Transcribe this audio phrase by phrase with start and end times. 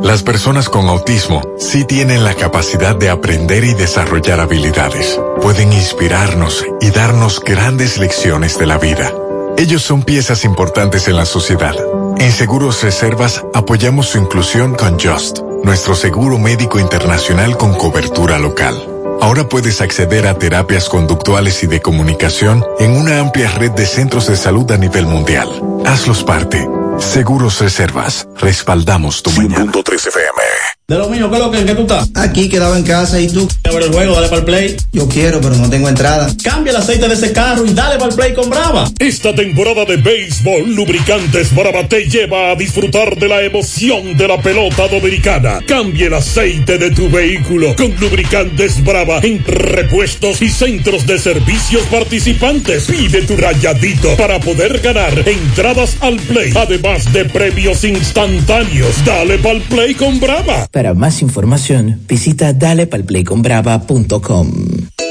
[0.00, 5.20] Las personas con autismo sí tienen la capacidad de aprender y desarrollar habilidades.
[5.42, 9.12] Pueden inspirarnos y darnos grandes lecciones de la vida.
[9.58, 11.76] Ellos son piezas importantes en la sociedad.
[12.18, 18.88] En Seguros Reservas apoyamos su inclusión con Just, nuestro seguro médico internacional con cobertura local.
[19.20, 24.26] Ahora puedes acceder a terapias conductuales y de comunicación en una amplia red de centros
[24.26, 25.48] de salud a nivel mundial.
[25.84, 26.66] Hazlos parte.
[26.98, 28.26] Seguros Reservas.
[28.40, 29.72] Respaldamos tu mañana.
[29.72, 30.42] FM.
[30.88, 32.10] De lo mío, ¿qué es lo que, en qué tú estás?
[32.14, 33.48] Aquí quedaba en casa y tú.
[33.64, 34.76] A ver el juego, dale para el play.
[34.92, 36.28] Yo quiero, pero no tengo entrada.
[36.42, 38.90] Cambia el aceite de ese carro y dale para el play con Brava.
[38.98, 44.42] Esta temporada de béisbol, Lubricantes Brava te lleva a disfrutar de la emoción de la
[44.42, 45.60] pelota dominicana.
[45.66, 51.84] Cambia el aceite de tu vehículo con Lubricantes Brava en repuestos y centros de servicios
[51.90, 52.84] participantes.
[52.84, 59.04] Pide tu rayadito para poder ganar entradas al play, además de premios instantáneos.
[59.04, 60.66] Dale para el play con Brava.
[60.70, 65.01] Para más información, visita dalepalplayconbrava.com.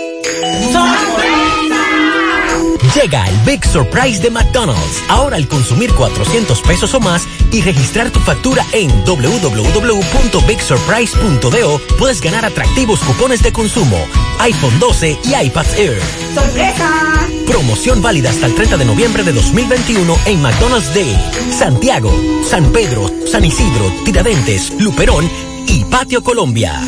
[3.01, 5.01] Llega el Big Surprise de McDonald's.
[5.09, 12.45] Ahora al consumir 400 pesos o más y registrar tu factura en www.bigsurprise.do puedes ganar
[12.45, 13.97] atractivos cupones de consumo,
[14.37, 15.99] iPhone 12 y iPad Air.
[16.35, 17.27] ¡Sorpresa!
[17.47, 21.17] Promoción válida hasta el 30 de noviembre de 2021 en McDonald's Day,
[21.49, 22.13] Santiago,
[22.47, 25.27] San Pedro, San Isidro, Tiradentes, Luperón
[25.65, 26.79] y Patio Colombia.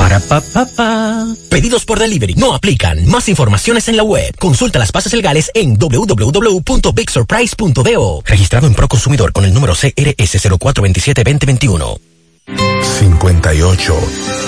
[0.00, 1.28] Para pa, pa, pa.
[1.50, 3.06] Pedidos por delivery no aplican.
[3.06, 4.34] Más informaciones en la web.
[4.38, 8.22] Consulta las bases legales en www.bigsurprise.do.
[8.24, 12.09] Registrado en Proconsumidor con el número CRS 0427-2021.
[13.00, 13.94] 58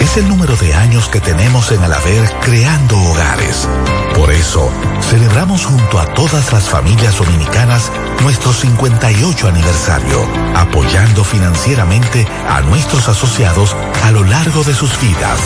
[0.01, 3.69] es el número de años que tenemos en Alaber creando hogares.
[4.15, 4.71] Por eso,
[5.11, 7.91] celebramos junto a todas las familias dominicanas
[8.23, 15.41] nuestro 58 aniversario, apoyando financieramente a nuestros asociados a lo largo de sus vidas.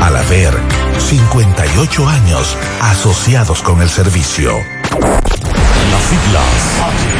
[0.00, 0.54] Alaber,
[0.98, 4.52] 58 años asociados con el servicio.
[5.90, 7.19] Las siglas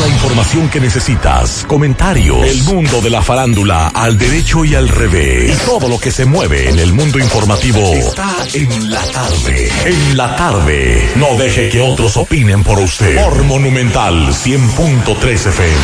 [0.00, 5.54] La información que necesitas, comentarios, el mundo de la farándula al derecho y al revés,
[5.54, 9.70] y todo lo que se mueve en el mundo informativo está en la tarde.
[9.84, 13.22] En la tarde, no deje que otros opinen por usted.
[13.22, 15.74] Por Monumental 100.3 FM.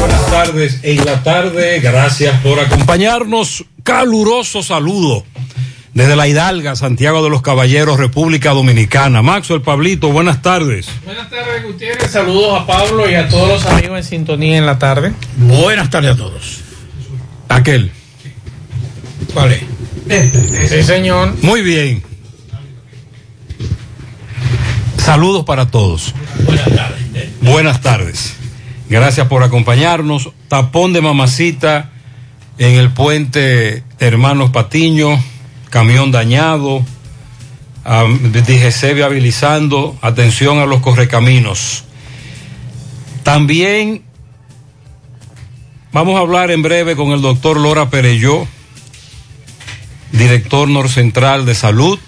[0.00, 3.66] Buenas tardes, en la tarde, gracias por acompañarnos.
[3.82, 5.24] Caluroso saludo
[5.94, 9.22] desde la Hidalga, Santiago de los Caballeros, República Dominicana.
[9.22, 10.88] Maxo, el Pablito, buenas tardes.
[11.04, 12.10] Buenas tardes, Gutiérrez.
[12.10, 15.12] Saludos a Pablo y a todos los amigos en sintonía en la tarde.
[15.36, 16.60] Buenas tardes a todos.
[17.48, 17.92] Aquel.
[19.32, 19.62] ¿Cuál es?
[20.68, 21.34] Sí, señor.
[21.42, 22.02] Muy bien.
[24.98, 26.14] Saludos para todos.
[26.44, 27.28] Buenas tardes.
[27.40, 28.34] Buenas tardes.
[28.88, 30.30] Gracias por acompañarnos.
[30.48, 31.90] Tapón de mamacita
[32.58, 35.22] en el puente Hermanos Patiño,
[35.74, 36.84] camión dañado,
[37.84, 41.82] um, DGC viabilizando, atención a los correcaminos.
[43.24, 44.04] También
[45.90, 48.46] vamos a hablar en breve con el doctor Lora Pereyó,
[50.12, 51.98] director norcentral de salud,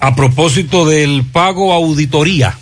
[0.00, 2.56] a propósito del pago auditoría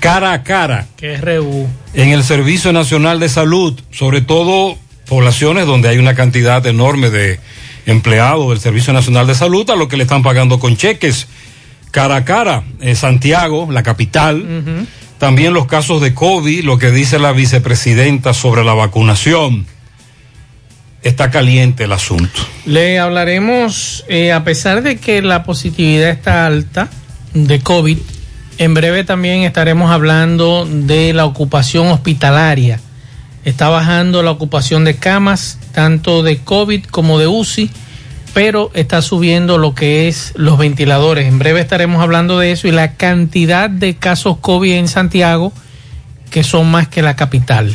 [0.00, 1.68] cara a cara Que es reú.
[1.92, 4.78] en el Servicio Nacional de Salud, sobre todo
[5.08, 7.38] poblaciones donde hay una cantidad enorme de
[7.86, 11.26] empleados del Servicio Nacional de Salud a lo que le están pagando con cheques
[11.92, 12.64] cara a cara.
[12.80, 14.86] En Santiago, la capital,
[15.18, 19.66] también los casos de COVID, lo que dice la vicepresidenta sobre la vacunación.
[21.02, 22.40] Está caliente el asunto.
[22.64, 26.88] Le hablaremos, eh, a pesar de que la positividad está alta
[27.34, 27.98] de COVID,
[28.58, 32.80] en breve también estaremos hablando de la ocupación hospitalaria.
[33.44, 37.70] Está bajando la ocupación de camas, tanto de COVID como de UCI,
[38.34, 41.26] pero está subiendo lo que es los ventiladores.
[41.26, 45.52] En breve estaremos hablando de eso y la cantidad de casos COVID en Santiago,
[46.30, 47.74] que son más que la capital.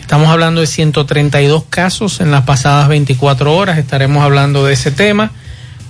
[0.00, 5.30] Estamos hablando de 132 casos en las pasadas 24 horas, estaremos hablando de ese tema.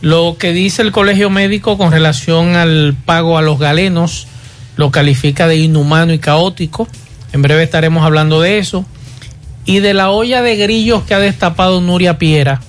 [0.03, 4.29] Lo que dice el Colegio Médico con relación al pago a los galenos
[4.77, 6.89] lo califica de inhumano y caótico.
[7.33, 8.85] En breve estaremos hablando de eso.
[9.65, 12.61] Y de la olla de grillos que ha destapado Nuria Piera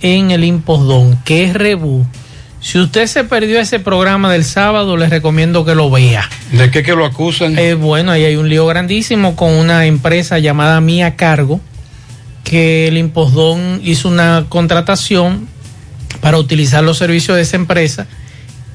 [0.00, 2.06] en el Impostón, que es rebú.
[2.60, 6.28] Si usted se perdió ese programa del sábado, les recomiendo que lo vea.
[6.52, 7.58] ¿De qué que lo acusan?
[7.58, 11.60] Eh, bueno, ahí hay un lío grandísimo con una empresa llamada Mía Cargo,
[12.44, 15.48] que el Impostón hizo una contratación
[16.20, 18.06] para utilizar los servicios de esa empresa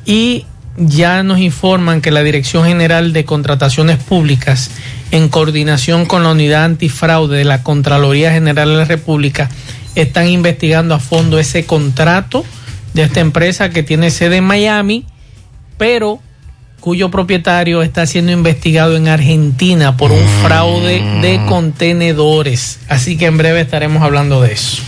[0.05, 0.45] y
[0.77, 4.69] ya nos informan que la Dirección General de Contrataciones Públicas,
[5.11, 9.49] en coordinación con la Unidad Antifraude de la Contraloría General de la República,
[9.95, 12.45] están investigando a fondo ese contrato
[12.93, 15.05] de esta empresa que tiene sede en Miami,
[15.77, 16.19] pero
[16.79, 22.79] cuyo propietario está siendo investigado en Argentina por un fraude de contenedores.
[22.87, 24.81] Así que en breve estaremos hablando de eso.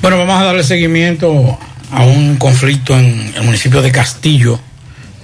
[0.00, 1.58] Bueno, vamos a darle seguimiento
[1.90, 4.60] a un conflicto en el municipio de Castillo,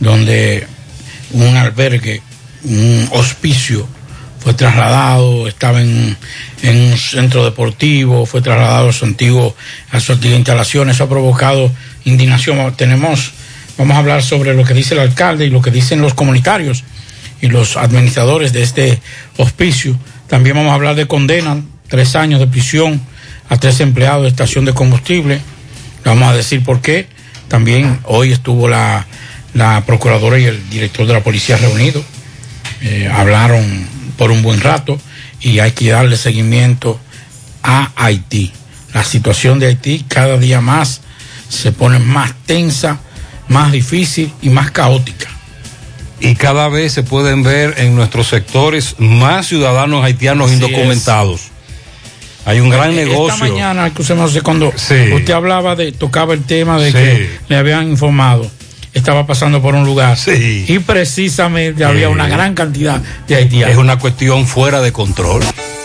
[0.00, 0.66] donde
[1.32, 2.22] un albergue,
[2.64, 3.86] un hospicio,
[4.44, 6.14] fue trasladado, estaba en,
[6.60, 9.56] en un centro deportivo, fue trasladado a su antiguo,
[9.90, 11.72] a su antigua instalación, eso ha provocado
[12.04, 12.76] indignación.
[12.76, 13.32] Tenemos,
[13.78, 16.84] vamos a hablar sobre lo que dice el alcalde y lo que dicen los comunitarios
[17.40, 19.00] y los administradores de este
[19.38, 19.98] hospicio.
[20.28, 23.00] También vamos a hablar de condenan tres años de prisión
[23.48, 25.40] a tres empleados de estación de combustible.
[26.04, 27.06] Vamos a decir por qué.
[27.48, 29.06] También hoy estuvo la,
[29.54, 32.04] la procuradora y el director de la policía reunidos.
[32.82, 34.98] Eh, hablaron por un buen rato
[35.40, 36.98] y hay que darle seguimiento
[37.62, 38.52] a Haití.
[38.92, 41.00] La situación de Haití cada día más
[41.48, 42.98] se pone más tensa,
[43.48, 45.28] más difícil y más caótica.
[46.20, 51.40] Y cada vez se pueden ver en nuestros sectores más ciudadanos haitianos Así indocumentados.
[52.46, 53.38] Hay un gran Esta negocio.
[53.38, 55.12] mañana, no sé cuando Sí.
[55.14, 56.92] usted hablaba de, tocaba el tema de Sí.
[56.92, 58.50] que le habían informado,
[58.94, 60.16] estaba pasando por un lugar.
[60.16, 60.64] Sí.
[60.66, 63.70] Y precisamente había una gran cantidad de haitianos.
[63.72, 65.42] Es una cuestión fuera de control.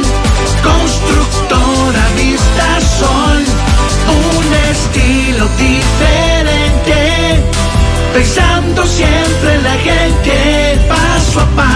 [0.64, 3.44] constructora Vista Sol,
[4.08, 7.44] un estilo diferente,
[8.14, 11.75] pensando siempre en la gente, paso a paso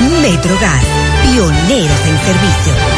[0.00, 0.84] MetroGas,
[1.24, 2.97] pioneros en servicio.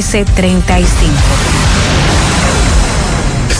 [0.01, 1.80] 809-736-1335.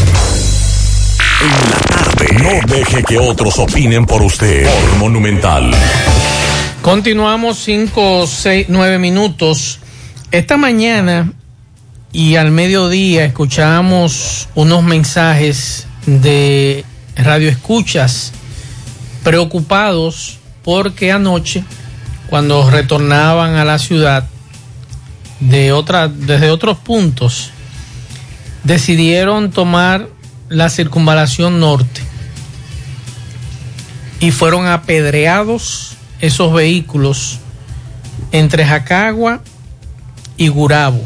[1.41, 2.27] En la tarde.
[2.44, 4.65] No deje que otros opinen por usted.
[4.65, 5.72] Por Monumental.
[6.82, 9.79] Continuamos 5, 6, 9 minutos.
[10.32, 11.32] Esta mañana
[12.12, 16.85] y al mediodía escuchamos unos mensajes de
[17.15, 18.31] radio escuchas
[19.24, 21.63] preocupados porque anoche
[22.27, 24.25] cuando retornaban a la ciudad
[25.39, 27.51] de otra, desde otros puntos
[28.63, 30.07] decidieron tomar
[30.50, 32.01] la circunvalación norte
[34.19, 37.39] y fueron apedreados esos vehículos
[38.31, 39.41] entre Jacagua
[40.38, 41.03] y Gurabo.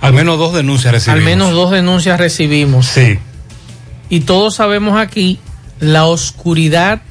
[0.00, 1.18] Al menos dos denuncias recibimos.
[1.18, 2.86] Al menos dos denuncias recibimos.
[2.86, 3.18] Sí
[4.10, 5.38] y todos sabemos aquí
[5.80, 7.02] la oscuridad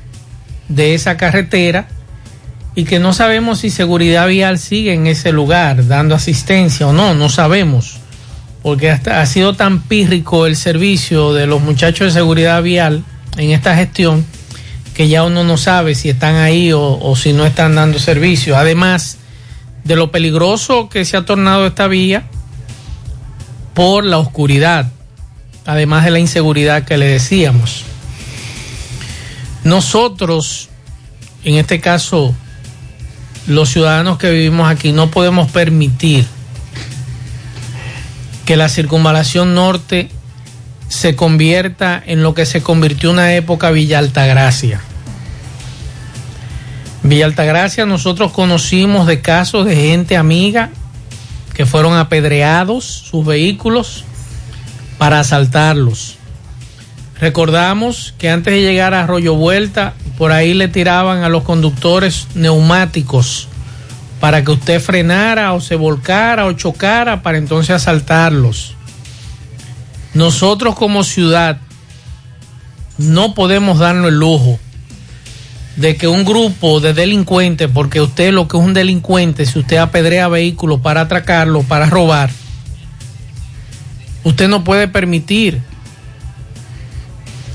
[0.68, 1.88] de esa carretera
[2.75, 7.13] y que no sabemos si seguridad vial sigue en ese lugar dando asistencia o no,
[7.13, 7.98] no sabemos,
[8.62, 13.04] porque hasta ha sido tan pírrico el servicio de los muchachos de seguridad vial
[13.38, 14.25] en esta gestión
[14.94, 18.58] que ya uno no sabe si están ahí o, o si no están dando servicio.
[18.58, 19.18] Además
[19.84, 22.24] de lo peligroso que se ha tornado esta vía
[23.75, 24.92] por la oscuridad
[25.68, 27.84] además de la inseguridad que le decíamos.
[29.64, 30.70] Nosotros,
[31.44, 32.34] en este caso,
[33.48, 36.26] los ciudadanos que vivimos aquí, no podemos permitir
[38.46, 40.10] que la circunvalación norte
[40.88, 44.80] se convierta en lo que se convirtió una época Villa Altagracia.
[47.04, 50.70] Villa Altagracia nosotros conocimos de casos de gente amiga
[51.54, 54.06] que fueron apedreados sus vehículos
[54.98, 56.18] para asaltarlos.
[57.20, 62.27] Recordamos que antes de llegar a Arroyo Vuelta, por ahí le tiraban a los conductores
[62.36, 63.48] neumáticos
[64.20, 68.75] para que usted frenara o se volcara o chocara para entonces asaltarlos.
[70.13, 71.60] Nosotros como ciudad
[72.98, 74.60] no podemos darnos el lujo
[75.75, 79.77] de que un grupo de delincuentes, porque usted lo que es un delincuente, si usted
[79.77, 82.32] apedrea vehículos para atracarlo, para robar,
[84.24, 85.62] Usted no puede permitir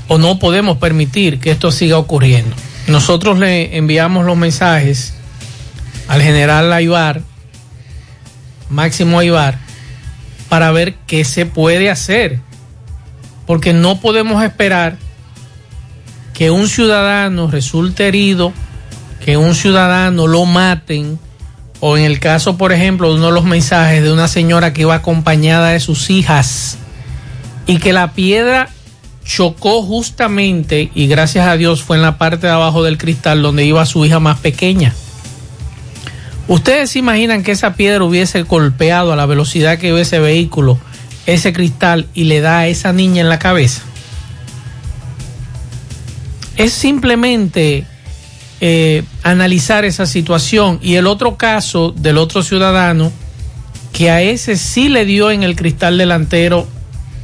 [0.07, 2.55] o no podemos permitir que esto siga ocurriendo.
[2.87, 5.13] Nosotros le enviamos los mensajes
[6.07, 7.21] al general Aybar,
[8.69, 9.57] Máximo Aybar,
[10.49, 12.39] para ver qué se puede hacer.
[13.45, 14.97] Porque no podemos esperar
[16.33, 18.53] que un ciudadano resulte herido,
[19.23, 21.19] que un ciudadano lo maten,
[21.85, 24.83] o en el caso, por ejemplo, de uno de los mensajes de una señora que
[24.83, 26.77] iba acompañada de sus hijas
[27.67, 28.69] y que la piedra
[29.25, 33.65] chocó justamente y gracias a Dios fue en la parte de abajo del cristal donde
[33.65, 34.93] iba su hija más pequeña.
[36.47, 40.77] ¿Ustedes se imaginan que esa piedra hubiese golpeado a la velocidad que iba ese vehículo,
[41.25, 43.81] ese cristal y le da a esa niña en la cabeza?
[46.55, 47.85] Es simplemente
[48.65, 50.79] eh, analizar esa situación.
[50.81, 53.11] Y el otro caso del otro ciudadano,
[53.91, 56.65] que a ese sí le dio en el cristal delantero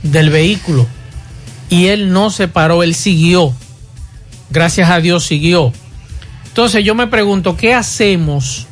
[0.03, 0.85] del vehículo.
[1.69, 3.53] Y él no se paró, él siguió.
[4.49, 5.71] Gracias a Dios siguió.
[6.47, 8.67] Entonces yo me pregunto, ¿qué hacemos?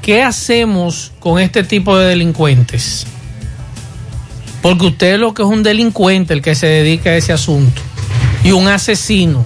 [0.00, 3.06] ¿Qué hacemos con este tipo de delincuentes?
[4.62, 7.82] Porque usted lo que es un delincuente, el que se dedica a ese asunto,
[8.42, 9.44] y un asesino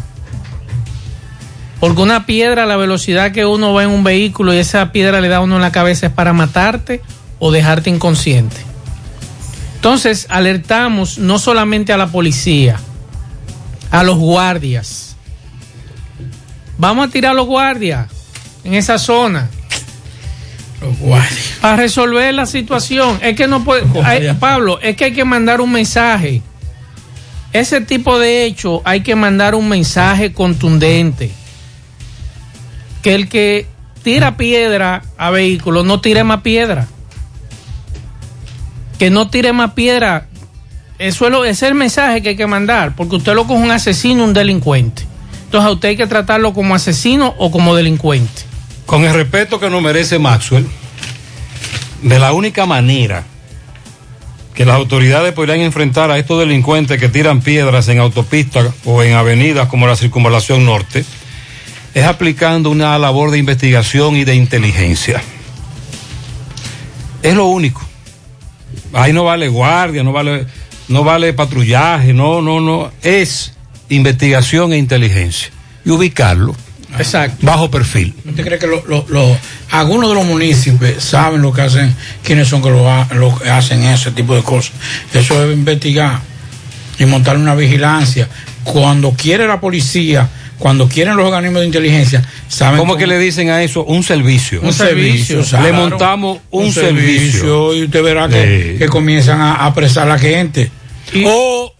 [1.88, 5.20] porque una piedra a la velocidad que uno va en un vehículo y esa piedra
[5.20, 7.02] le da a uno en la cabeza es para matarte
[7.38, 8.56] o dejarte inconsciente.
[9.76, 12.80] Entonces, alertamos no solamente a la policía,
[13.90, 15.16] a los guardias.
[16.78, 18.08] Vamos a tirar a los guardias
[18.64, 19.50] en esa zona.
[20.80, 21.52] Los guardias.
[21.60, 23.18] Para resolver la situación.
[23.20, 23.84] Es que no puede.
[24.02, 26.40] hay- Pablo, es que hay que mandar un mensaje.
[27.52, 31.30] Ese tipo de hecho hay que mandar un mensaje contundente.
[33.04, 33.66] Que el que
[34.02, 36.88] tira piedra a vehículos no tire más piedra.
[38.98, 40.26] Que no tire más piedra.
[40.98, 42.94] Es, lo- ese es el mensaje que hay que mandar.
[42.96, 45.02] Porque usted lo coge un asesino, un delincuente.
[45.44, 48.42] Entonces a usted hay que tratarlo como asesino o como delincuente.
[48.86, 50.66] Con el respeto que nos merece Maxwell,
[52.02, 53.24] de la única manera
[54.54, 59.14] que las autoridades podrían enfrentar a estos delincuentes que tiran piedras en autopistas o en
[59.14, 61.04] avenidas como la Circunvalación Norte,
[61.94, 65.22] es aplicando una labor de investigación y de inteligencia.
[67.22, 67.82] Es lo único.
[68.92, 70.46] Ahí no vale guardia, no vale,
[70.88, 72.90] no vale patrullaje, no, no, no.
[73.02, 73.52] Es
[73.88, 75.48] investigación e inteligencia.
[75.84, 76.54] Y ubicarlo.
[76.98, 77.44] Exacto.
[77.44, 78.14] Bajo perfil.
[78.24, 79.36] ¿Usted cree que lo- lo- lo-
[79.72, 83.50] algunos de los municipios saben lo que hacen, quiénes son que lo, ha- lo que
[83.50, 84.72] hacen ese tipo de cosas?
[85.12, 86.20] Eso es investigar
[86.98, 88.28] y montar una vigilancia.
[88.62, 93.50] Cuando quiere la policía, cuando quieren los organismos de inteligencia, saben ¿Cómo que le dicen
[93.50, 93.84] a eso?
[93.84, 94.60] Un servicio.
[94.62, 95.74] Un servicio, Le claro.
[95.74, 97.74] montamos un, servicio.
[97.74, 98.78] y usted verá que, Sí.
[98.78, 100.70] que comienzan a apresar a la gente.
[101.26, 101.72] O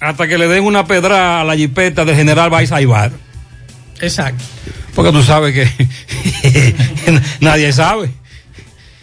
[0.00, 3.12] hasta que le den una pedra a la jipeta del general Vais Aibar.
[4.00, 4.42] Exacto.
[4.94, 6.74] Porque tú sabes que
[7.40, 8.10] nadie sabe.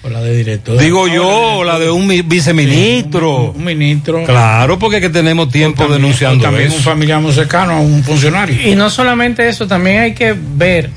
[0.03, 0.77] O la de director.
[0.79, 1.27] Digo yo,
[1.57, 3.51] o la de un mi- viceministro.
[3.51, 4.23] Un ministro.
[4.25, 6.77] Claro, porque que tenemos tiempo también- denunciando también eso.
[6.77, 8.55] un familiar muy cercano a un funcionario.
[8.71, 10.91] Y no solamente eso, también hay que ver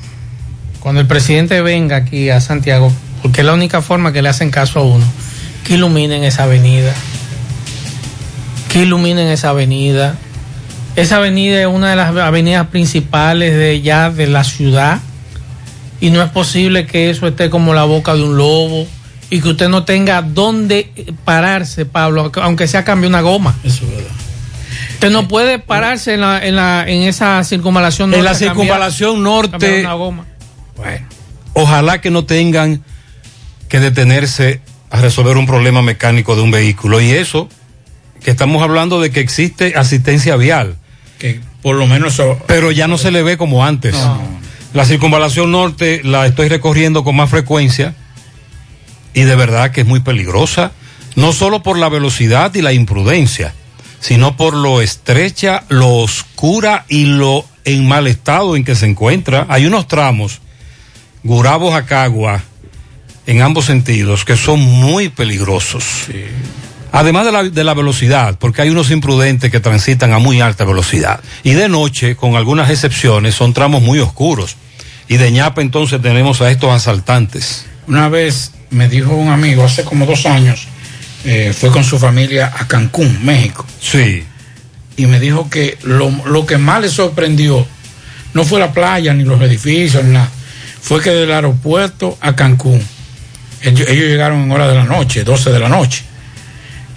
[0.79, 2.91] cuando el presidente venga aquí a Santiago,
[3.21, 5.05] porque es la única forma que le hacen caso a uno,
[5.65, 6.93] que iluminen esa avenida.
[8.71, 10.15] Que iluminen esa avenida.
[10.95, 14.99] Esa avenida es una de las avenidas principales de ya de la ciudad.
[16.01, 18.85] Y no es posible que eso esté como la boca de un lobo
[19.29, 20.91] y que usted no tenga dónde
[21.23, 23.55] pararse, Pablo, aunque sea cambie una goma.
[23.63, 24.11] Eso es verdad.
[24.95, 28.47] Usted no puede pararse en, la, en, la, en esa circunvalación En la norte a
[28.49, 30.25] cambiar- circunvalación cambiar norte, una goma.
[30.75, 31.05] bueno,
[31.53, 32.83] ojalá que no tengan
[33.69, 34.59] que detenerse
[34.89, 36.99] a resolver un problema mecánico de un vehículo.
[36.99, 37.47] Y eso,
[38.23, 40.75] que estamos hablando de que existe asistencia vial.
[41.19, 43.95] Que por lo menos eso- Pero ya no se le ve como antes.
[44.73, 47.93] La circunvalación norte la estoy recorriendo con más frecuencia
[49.13, 50.71] y de verdad que es muy peligrosa,
[51.15, 53.53] no solo por la velocidad y la imprudencia,
[53.99, 59.45] sino por lo estrecha, lo oscura y lo en mal estado en que se encuentra.
[59.49, 60.39] Hay unos tramos,
[61.23, 62.41] Gurabo Jacagua,
[63.27, 65.83] en ambos sentidos, que son muy peligrosos.
[66.91, 70.65] Además de la, de la velocidad, porque hay unos imprudentes que transitan a muy alta
[70.65, 71.21] velocidad.
[71.43, 74.57] Y de noche, con algunas excepciones, son tramos muy oscuros.
[75.07, 77.65] Y de ñapa entonces tenemos a estos asaltantes.
[77.87, 80.67] Una vez me dijo un amigo, hace como dos años,
[81.23, 83.65] eh, fue con su familia a Cancún, México.
[83.79, 84.23] Sí.
[84.97, 87.65] Y me dijo que lo, lo que más le sorprendió
[88.33, 90.29] no fue la playa, ni los edificios, ni nada.
[90.81, 92.81] Fue que del aeropuerto a Cancún,
[93.61, 96.03] ellos, ellos llegaron en hora de la noche, 12 de la noche.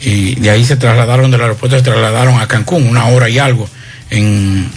[0.00, 3.68] Y de ahí se trasladaron del aeropuerto, se trasladaron a Cancún, una hora y algo,
[4.11, 4.68] en,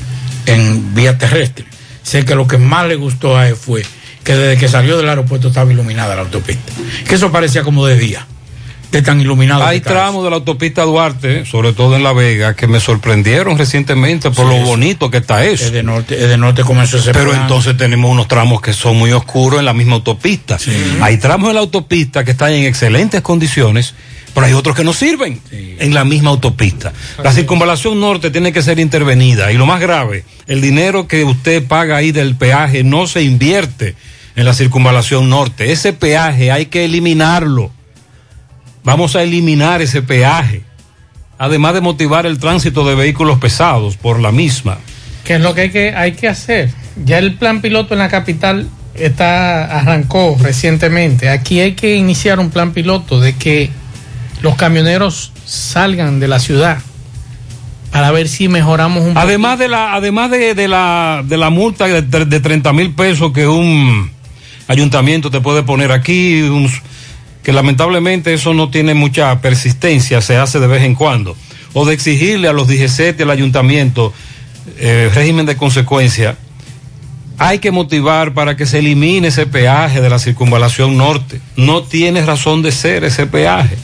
[0.46, 1.66] en vía terrestre.
[2.04, 3.84] Sé que lo que más le gustó a él fue
[4.24, 6.74] que desde que salió del aeropuerto estaba iluminada la autopista.
[7.08, 8.28] Que eso parecía como de día,
[8.92, 9.66] de tan iluminado.
[9.66, 14.30] Hay tramos de la autopista Duarte, sobre todo en La Vega, que me sorprendieron recientemente
[14.32, 15.66] por Sí, lo bonito que está eso.
[15.66, 17.44] Es de norte, es de norte comenzó ese Pero plan.
[17.44, 20.58] entonces tenemos unos tramos que son muy oscuros en la misma autopista.
[21.00, 23.94] Hay tramos en la autopista que están en excelentes condiciones,
[24.38, 26.94] pero hay otros que no sirven en la misma autopista.
[27.24, 29.52] La circunvalación norte tiene que ser intervenida.
[29.52, 33.96] Y lo más grave, el dinero que usted paga ahí del peaje no se invierte
[34.36, 35.72] en la circunvalación norte.
[35.72, 37.72] Ese peaje hay que eliminarlo.
[38.84, 40.62] Vamos a eliminar ese peaje.
[41.40, 44.78] Además de motivar el tránsito de vehículos pesados por la misma.
[45.24, 46.70] ¿Qué es lo que hay que, hay que hacer?
[47.04, 51.28] Ya el plan piloto en la capital está arrancó recientemente.
[51.28, 53.72] Aquí hay que iniciar un plan piloto de que
[54.42, 56.80] los camioneros salgan de la ciudad
[57.92, 61.86] para ver si mejoramos un Además de la, además de, de la, de la multa
[61.88, 64.12] de, de 30 mil pesos que un
[64.68, 66.70] ayuntamiento te puede poner aquí, un-
[67.44, 71.36] que lamentablemente eso no tiene mucha persistencia, se hace de vez en cuando,
[71.74, 74.14] o de exigirle a los DGCET y al ayuntamiento
[74.78, 76.36] eh, régimen de consecuencia,
[77.40, 81.40] hay que motivar para que se elimine ese peaje de la circunvalación norte.
[81.56, 83.78] No tiene razón de ser ese peaje.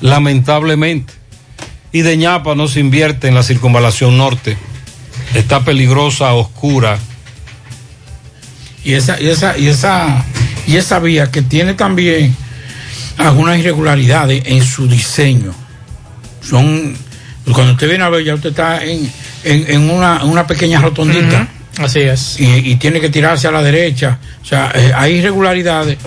[0.00, 1.12] Lamentablemente.
[1.92, 4.56] Y de ñapa no se invierte en la circunvalación norte.
[5.34, 6.98] Está peligrosa, oscura.
[8.84, 10.24] Y esa, y esa, y esa,
[10.66, 12.34] y esa vía que tiene también
[13.16, 15.52] algunas irregularidades en su diseño.
[16.40, 16.96] Son,
[17.52, 19.10] cuando usted viene a ver, ya usted está en,
[19.44, 21.48] en, en una, una pequeña rotondita.
[21.78, 22.40] Así es.
[22.40, 24.18] Y, y tiene que tirarse a la derecha.
[24.42, 25.98] O sea, eh, hay irregularidades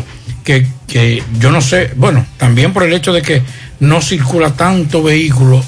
[0.43, 3.41] que, que yo no sé, bueno, también por el hecho de que
[3.81, 5.61] no circula tanto vehículo.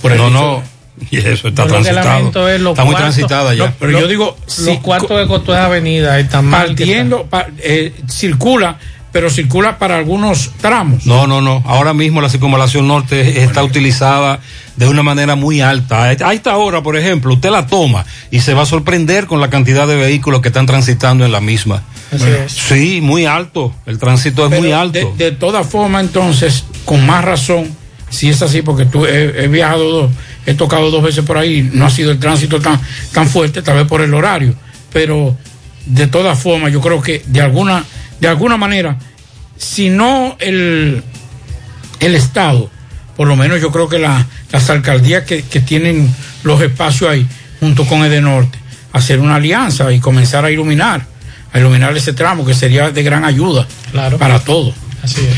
[0.00, 0.62] Por el No, hecho- no.
[1.10, 2.48] Y eso está transitado.
[2.48, 3.66] es Está muy transitada ya.
[3.66, 6.68] no, pero yo digo, los cuartos de Cotuea Avenida están mal.
[6.74, 8.78] que partiendo, pa- eh, circula,
[9.12, 11.06] pero circula para algunos tramos.
[11.06, 11.62] No, no, no.
[11.66, 14.40] Ahora mismo la circunvalación norte está utilizada
[14.76, 16.04] de una manera muy alta.
[16.04, 19.50] A esta hora, por ejemplo, usted la toma y se va a sorprender con la
[19.50, 21.82] cantidad de vehículos que están transitando en la misma.
[22.10, 22.52] Así es.
[22.52, 23.74] Sí, muy alto.
[23.86, 25.14] El tránsito es Pero muy alto.
[25.16, 27.70] De, de todas formas, entonces, con más razón,
[28.12, 30.10] si es así, porque tú he, he viajado dos,
[30.46, 32.80] he tocado dos veces por ahí, no ha sido el tránsito tan,
[33.12, 34.54] tan fuerte, tal vez por el horario,
[34.92, 35.36] pero
[35.86, 37.84] de todas formas, yo creo que de alguna,
[38.20, 38.96] de alguna manera,
[39.56, 41.02] si no el,
[42.00, 42.70] el Estado,
[43.16, 46.12] por lo menos yo creo que la- las alcaldías que, que tienen
[46.44, 47.26] los espacios ahí,
[47.60, 48.58] junto con Edenorte,
[48.92, 51.06] hacer una alianza y comenzar a iluminar,
[51.52, 53.66] a iluminar ese tramo, que sería de gran ayuda
[54.18, 54.74] para todos.
[55.02, 55.36] Así es.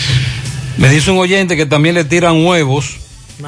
[0.78, 2.96] Me dice un oyente que también le tiran huevos.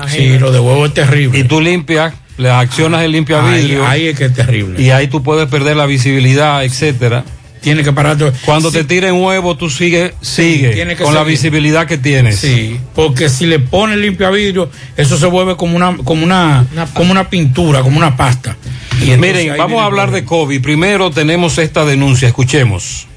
[0.08, 1.38] Sí, lo de huevo es terrible.
[1.38, 3.86] Y tú limpias, le accionas el limpia Ahí- vidrio.
[3.86, 4.80] ahí es que es terrible.
[4.82, 7.24] Y ahí tú puedes perder la visibilidad, etcétera.
[7.66, 8.32] Tiene que parar.
[8.44, 12.38] Cuando te tiren huevo, tú sigue, sigue tiene que con la visibilidad que tienes.
[12.38, 17.10] Sí, porque si le pones limpia vidrio, eso se vuelve como una, como una, como
[17.10, 18.56] una pintura, como una pasta.
[19.00, 20.62] Y entonces Miren, vamos a hablar de COVID.
[20.62, 23.08] Primero tenemos esta denuncia, escuchemos.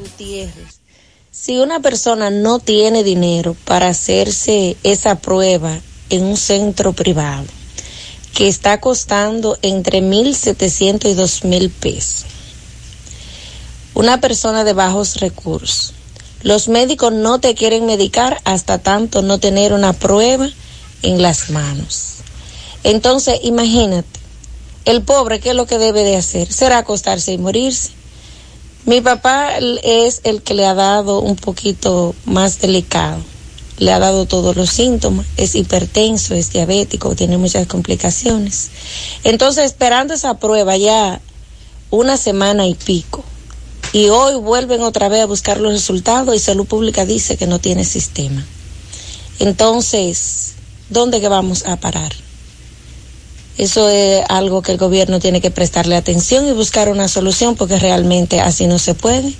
[0.00, 0.80] Gutiérrez,
[1.30, 7.44] si una persona no tiene dinero para hacerse esa prueba en un centro privado,
[8.32, 12.33] que está costando entre 1.700 y 2.000 pesos,
[13.94, 15.94] una persona de bajos recursos,
[16.42, 20.50] los médicos no te quieren medicar hasta tanto no tener una prueba
[21.02, 22.16] en las manos.
[22.82, 24.20] Entonces, imagínate,
[24.84, 26.52] el pobre, ¿qué es lo que debe de hacer?
[26.52, 27.90] Será acostarse y morirse.
[28.84, 33.22] Mi papá es el que le ha dado un poquito más delicado.
[33.78, 35.24] Le ha dado todos los síntomas.
[35.38, 38.70] Es hipertenso, es diabético, tiene muchas complicaciones.
[39.24, 41.22] Entonces, esperando esa prueba ya
[41.90, 43.24] una semana y pico.
[43.94, 47.60] Y hoy vuelven otra vez a buscar los resultados y Salud Pública dice que no
[47.60, 48.44] tiene sistema.
[49.38, 50.54] Entonces,
[50.90, 52.12] ¿dónde que vamos a parar?
[53.56, 57.78] Eso es algo que el gobierno tiene que prestarle atención y buscar una solución porque
[57.78, 59.32] realmente así no se puede.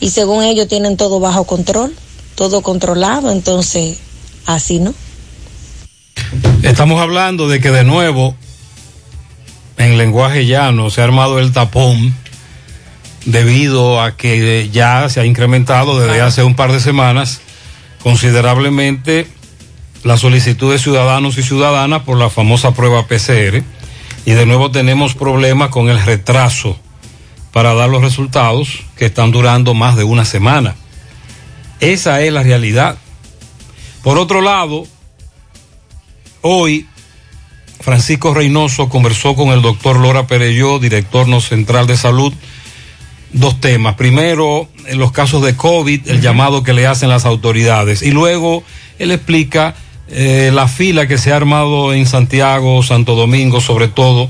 [0.00, 1.94] Y según ellos tienen todo bajo control,
[2.34, 3.98] todo controlado, entonces
[4.46, 4.94] así no.
[6.64, 8.34] Estamos hablando de que de nuevo,
[9.76, 12.20] en lenguaje llano, se ha armado el tapón
[13.24, 17.40] debido a que ya se ha incrementado desde hace un par de semanas
[18.02, 19.26] considerablemente
[20.02, 23.62] la solicitud de ciudadanos y ciudadanas por la famosa prueba PCR
[24.24, 26.78] y de nuevo tenemos problemas con el retraso
[27.52, 30.74] para dar los resultados que están durando más de una semana.
[31.80, 32.96] Esa es la realidad.
[34.02, 34.86] Por otro lado,
[36.40, 36.86] hoy
[37.80, 42.32] Francisco Reynoso conversó con el doctor Lora Pereyó, director no central de salud,
[43.32, 43.94] dos temas.
[43.96, 48.02] Primero, en los casos de COVID, el llamado que le hacen las autoridades.
[48.02, 48.62] Y luego,
[48.98, 49.74] él explica
[50.08, 54.28] eh, la fila que se ha armado en Santiago, Santo Domingo, sobre todo.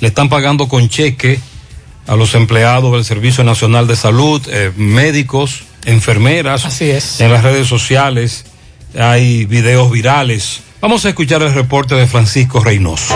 [0.00, 1.38] Le están pagando con cheque
[2.06, 6.64] a los empleados del Servicio Nacional de Salud, eh, médicos, enfermeras.
[6.64, 7.20] Así es.
[7.20, 8.44] En las redes sociales
[8.98, 10.60] hay videos virales.
[10.82, 13.14] Vamos a escuchar el reporte de Francisco Reynoso.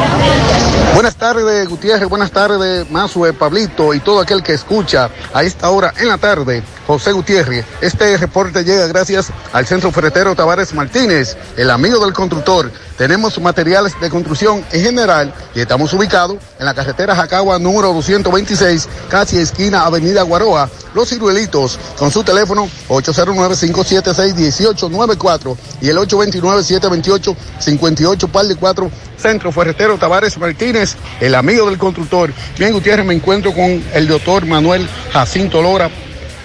[0.94, 2.08] Buenas tardes, Gutiérrez.
[2.08, 6.62] Buenas tardes, Mazue, Pablito y todo aquel que escucha a esta hora en la tarde.
[6.86, 7.64] José Gutiérrez.
[7.80, 12.70] Este reporte llega gracias al Centro Ferretero Tavares Martínez, el amigo del constructor.
[12.96, 18.88] Tenemos materiales de construcción en general y estamos ubicados en la carretera Jacagua número 226,
[19.10, 28.56] casi esquina Avenida Guaroa, Los Ciruelitos, con su teléfono 809-576-1894 y el 829-728-58 par de
[28.56, 32.32] 4, Centro Ferretero Tavares Martínez, el amigo del constructor.
[32.58, 35.90] Bien, Gutiérrez, me encuentro con el doctor Manuel Jacinto Lora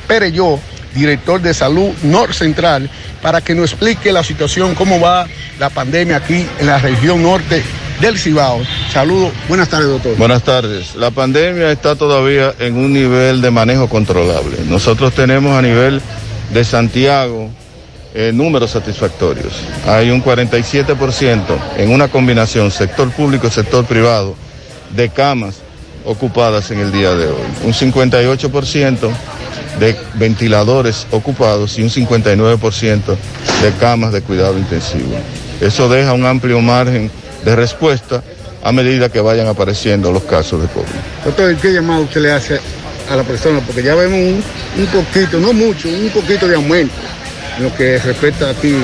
[0.07, 0.59] Pereyó,
[0.93, 2.89] director de salud Nor Central,
[3.21, 5.27] para que nos explique la situación, cómo va
[5.59, 7.63] la pandemia aquí en la región norte
[7.99, 8.61] del Cibao.
[8.91, 10.17] Saludos, buenas tardes, doctor.
[10.17, 10.95] Buenas tardes.
[10.95, 14.57] La pandemia está todavía en un nivel de manejo controlable.
[14.67, 16.01] Nosotros tenemos a nivel
[16.51, 17.49] de Santiago
[18.13, 19.53] eh, números satisfactorios.
[19.87, 21.41] Hay un 47%
[21.77, 24.35] en una combinación sector público y sector privado
[24.95, 25.59] de camas
[26.03, 27.41] ocupadas en el día de hoy.
[27.63, 29.11] Un 58%
[29.79, 33.01] de ventiladores ocupados y un 59%
[33.61, 35.15] de camas de cuidado intensivo.
[35.59, 37.11] Eso deja un amplio margen
[37.43, 38.23] de respuesta
[38.63, 40.87] a medida que vayan apareciendo los casos de COVID.
[41.25, 42.59] Doctor, ¿qué llamado usted le hace
[43.09, 43.59] a la persona?
[43.59, 44.43] Porque ya vemos un,
[44.77, 46.93] un poquito, no mucho, un poquito de aumento
[47.57, 48.75] en lo que respecta a ti.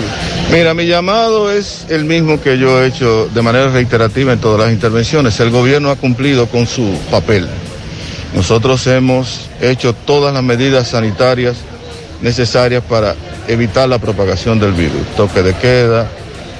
[0.51, 4.61] Mira, mi llamado es el mismo que yo he hecho de manera reiterativa en todas
[4.61, 5.39] las intervenciones.
[5.39, 7.47] El gobierno ha cumplido con su papel.
[8.33, 11.57] Nosotros hemos hecho todas las medidas sanitarias
[12.21, 13.15] necesarias para
[13.47, 15.07] evitar la propagación del virus.
[15.15, 16.07] Toque de queda,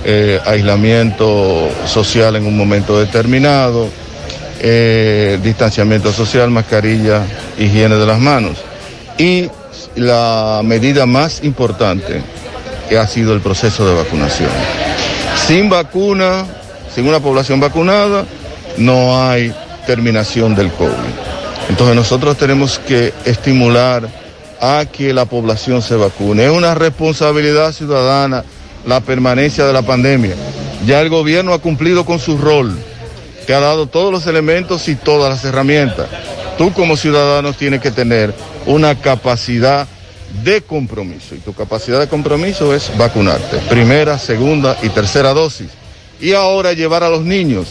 [0.06, 3.90] eh, aislamiento social en un momento determinado,
[4.60, 7.24] eh, distanciamiento social, mascarilla,
[7.58, 8.58] higiene de las manos.
[9.18, 9.50] Y
[9.96, 12.22] la medida más importante
[12.98, 14.50] ha sido el proceso de vacunación.
[15.48, 16.46] Sin vacuna,
[16.94, 18.26] sin una población vacunada,
[18.78, 19.54] no hay
[19.86, 21.27] terminación del COVID.
[21.70, 24.08] Entonces nosotros tenemos que estimular
[24.60, 26.46] a que la población se vacune.
[26.46, 28.44] Es una responsabilidad ciudadana
[28.86, 30.36] la permanencia de la pandemia.
[30.86, 32.78] Ya el gobierno ha cumplido con su rol,
[33.46, 36.08] te ha dado todos los elementos y todas las herramientas.
[36.58, 38.34] Tú como ciudadano tienes que tener
[38.66, 39.88] una capacidad
[40.44, 45.70] de compromiso y tu capacidad de compromiso es vacunarte, primera, segunda y tercera dosis.
[46.20, 47.68] Y ahora llevar a los niños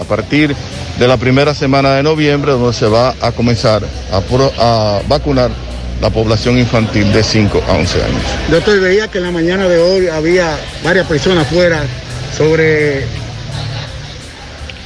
[0.00, 0.54] a partir
[0.98, 3.82] de la primera semana de noviembre, donde se va a comenzar
[4.12, 5.50] a, pro- a vacunar
[6.00, 8.22] la población infantil de 5 a 11 años.
[8.50, 11.82] Doctor, veía que en la mañana de hoy había varias personas afuera
[12.36, 13.04] sobre...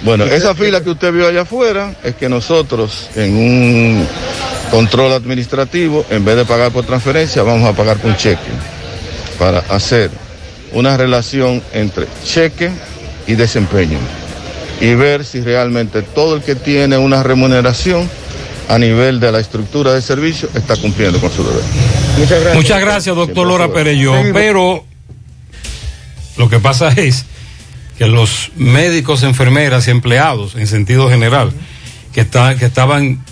[0.03, 4.09] Bueno, esa fila que usted vio allá afuera es que nosotros en un
[4.71, 8.39] control administrativo, en vez de pagar por transferencia, vamos a pagar con cheque
[9.39, 10.11] para hacer
[10.73, 12.71] una relación entre cheque
[13.27, 13.99] y desempeño
[14.81, 18.09] y ver si realmente todo el que tiene una remuneración
[18.69, 21.63] a nivel de la estructura de servicio está cumpliendo con su deber.
[22.19, 22.55] Muchas gracias.
[22.57, 24.15] Muchas gracias, doctor Lora Perello.
[24.33, 24.85] Pero
[26.37, 27.25] lo que pasa es
[27.99, 31.53] que los médicos, enfermeras y empleados, en sentido general,
[32.15, 33.23] que, está- que estaban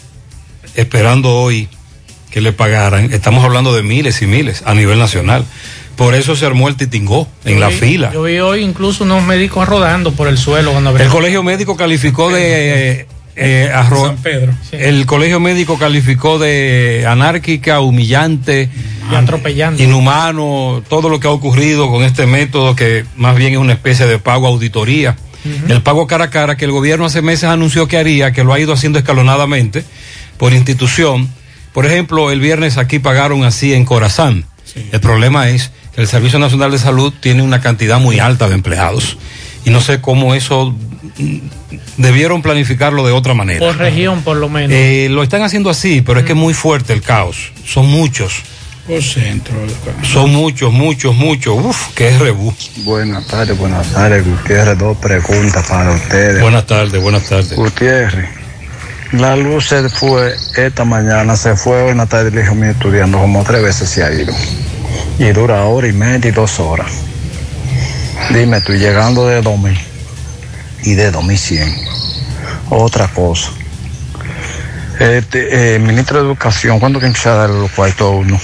[0.74, 1.68] esperando hoy
[2.30, 5.44] que le pagaran, estamos hablando de miles y miles a nivel nacional.
[5.98, 8.10] Por eso se armó el titingó en la vi- fila.
[8.14, 12.30] Yo vi hoy incluso unos médicos rodando por el suelo cuando El colegio médico calificó
[12.30, 13.06] de eh,
[13.36, 14.76] eh, San Pedro, sí.
[14.78, 18.70] El colegio médico calificó de anárquica, humillante,
[19.10, 19.82] Y atropellando.
[19.82, 24.06] inhumano, todo lo que ha ocurrido con este método que más bien es una especie
[24.06, 25.16] de pago auditoría.
[25.68, 28.52] El pago cara a cara que el gobierno hace meses anunció que haría, que lo
[28.52, 29.82] ha ido haciendo escalonadamente
[30.36, 31.28] por institución.
[31.72, 34.44] Por ejemplo, el viernes aquí pagaron así en Corazán.
[34.92, 39.18] El problema es el Servicio Nacional de Salud tiene una cantidad muy alta de empleados.
[39.64, 40.72] Y no sé cómo eso
[41.18, 41.38] mm,
[41.96, 43.58] debieron planificarlo de otra manera.
[43.58, 44.70] Por región, por lo menos.
[44.70, 47.50] Eh, lo están haciendo así, pero es que es muy fuerte el caos.
[47.66, 48.42] Son muchos.
[48.86, 49.56] Por centro.
[50.04, 51.58] Son muchos, muchos, muchos.
[51.62, 52.54] Uf, qué rebú.
[52.84, 54.78] Buenas tardes, buenas tardes, Gutiérrez.
[54.78, 56.40] Dos preguntas para ustedes.
[56.40, 57.56] Buenas tardes, buenas tardes.
[57.56, 58.28] Gutiérrez,
[59.12, 62.70] la luz se fue esta mañana, se fue hoy en la tarde, el hijo mío
[62.70, 64.32] estudiando, como tres veces se ha ido.
[65.18, 66.92] Y dura hora y media y dos horas.
[68.30, 69.78] Dime, tú llegando de 2000
[70.84, 71.74] y de 2100.
[72.70, 73.50] Otra cosa.
[75.00, 78.40] Este, eh, ministro de Educación, ¿cuándo que empieza a dar los cuartos a uno?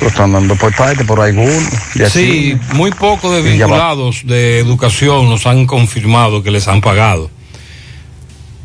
[0.00, 1.68] Lo están dando por parte, por alguno.
[2.10, 7.30] Sí, muy pocos de vinculados de educación nos han confirmado que les han pagado.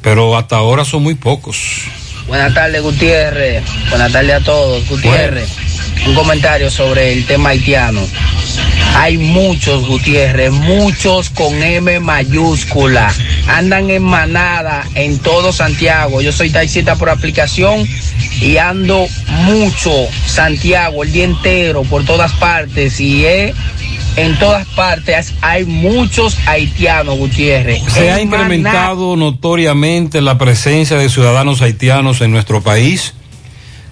[0.02, 1.84] Pero hasta ahora son muy pocos.
[2.28, 3.63] Buenas tardes, Gutiérrez.
[3.89, 4.88] Buenas tardes a todos.
[4.88, 5.50] Gutiérrez,
[6.06, 8.02] un comentario sobre el tema haitiano.
[8.96, 13.14] Hay muchos, Gutiérrez, muchos con M mayúscula.
[13.48, 16.22] Andan en manada en todo Santiago.
[16.22, 17.88] Yo soy taxista por aplicación
[18.42, 19.92] y ando mucho
[20.26, 23.26] Santiago el día entero por todas partes y
[24.18, 27.82] en todas partes hay muchos haitianos, Gutiérrez.
[27.88, 33.14] Se ha incrementado notoriamente la presencia de ciudadanos haitianos en nuestro país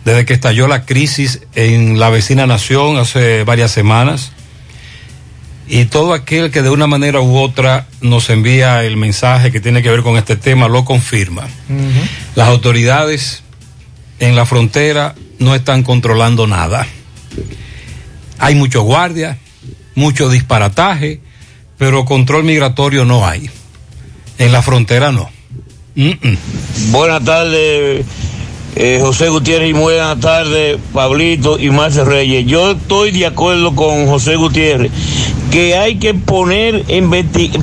[0.05, 4.31] desde que estalló la crisis en la vecina nación hace varias semanas.
[5.67, 9.83] Y todo aquel que de una manera u otra nos envía el mensaje que tiene
[9.83, 11.47] que ver con este tema lo confirma.
[12.35, 13.43] Las autoridades
[14.19, 16.87] en la frontera no están controlando nada.
[18.39, 19.37] Hay muchos guardias,
[19.93, 21.21] mucho disparataje,
[21.77, 23.49] pero control migratorio no hay.
[24.39, 25.29] En la frontera no.
[25.95, 26.37] Mm, mm.
[26.91, 28.05] Buenas tardes,
[28.75, 32.45] Eh, José Gutiérrez, y buenas tardes, Pablito y Marce Reyes.
[32.45, 34.91] Yo estoy de acuerdo con José Gutiérrez
[35.51, 36.85] que hay que poner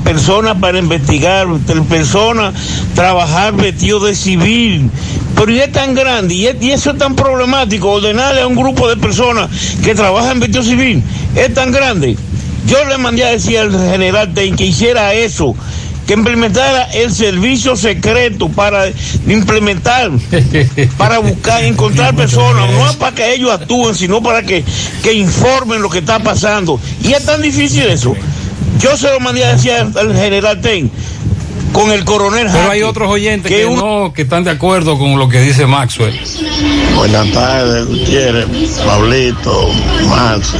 [0.03, 1.47] personas para investigar,
[1.89, 2.53] personas
[2.93, 4.91] trabajar vestido de civil.
[5.35, 8.89] Pero y es tan grande y, es- eso es tan problemático, ordenarle a un grupo
[8.89, 9.49] de personas
[9.83, 11.01] que trabajan vestido civil,
[11.35, 12.17] es tan grande.
[12.67, 15.55] Yo le mandé a decir al general que hiciera eso,
[16.07, 18.85] que implementara el servicio secreto para
[19.27, 20.09] implementar,
[20.97, 24.63] para buscar, encontrar personas, no para que ellos actúen, sino para que,
[25.03, 26.79] que informen lo que está pasando.
[27.03, 28.15] Y es tan difícil eso.
[28.79, 30.89] Yo se lo mandé a decir al, al general Ten
[31.73, 34.97] con el coronel Pero hay otros oyentes que que, uno- no, que están de acuerdo
[34.97, 36.17] con lo que dice Maxwell.
[36.95, 38.47] Buenas tardes, Gutiérrez,
[38.85, 39.69] Pablito,
[40.07, 40.53] Max.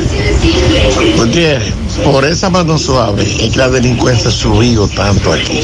[1.18, 5.62] Gutiérrez, por esa mano suave es que la delincuencia ha subido tanto aquí.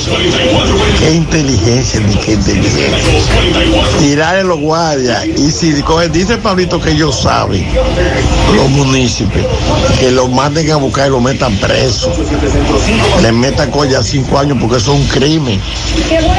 [1.00, 3.34] Qué inteligencia, ni qué inteligencia.
[4.00, 7.66] Tirar los guardias y si coge- dice Pablito que ellos saben,
[8.56, 9.46] los municipios,
[10.00, 12.12] que lo manden a buscar y lo metan preso.
[13.22, 15.60] Le metan colla cinco años porque eso es un crimen.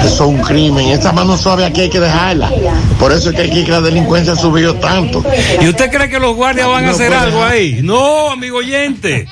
[0.00, 0.88] Eso es un crimen.
[0.88, 2.50] Esa mano suave aquí hay que dejarla.
[2.98, 5.24] Por eso es que aquí la delincuencia ha subido tanto.
[5.61, 7.80] ¿Y usted cree que los guardias van a hacer algo ahí?
[7.83, 9.26] No, amigo oyente.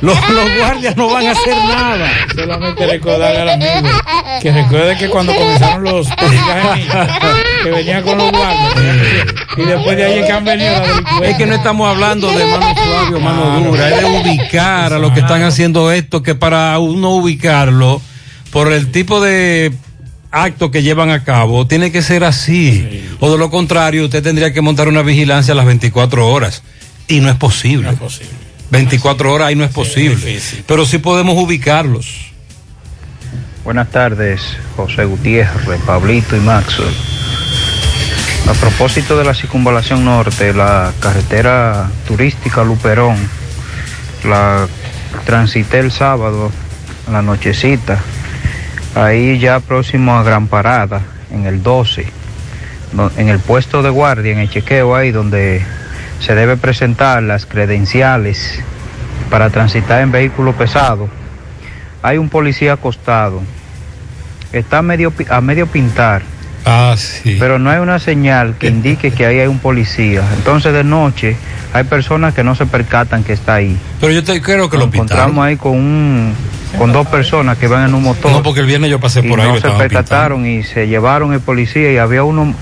[0.00, 2.08] Los, los guardias no van a hacer nada.
[2.34, 3.88] Solamente recordarle al amigo
[4.40, 6.08] que recuerde que cuando comenzaron los
[7.62, 8.74] que venían con los guardias
[9.56, 10.82] y después de ahí es que han venido.
[11.22, 14.98] Es que no estamos hablando de mano suave o mano dura, es de ubicar a
[14.98, 18.00] los que están haciendo esto, que para uno ubicarlo,
[18.50, 19.72] por el tipo de
[20.30, 23.04] acto que llevan a cabo, tiene que ser así.
[23.20, 26.62] O de lo contrario, usted tendría que montar una vigilancia a las 24 horas.
[27.08, 27.88] Y no es posible.
[28.70, 30.16] 24 horas ahí no es posible.
[30.66, 32.26] Pero sí podemos ubicarlos.
[33.64, 34.40] Buenas tardes,
[34.76, 36.94] José Gutiérrez, Pablito y Maxwell.
[38.48, 43.16] A propósito de la circunvalación norte, la carretera turística Luperón,
[44.24, 44.66] la
[45.26, 46.50] transité el sábado,
[47.06, 47.98] en la nochecita,
[48.94, 52.06] ahí ya próximo a Gran Parada, en el 12,
[52.92, 55.62] do- en el puesto de guardia, en el chequeo ahí donde
[56.20, 58.60] se debe presentar las credenciales
[59.30, 61.08] para transitar en vehículo pesado.
[62.02, 63.42] Hay un policía acostado,
[64.52, 66.22] está a medio, a medio pintar.
[66.64, 67.36] Ah, sí.
[67.38, 70.22] Pero no hay una señal que indique que ahí hay un policía.
[70.36, 71.36] Entonces de noche
[71.72, 73.76] hay personas que no se percatan que está ahí.
[74.00, 75.44] Pero yo te, creo que lo encontramos pintaron.
[75.46, 76.34] ahí con un
[76.76, 78.30] con dos personas que van en un motor.
[78.30, 79.48] No, porque el viernes yo pasé y por ahí.
[79.48, 79.78] no se pintando.
[79.78, 82.54] percataron y se llevaron el policía y había uno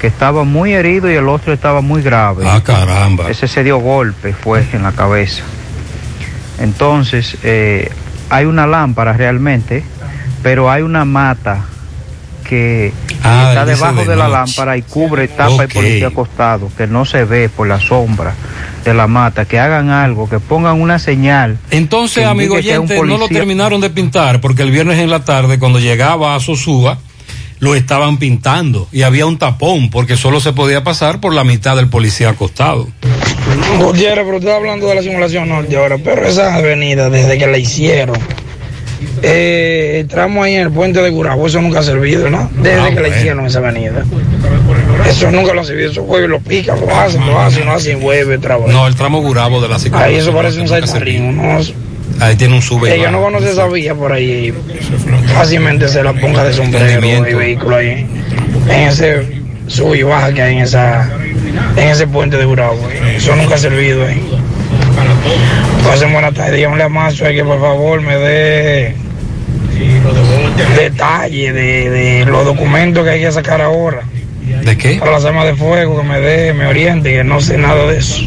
[0.00, 2.44] que estaba muy herido y el otro estaba muy grave.
[2.46, 3.30] Ah, caramba.
[3.30, 5.42] Ese se dio golpe, fue en la cabeza.
[6.58, 7.90] Entonces, eh,
[8.30, 9.84] hay una lámpara realmente,
[10.42, 11.64] pero hay una mata
[12.48, 15.72] que Ah, está debajo de de, la lámpara y cubre, tapa Ok.
[15.72, 18.34] policía acostado, que no se ve por la sombra
[18.84, 21.58] de la mata, que hagan algo, que pongan una señal.
[21.72, 25.80] Entonces, amigo oyente, no lo terminaron de pintar porque el viernes en la tarde, cuando
[25.80, 26.98] llegaba a Sosúa,
[27.58, 31.76] lo estaban pintando y había un tapón porque solo se podía pasar por la mitad
[31.76, 32.88] del policía acostado.
[33.78, 37.58] Gutiérrez, pero usted hablando de la simulación norte ahora, pero esa avenida, desde que la
[37.58, 38.18] hicieron,
[39.22, 42.50] eh, el tramo ahí en el puente de Gurabo, eso nunca ha servido, ¿no?
[42.56, 44.04] Desde Ah, que la hicieron esa avenida.
[45.08, 48.00] Eso nunca lo ha servido, eso jueves lo pican, lo hacen, lo hacen, lo hacen,
[48.00, 48.58] vuelve vez.
[48.68, 51.58] No, el tramo Gurabo de la Ahí eso parece un saltarrín, ¿no?
[52.20, 52.88] Ahí tiene un sube.
[52.88, 53.10] El que baja.
[53.12, 54.52] no conoce esa vía por ahí,
[55.34, 58.06] fácilmente se la ponga de sombrero y vehículo ahí.
[58.68, 61.10] En ese sub y baja que hay en esa
[61.76, 62.78] en ese puente de Gurabo.
[62.88, 63.16] ahí.
[63.16, 64.22] Eso nunca ha servido ahí.
[65.84, 68.94] Pasen buenas tardes, díganle a Mazo que por favor me dé
[70.76, 74.02] detalle de, de los documentos que hay que sacar ahora.
[74.64, 74.96] ¿De qué?
[74.96, 77.98] Para las armas de fuego, que me dé, me oriente, que no sé nada de
[77.98, 78.22] eso.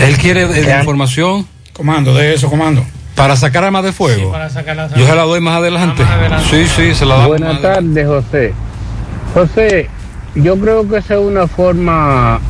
[0.00, 1.46] Él quiere eh, información.
[1.72, 2.84] Comando, de eso, comando.
[3.14, 4.32] Para sacar armas de fuego.
[4.32, 6.04] Para sacar las Yo se la doy más adelante.
[6.50, 7.28] Sí, sí, se la damos.
[7.28, 8.54] Buenas tardes, José.
[9.34, 9.88] José,
[10.34, 12.40] yo creo que esa es una forma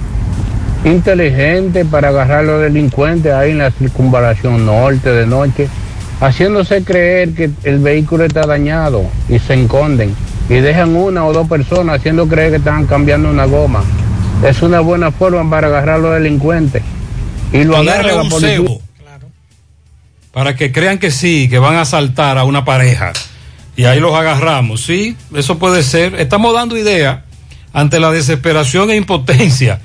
[0.84, 5.68] inteligente para agarrar a los delincuentes ahí en la circunvalación norte de noche,
[6.20, 10.14] haciéndose creer que el vehículo está dañado y se esconden
[10.48, 13.84] y dejan una o dos personas haciendo creer que están cambiando una goma.
[14.44, 16.82] Es una buena forma para agarrar a los delincuentes.
[17.52, 18.56] Y lo agarra la policía.
[18.56, 18.80] cebo.
[20.32, 23.12] Para que crean que sí, que van a asaltar a una pareja.
[23.76, 25.16] Y ahí los agarramos, ¿sí?
[25.34, 26.14] Eso puede ser.
[26.14, 27.24] Estamos dando idea
[27.72, 29.80] ante la desesperación e impotencia.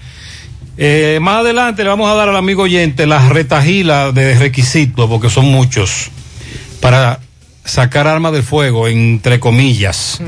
[0.78, 5.30] Eh, más adelante le vamos a dar al amigo oyente las retajilas de requisitos, porque
[5.30, 6.10] son muchos,
[6.82, 7.20] para
[7.64, 10.20] sacar armas de fuego, entre comillas,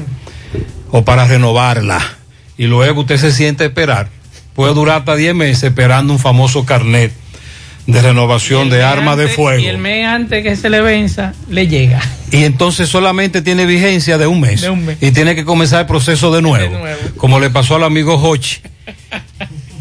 [0.91, 1.99] o para renovarla.
[2.57, 4.09] y luego usted se siente a esperar.
[4.55, 7.11] Puede durar hasta 10 meses esperando un famoso carnet
[7.87, 9.61] de renovación de arma de fuego.
[9.61, 12.01] Y el mes antes que se le venza, le llega.
[12.31, 14.61] Y entonces solamente tiene vigencia de un mes.
[14.61, 14.97] De un mes.
[15.01, 16.77] Y tiene que comenzar el proceso de nuevo.
[17.15, 18.57] Como le pasó al amigo Hochi.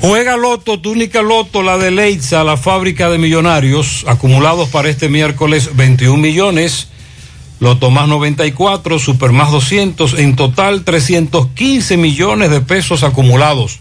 [0.00, 5.70] Juega Loto, túnica Loto, la de Leitza, la fábrica de millonarios, acumulados para este miércoles
[5.74, 6.88] 21 millones.
[7.58, 13.80] Loto más 94, Super más 200, en total 315 millones de pesos acumulados.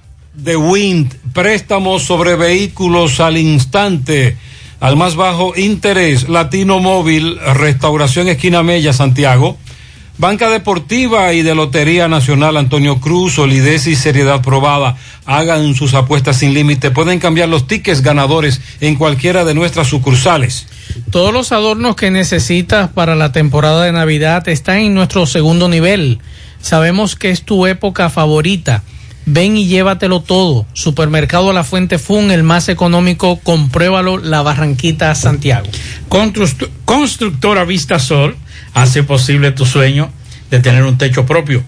[0.33, 4.37] de Wind, préstamos sobre vehículos al instante,
[4.79, 9.57] al más bajo interés, Latino Móvil, Restauración Esquina Mella, Santiago,
[10.17, 14.95] Banca Deportiva y de Lotería Nacional Antonio Cruz, solidez y seriedad probada.
[15.25, 16.91] Hagan sus apuestas sin límite.
[16.91, 20.67] Pueden cambiar los tickets ganadores en cualquiera de nuestras sucursales.
[21.09, 26.19] Todos los adornos que necesitas para la temporada de Navidad están en nuestro segundo nivel.
[26.61, 28.83] Sabemos que es tu época favorita.
[29.33, 30.65] Ven y llévatelo todo.
[30.73, 35.67] Supermercado La Fuente Fun, el más económico, compruébalo, La Barranquita, Santiago.
[36.09, 38.35] Constru- Constructora Vista Sol
[38.73, 40.09] hace posible tu sueño
[40.49, 41.63] de tener un techo propio.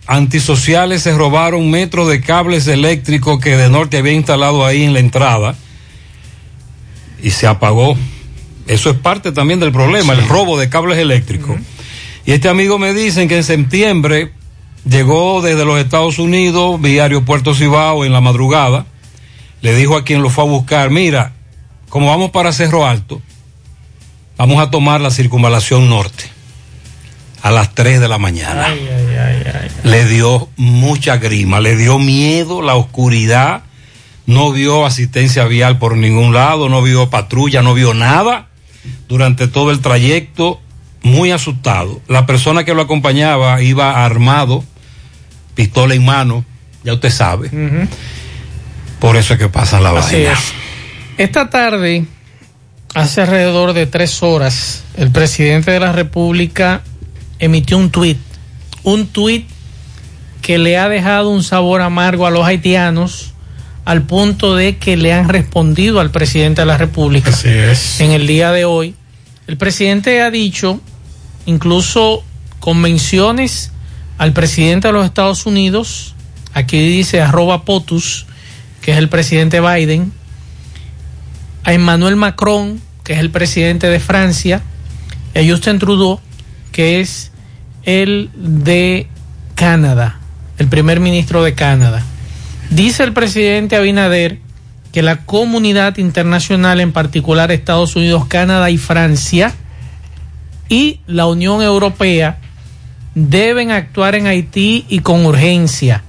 [0.06, 5.00] antisociales se robaron metros de cables eléctricos que de norte había instalado ahí en la
[5.00, 5.54] entrada
[7.22, 7.96] y se apagó.
[8.66, 11.56] Eso es parte también del problema, el robo de cables eléctricos.
[12.24, 14.32] Y este amigo me dice que en septiembre
[14.88, 18.86] llegó desde los Estados Unidos vía aeropuerto Cibao en la madrugada.
[19.60, 21.32] Le dijo a quien lo fue a buscar, mira,
[21.90, 23.20] como vamos para Cerro Alto,
[24.38, 26.24] vamos a tomar la circunvalación norte
[27.42, 28.74] a las 3 de la mañana.
[29.82, 33.64] Le dio mucha grima, le dio miedo la oscuridad,
[34.24, 38.48] no vio asistencia vial por ningún lado, no vio patrulla, no vio nada
[39.08, 40.60] durante todo el trayecto,
[41.02, 42.00] muy asustado.
[42.08, 44.64] La persona que lo acompañaba iba armado,
[45.54, 46.44] pistola en mano,
[46.82, 47.50] ya usted sabe.
[48.98, 50.32] Por eso es que pasa la Así vaina.
[50.32, 50.52] es.
[51.18, 52.06] Esta tarde,
[52.94, 56.82] hace alrededor de tres horas, el presidente de la República
[57.38, 58.18] emitió un tuit.
[58.82, 59.46] Un tuit
[60.40, 63.33] que le ha dejado un sabor amargo a los haitianos
[63.84, 67.30] al punto de que le han respondido al presidente de la República.
[67.98, 68.94] En el día de hoy,
[69.46, 70.80] el presidente ha dicho,
[71.46, 72.24] incluso
[72.60, 73.72] con menciones
[74.16, 76.14] al presidente de los Estados Unidos,
[76.54, 78.26] aquí dice arroba POTUS,
[78.80, 80.12] que es el presidente Biden,
[81.64, 84.62] a Emmanuel Macron, que es el presidente de Francia,
[85.34, 86.20] y a Justin Trudeau,
[86.72, 87.32] que es
[87.82, 89.08] el de
[89.54, 90.20] Canadá,
[90.58, 92.02] el primer ministro de Canadá.
[92.74, 94.40] Dice el presidente Abinader
[94.90, 99.54] que la comunidad internacional, en particular Estados Unidos, Canadá y Francia,
[100.68, 102.40] y la Unión Europea
[103.14, 106.02] deben actuar en Haití y con urgencia.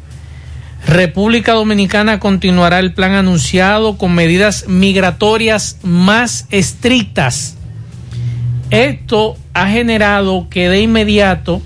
[0.87, 7.57] República Dominicana continuará el plan anunciado con medidas migratorias más estrictas.
[8.71, 11.61] Esto ha generado que de inmediato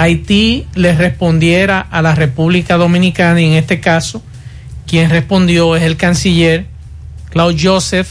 [0.00, 4.22] Haití le respondiera a la República Dominicana y en este caso
[4.86, 6.64] quien respondió es el canciller
[7.28, 8.08] Claude Joseph,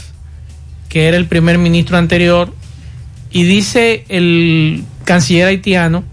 [0.88, 2.54] que era el primer ministro anterior,
[3.32, 6.04] y dice el canciller haitiano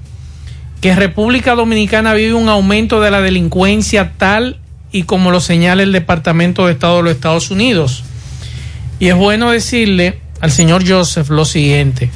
[0.82, 4.60] que República Dominicana vive un aumento de la delincuencia tal
[4.92, 8.04] y como lo señala el Departamento de Estado de los Estados Unidos.
[9.00, 12.10] Y es bueno decirle al señor Joseph lo siguiente.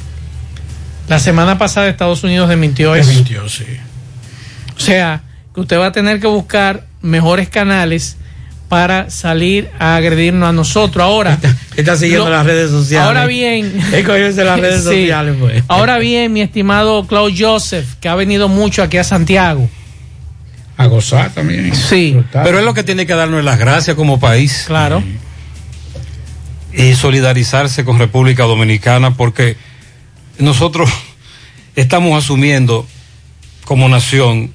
[1.08, 3.08] La semana pasada Estados Unidos desmintió eso.
[3.08, 3.64] Desmintió, sí.
[4.76, 5.22] O sea,
[5.54, 8.16] que usted va a tener que buscar mejores canales
[8.68, 11.04] para salir a agredirnos a nosotros.
[11.04, 11.38] Ahora.
[11.76, 13.06] Está siguiendo lo- las redes sociales.
[13.06, 13.72] Ahora bien.
[13.92, 14.84] Las redes Sí.
[14.84, 15.62] sociales, pues.
[15.68, 19.68] Ahora bien, mi estimado Claude Joseph, que ha venido mucho aquí a Santiago.
[20.78, 21.74] A gozar también.
[21.74, 22.18] Sí.
[22.32, 24.64] Pero es lo que tiene que darnos las gracias como país.
[24.66, 25.02] Claro.
[26.72, 29.56] Y solidarizarse con República Dominicana porque
[30.38, 30.90] nosotros
[31.76, 32.86] estamos asumiendo
[33.64, 34.52] como nación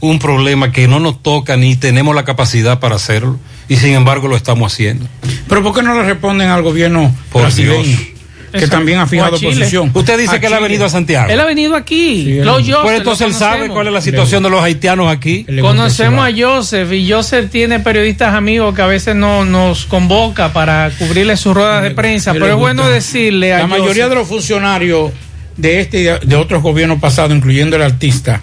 [0.00, 4.28] un problema que no nos toca ni tenemos la capacidad para hacerlo y sin embargo
[4.28, 5.06] lo estamos haciendo.
[5.48, 7.82] Pero ¿por qué no le responden al gobierno Por brasileño?
[7.82, 8.17] Dios.
[8.52, 9.90] Que también ha fijado posición.
[9.92, 11.30] Usted dice que él ha venido a Santiago.
[11.30, 12.24] Él ha venido aquí.
[12.24, 15.44] Sí, Joseph, Pues entonces él sabe cuál es la situación de los haitianos aquí.
[15.60, 20.90] Conocemos a Joseph y Joseph tiene periodistas amigos que a veces no nos convoca para
[20.98, 24.28] cubrirle sus ruedas de prensa, pero es bueno decirle a La mayoría Joseph- de los
[24.28, 25.12] funcionarios
[25.56, 28.40] de este y de, de otros gobiernos pasados, incluyendo el artista,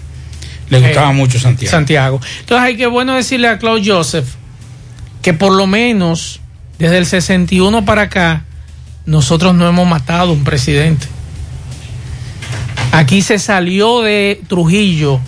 [0.68, 1.70] le gustaba Eh, mucho Santiago.
[1.70, 2.20] Santiago.
[2.40, 4.26] Entonces hay que bueno decirle a Claude Joseph
[5.22, 6.40] que por lo menos
[6.78, 8.44] desde el 61 para acá
[9.06, 11.06] nosotros no hemos matado un presidente.
[12.92, 15.20] Aquí se salió de Trujillo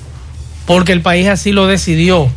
[0.67, 2.29] porque el país así lo decidió.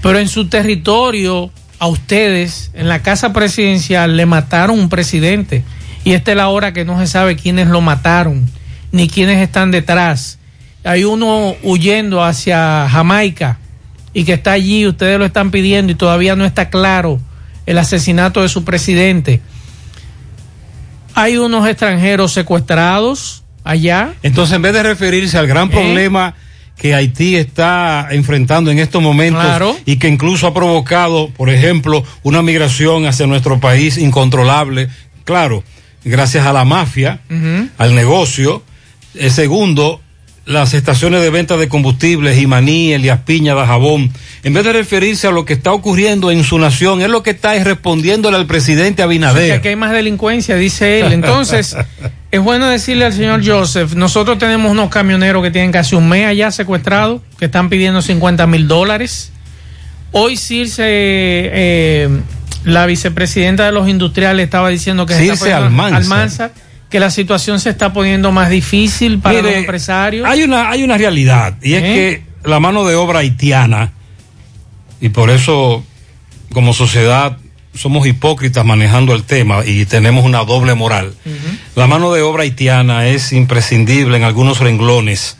[0.00, 5.64] Pero en su territorio, a ustedes, en la casa presidencial, le mataron un presidente.
[6.04, 8.48] Y esta es la hora que no se sabe quiénes lo mataron,
[8.92, 10.38] ni quiénes están detrás.
[10.84, 13.58] Hay uno huyendo hacia Jamaica
[14.14, 17.20] y que está allí, ustedes lo están pidiendo y todavía no está claro
[17.66, 19.42] el asesinato de su presidente.
[21.18, 24.14] Hay unos extranjeros secuestrados allá.
[24.22, 25.72] Entonces, en vez de referirse al gran ¿Eh?
[25.72, 26.34] problema
[26.76, 29.76] que Haití está enfrentando en estos momentos Claro.
[29.84, 34.88] y que incluso ha provocado, por ejemplo, una migración hacia nuestro país incontrolable,
[35.24, 35.64] claro,
[36.04, 37.18] gracias a la mafia,
[37.78, 38.62] al negocio.
[39.14, 40.00] Eh, segundo,
[40.48, 44.10] las estaciones de venta de combustibles, Imaní, Elías Piña, Dajabón,
[44.42, 47.30] en vez de referirse a lo que está ocurriendo en su nación, es lo que
[47.30, 49.52] está es respondiéndole al presidente Que Abinader.
[49.52, 51.12] aquí hay más delincuencia, dice él.
[51.12, 51.76] Entonces,
[52.30, 56.24] es bueno decirle al señor Joseph, nosotros tenemos unos camioneros que tienen casi un mes
[56.26, 59.32] allá secuestrados, que están pidiendo 50 mil dólares.
[60.12, 62.08] Hoy Circe, eh,
[62.64, 66.52] la vicepresidenta de los industriales, estaba diciendo que Circe poniendo- Almanzar.
[66.90, 70.26] Que la situación se está poniendo más difícil para Mire, los empresarios.
[70.26, 71.86] Hay una, hay una realidad, y es ¿Eh?
[72.42, 73.92] que la mano de obra haitiana,
[75.00, 75.84] y por eso
[76.52, 77.36] como sociedad
[77.74, 81.14] somos hipócritas manejando el tema y tenemos una doble moral.
[81.76, 85.36] La mano de obra haitiana es imprescindible en algunos renglones.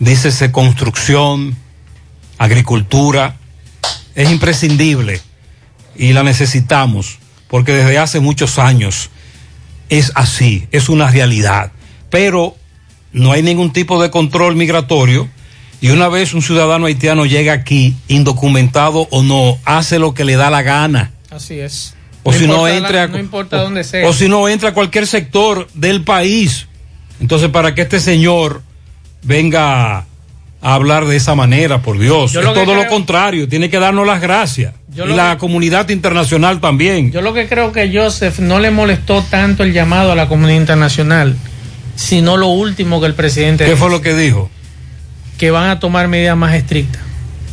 [0.00, 1.56] Dícese construcción,
[2.38, 3.36] agricultura,
[4.14, 5.20] es imprescindible
[5.96, 7.18] y la necesitamos
[7.48, 9.10] porque desde hace muchos años
[9.88, 11.72] es así, es una realidad.
[12.10, 12.56] Pero
[13.12, 15.28] no hay ningún tipo de control migratorio
[15.80, 20.36] y una vez un ciudadano haitiano llega aquí, indocumentado o no, hace lo que le
[20.36, 21.10] da la gana.
[21.30, 21.94] Así es.
[22.22, 24.08] O si no entra la- no importa dónde sea.
[24.08, 26.68] O si no entra a cualquier sector del país.
[27.20, 28.62] Entonces, para que este señor
[29.22, 29.98] venga
[30.60, 33.78] a hablar de esa manera, por Dios, Yo es lo todo lo contrario, tiene que
[33.78, 34.74] darnos las gracias.
[34.94, 37.10] Yo y la comunidad internacional también.
[37.12, 40.60] Yo lo que creo que Joseph no le molestó tanto el llamado a la comunidad
[40.60, 41.34] internacional,
[41.96, 44.50] sino lo último que el presidente ¿Qué dijo, fue lo que dijo?
[45.38, 47.02] que van a tomar medidas más estrictas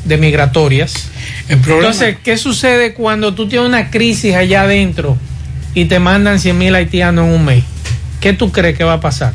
[0.06, 1.10] de migratorias.
[1.48, 5.18] Entonces, ¿qué sucede cuando tú tienes una crisis allá adentro
[5.74, 7.64] y te mandan 100 mil haitianos en un mes?
[8.20, 9.34] ¿Qué tú crees que va a pasar?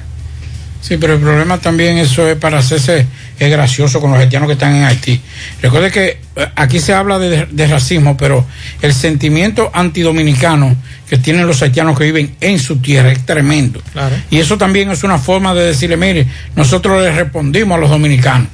[0.80, 3.06] Sí, pero el problema también eso es para hacerse
[3.44, 5.20] es gracioso con los haitianos que están en Haití.
[5.62, 8.44] Recuerde que eh, aquí se habla de, de racismo, pero
[8.82, 10.76] el sentimiento antidominicano
[11.08, 13.80] que tienen los haitianos que viven en su tierra es tremendo.
[13.92, 14.14] Claro.
[14.30, 16.26] Y eso también es una forma de decirle, mire,
[16.56, 18.48] nosotros le respondimos a los dominicanos.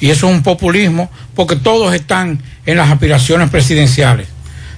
[0.00, 4.26] Y eso es un populismo porque todos están en las aspiraciones presidenciales.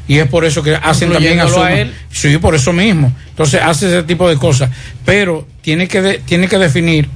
[0.09, 1.95] Y es por eso que hacen también Incluyéndolo a asumen- él.
[2.11, 3.13] Sí, por eso mismo.
[3.31, 4.69] Entonces hace ese tipo de cosas.
[5.05, 7.09] Pero tiene que, de- tiene que definir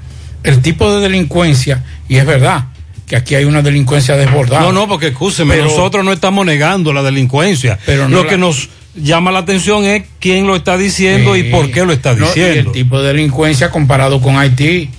[0.44, 2.64] el tipo de delincuencia, y es verdad,
[3.06, 4.62] que aquí hay una delincuencia desbordada.
[4.62, 7.78] No, no, porque escúcheme, Pero- nosotros no estamos negando la delincuencia.
[7.86, 11.44] Pero no lo la- que nos llama la atención es quién lo está diciendo y
[11.44, 12.70] por qué lo está No, y diciendo.
[12.70, 14.90] el tipo de delincuencia comparado con Haití.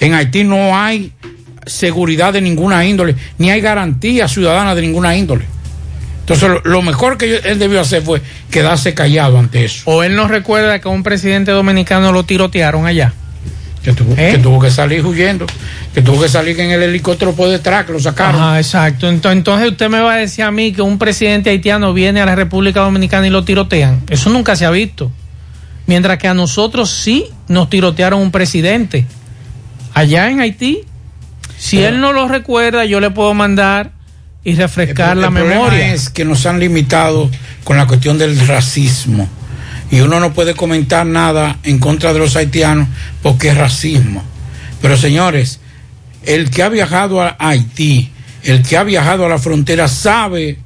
[0.00, 1.12] En Haití no hay
[1.64, 5.44] seguridad de ninguna índole, ni hay garantía ciudadana de ninguna índole.
[6.20, 9.82] Entonces, lo, lo mejor que yo- él debió hacer fue quedarse callado ante eso.
[9.86, 13.14] O él nos recuerda que a un presidente dominicano lo tirotearon allá.
[13.86, 14.32] Que tuvo, ¿Eh?
[14.32, 15.46] que tuvo que salir huyendo,
[15.94, 18.42] que tuvo que salir en el helicóptero por detrás, que lo sacaron.
[18.42, 19.08] Ajá, exacto.
[19.08, 22.26] Ento- Entonces usted me va a decir a mí que un presidente haitiano viene a
[22.26, 24.02] la República Dominicana y lo tirotean.
[24.10, 25.12] Eso nunca se ha visto.
[25.86, 29.06] Mientras que a nosotros sí nos tirotearon un presidente.
[29.94, 30.80] Allá en Haití,
[31.56, 33.92] si Pero- él no lo recuerda, yo le puedo mandar
[34.42, 35.94] y refrescar El la problema memoria.
[35.94, 37.30] es que nos han limitado
[37.62, 39.28] con la cuestión del racismo.
[39.90, 42.88] Y uno no puede comentar nada en contra de los haitianos
[43.22, 44.22] porque es racismo.
[44.82, 45.60] Pero señores,
[46.24, 48.10] el que ha viajado a Haití,
[48.42, 50.58] el que ha viajado a la frontera sabe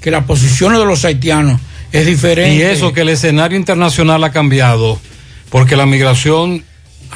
[0.00, 1.60] que la posición de los haitianos
[1.92, 2.54] es diferente.
[2.54, 4.98] Y eso que el escenario internacional ha cambiado,
[5.50, 6.64] porque la migración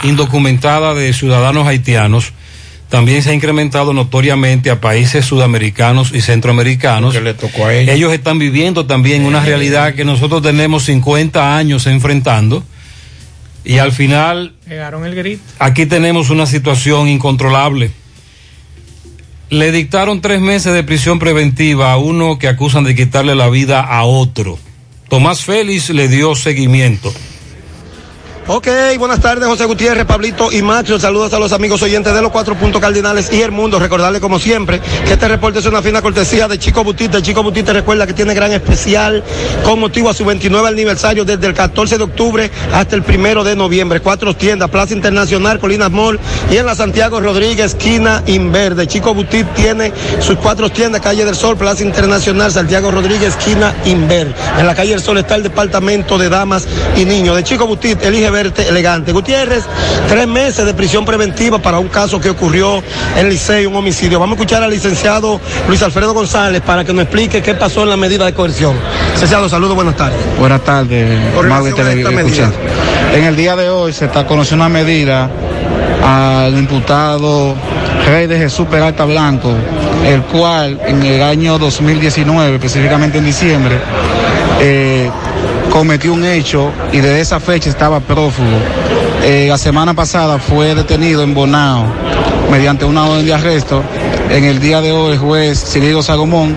[0.02, 2.32] indocumentada de ciudadanos haitianos
[2.88, 7.14] también se ha incrementado notoriamente a países sudamericanos y centroamericanos.
[7.14, 7.94] Que le tocó a ellos.
[7.94, 12.62] Ellos están viviendo también una realidad que nosotros tenemos 50 años enfrentando.
[13.64, 15.42] Y al final Pegaron el grito.
[15.58, 17.90] Aquí tenemos una situación incontrolable.
[19.50, 23.80] Le dictaron tres meses de prisión preventiva a uno que acusan de quitarle la vida
[23.80, 24.58] a otro.
[25.08, 27.12] Tomás Félix le dio seguimiento.
[28.48, 31.00] Ok, buenas tardes, José Gutiérrez, Pablito y Macho.
[31.00, 33.80] Saludos a los amigos oyentes de los cuatro puntos cardinales y el mundo.
[33.80, 37.20] Recordarle, como siempre, que este reporte es una fina cortesía de Chico Butita.
[37.20, 39.24] Chico Butita recuerda que tiene gran especial
[39.64, 43.56] con motivo a su 29 aniversario desde el 14 de octubre hasta el primero de
[43.56, 43.98] noviembre.
[43.98, 48.86] Cuatro tiendas, Plaza Internacional, Colinas Mall y en la Santiago Rodríguez, esquina Inverde.
[48.86, 54.36] Chico Butit tiene sus cuatro tiendas, Calle del Sol, Plaza Internacional, Santiago Rodríguez, esquina Inverde.
[54.56, 57.34] En la Calle del Sol está el departamento de damas y niños.
[57.34, 59.12] De Chico Butit, elige verte elegante.
[59.12, 59.64] Gutiérrez,
[60.08, 62.82] tres meses de prisión preventiva para un caso que ocurrió
[63.16, 64.20] en Licey, un homicidio.
[64.20, 67.88] Vamos a escuchar al licenciado Luis Alfredo González para que nos explique qué pasó en
[67.88, 68.76] la medida de coerción.
[69.14, 70.18] Licenciado, saludos, buenas tardes.
[70.38, 71.18] Buenas tardes,
[71.74, 72.54] televidente.
[73.14, 75.30] En el día de hoy se está conociendo una medida
[76.04, 77.54] al imputado
[78.06, 79.54] Rey de Jesús Peralta Blanco,
[80.04, 83.78] el cual en el año 2019, específicamente en diciembre,
[84.60, 85.10] eh,
[85.76, 88.48] cometió un hecho y desde esa fecha estaba prófugo.
[89.22, 91.84] Eh, la semana pasada fue detenido en Bonao
[92.50, 93.82] mediante una orden de arresto.
[94.30, 96.56] En el día de hoy el juez Cirilo Sagomón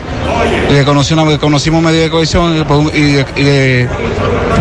[0.71, 3.89] le, conoció una, conocimos medida de coerción y, le- y le- y le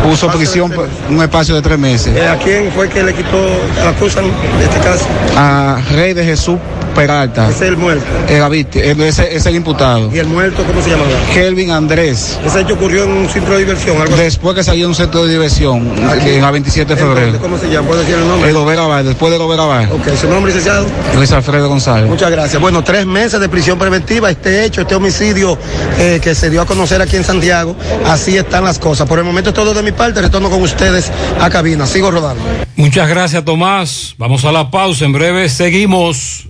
[0.02, 0.72] puso prisión
[1.08, 2.16] un espacio de tres meses.
[2.16, 3.38] Eh, ¿A quién fue que le quitó,
[3.88, 5.06] acusan de este caso?
[5.36, 6.56] A Rey de Jesús
[6.98, 7.48] Peralta.
[7.48, 8.04] Ese es el muerto.
[8.28, 10.10] Eh, la víctima, eh, ese es el imputado.
[10.12, 11.10] ¿Y el muerto cómo se llamaba?
[11.32, 12.38] Kelvin Andrés.
[12.44, 14.16] Ese hecho ocurrió en un centro de diversión, algo.
[14.16, 16.30] Después que salió de un centro de diversión, Aquí.
[16.30, 17.38] en la 27 de febrero.
[17.38, 17.86] ¿Cómo se llama?
[17.86, 18.50] ¿Puede decir el nombre?
[18.50, 18.56] El
[18.88, 19.92] Bar, después del Overa Bar.
[19.92, 20.86] Ok, ¿su nombre, licenciado?
[21.14, 22.08] Luis Alfredo González.
[22.08, 22.60] Muchas gracias.
[22.60, 25.56] Bueno, tres meses de prisión preventiva, este hecho, este homicidio
[25.98, 27.76] eh, que se dio a conocer aquí en Santiago,
[28.06, 29.06] así están las cosas.
[29.08, 31.86] Por el momento es todo de mi parte, retorno con ustedes a cabina.
[31.86, 32.42] Sigo rodando.
[32.74, 34.14] Muchas gracias, Tomás.
[34.18, 35.04] Vamos a la pausa.
[35.04, 36.48] En breve seguimos.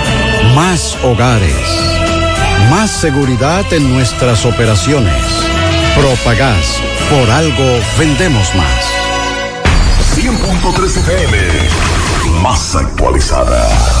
[0.55, 1.55] Más hogares.
[2.69, 5.23] Más seguridad en nuestras operaciones.
[5.95, 6.81] Propagás.
[7.09, 8.85] Por algo vendemos más.
[10.15, 11.37] 100.13 FM.
[12.41, 14.00] Más actualizada.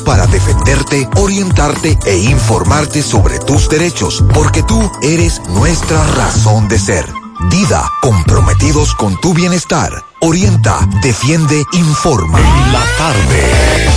[0.00, 7.04] para defenderte, orientarte e informarte sobre tus derechos, porque tú eres nuestra razón de ser.
[7.50, 9.92] Dida, comprometidos con tu bienestar.
[10.20, 12.40] Orienta, defiende, informa.
[12.72, 13.88] La tarde.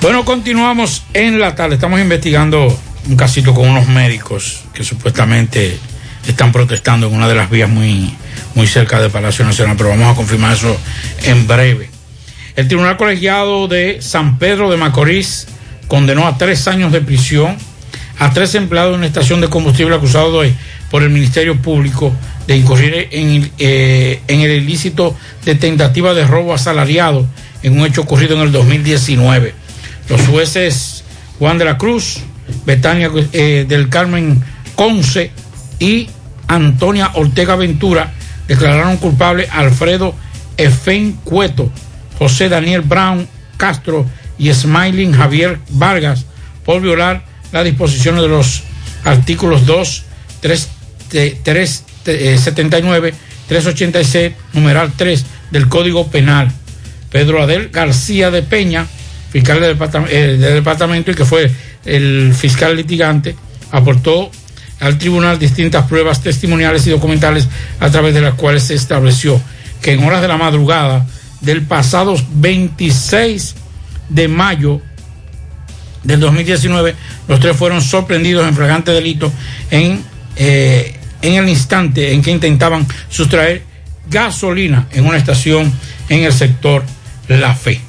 [0.00, 1.74] Bueno, continuamos en la tarde.
[1.76, 5.78] Estamos investigando un casito con unos médicos que supuestamente
[6.26, 8.16] están protestando en una de las vías muy,
[8.54, 10.76] muy cerca del Palacio Nacional, pero vamos a confirmar eso
[11.24, 11.93] en breve.
[12.56, 15.46] El Tribunal Colegiado de San Pedro de Macorís
[15.88, 17.56] condenó a tres años de prisión
[18.18, 20.46] a tres empleados de una estación de combustible acusados
[20.90, 22.12] por el Ministerio Público
[22.46, 27.26] de incurrir en, eh, en el ilícito de tentativa de robo asalariado
[27.62, 29.54] en un hecho ocurrido en el 2019.
[30.08, 31.04] Los jueces
[31.38, 32.20] Juan de la Cruz,
[32.66, 34.42] Betania eh, del Carmen
[34.76, 35.32] Conce
[35.78, 36.08] y
[36.46, 38.12] Antonia Ortega Ventura
[38.46, 40.14] declararon culpable a Alfredo
[40.56, 41.70] Efen Cueto,
[42.18, 44.06] José Daniel Brown Castro
[44.38, 46.24] y Smiling Javier Vargas
[46.64, 48.62] por violar las disposiciones de los
[49.04, 50.02] artículos 2,
[50.40, 50.68] 3,
[51.08, 53.14] te- 3, te- eh, 79,
[53.48, 56.50] 386, numeral 3 del Código Penal.
[57.10, 58.86] Pedro Adel García de Peña,
[59.30, 59.76] fiscal del,
[60.10, 61.50] eh, del departamento y que fue
[61.84, 63.36] el fiscal litigante,
[63.70, 64.30] aportó
[64.80, 67.46] al tribunal distintas pruebas testimoniales y documentales
[67.78, 69.40] a través de las cuales se estableció
[69.80, 71.06] que en horas de la madrugada
[71.44, 73.54] del pasado 26
[74.08, 74.80] de mayo
[76.02, 76.94] del 2019,
[77.28, 79.32] los tres fueron sorprendidos en flagrante delito
[79.70, 80.04] en,
[80.36, 83.62] eh, en el instante en que intentaban sustraer
[84.08, 85.72] gasolina en una estación
[86.08, 86.84] en el sector
[87.28, 87.80] La Fe.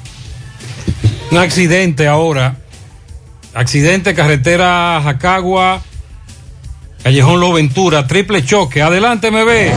[1.30, 2.56] Un accidente ahora.
[3.52, 5.82] Accidente carretera Jacagua,
[7.02, 8.82] Callejón Lo Ventura, triple choque.
[8.82, 9.72] Adelante, me ve.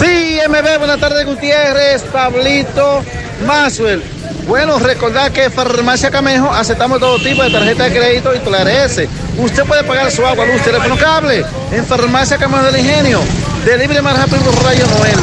[0.00, 3.02] Sí, MB, buenas tardes Gutiérrez, Pablito,
[3.46, 4.02] Maxwell.
[4.46, 9.08] Bueno, recordar que Farmacia Camejo aceptamos todo tipo de tarjeta de crédito y Clarece.
[9.38, 13.20] Usted puede pagar su agua, luz, teléfono, cable en Farmacia Camejo del Ingenio.
[13.64, 15.16] Delibre más rápido Rayo Noel,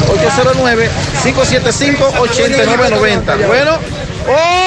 [1.23, 3.45] 809-575-8990.
[3.45, 3.77] Bueno,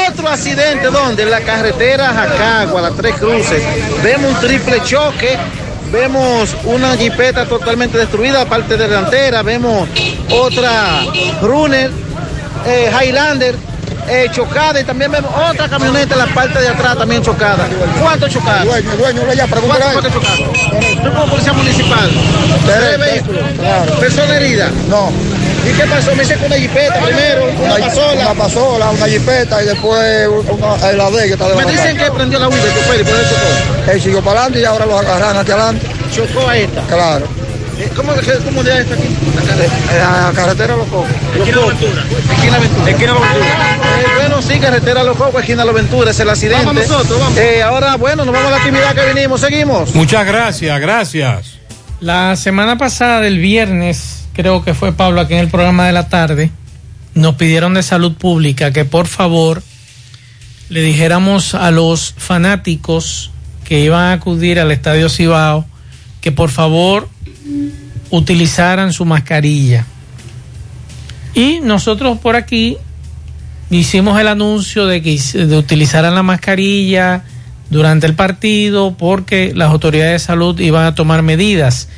[0.09, 3.61] otro accidente donde en la carretera Jacagua, las tres cruces,
[4.05, 5.37] vemos un triple choque
[5.93, 9.89] vemos una jipeta totalmente destruida, parte delantera, vemos
[10.31, 11.05] otra
[11.43, 11.91] Runner,
[12.67, 13.57] eh, Highlander
[14.09, 17.67] eh, chocada y también vemos otra camioneta en la parte de atrás también chocada.
[18.01, 18.67] ¿Cuántos chocados?
[18.67, 20.49] Dueño, dueño, ya ¿Cuántos cuántos chocados?
[21.03, 22.11] Tú como policía municipal,
[22.67, 23.43] tres vehículos,
[24.01, 24.71] persona herida.
[24.89, 25.11] No.
[25.67, 26.15] ¿Y qué pasó?
[26.15, 28.21] Me dice que una jipeta primero, una pasola.
[28.21, 32.11] Una pasola, una jipeta y después una, la D que está de Me dicen que
[32.11, 33.91] prendió la huida, que fue y por eso chocó.
[33.91, 35.87] Él siguió para adelante y ahora lo agarran hacia adelante.
[36.15, 36.83] Chocó a esta.
[36.83, 37.44] Claro.
[37.79, 38.13] Eh, ¿Cómo,
[38.45, 39.09] cómo ya está aquí?
[39.35, 40.23] La carretera.
[40.27, 41.11] La carretera Los Cocos.
[41.37, 42.03] Esquina La Ventura.
[42.35, 42.91] Esquina Ventura.
[42.91, 43.47] Esquina La Ventura.
[44.01, 46.65] Eh, bueno, sí, carretera Los Cocos, esquina La Ventura, es el accidente.
[46.65, 47.39] Vamos nosotros, vamos.
[47.39, 49.95] Eh, ahora, bueno, nos vamos a la actividad que vinimos, seguimos.
[49.95, 51.59] Muchas gracias, gracias.
[52.01, 56.09] La semana pasada, del viernes, creo que fue Pablo aquí en el programa de la
[56.09, 56.51] tarde,
[57.15, 59.63] nos pidieron de salud pública que por favor
[60.69, 63.31] le dijéramos a los fanáticos
[63.65, 65.67] que iban a acudir al Estadio Cibao
[66.21, 67.09] que por favor
[68.11, 69.87] utilizaran su mascarilla.
[71.35, 72.77] Y nosotros por aquí
[73.71, 75.19] hicimos el anuncio de que
[75.57, 77.25] utilizaran la mascarilla
[77.71, 81.89] durante el partido porque las autoridades de salud iban a tomar medidas.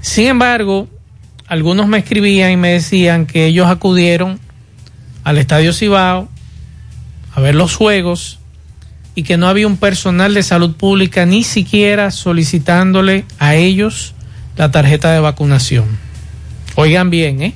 [0.00, 0.88] Sin embargo,
[1.46, 4.38] algunos me escribían y me decían que ellos acudieron
[5.24, 6.28] al Estadio Cibao
[7.34, 8.38] a ver los juegos
[9.14, 14.14] y que no había un personal de salud pública ni siquiera solicitándole a ellos
[14.58, 15.86] la tarjeta de vacunación.
[16.74, 17.54] Oigan bien, ¿eh?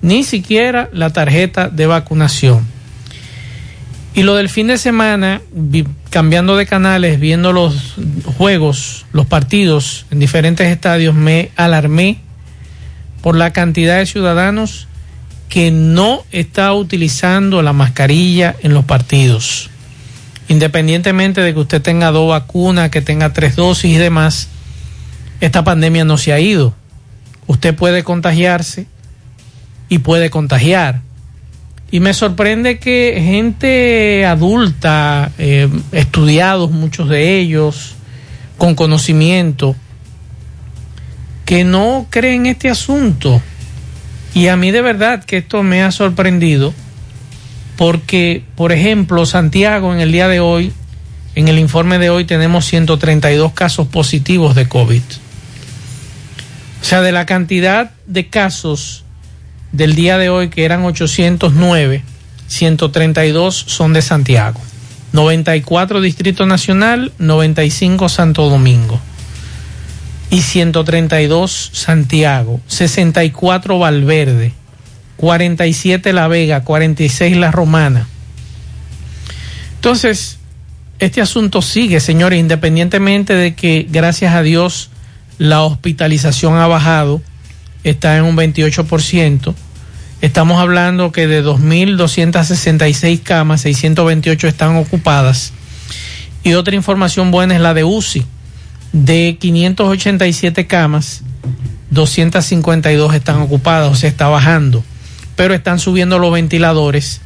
[0.00, 2.66] Ni siquiera la tarjeta de vacunación.
[4.14, 5.42] Y lo del fin de semana,
[6.10, 7.96] cambiando de canales, viendo los
[8.36, 12.20] juegos, los partidos en diferentes estadios, me alarmé
[13.20, 14.86] por la cantidad de ciudadanos
[15.48, 19.68] que no está utilizando la mascarilla en los partidos.
[20.46, 24.48] Independientemente de que usted tenga dos vacunas, que tenga tres dosis y demás,
[25.40, 26.74] esta pandemia no se ha ido.
[27.46, 28.86] Usted puede contagiarse
[29.88, 31.00] y puede contagiar.
[31.90, 37.94] Y me sorprende que gente adulta, eh, estudiados muchos de ellos,
[38.58, 39.74] con conocimiento,
[41.46, 43.40] que no creen este asunto.
[44.34, 46.74] Y a mí de verdad que esto me ha sorprendido
[47.78, 50.72] porque, por ejemplo, Santiago en el día de hoy,
[51.36, 55.02] en el informe de hoy tenemos 132 casos positivos de COVID.
[56.80, 59.04] O sea, de la cantidad de casos
[59.72, 62.02] del día de hoy, que eran 809,
[62.46, 64.60] 132 son de Santiago.
[65.12, 69.00] 94 Distrito Nacional, 95 Santo Domingo.
[70.30, 74.52] Y 132 Santiago, 64 Valverde,
[75.16, 78.06] 47 La Vega, 46 La Romana.
[79.76, 80.38] Entonces,
[80.98, 84.90] este asunto sigue, señores, independientemente de que, gracias a Dios,
[85.38, 87.22] la hospitalización ha bajado,
[87.84, 89.54] está en un 28%.
[90.20, 95.52] Estamos hablando que de 2.266 camas, 628 están ocupadas.
[96.42, 98.24] Y otra información buena es la de UCI.
[98.92, 101.22] De 587 camas,
[101.90, 104.82] 252 están ocupadas, o sea, está bajando.
[105.36, 107.20] Pero están subiendo los ventiladores.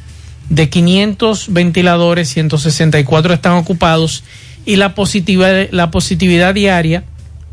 [0.49, 4.23] De 500 ventiladores, 164 están ocupados.
[4.65, 7.03] Y la positividad, la positividad diaria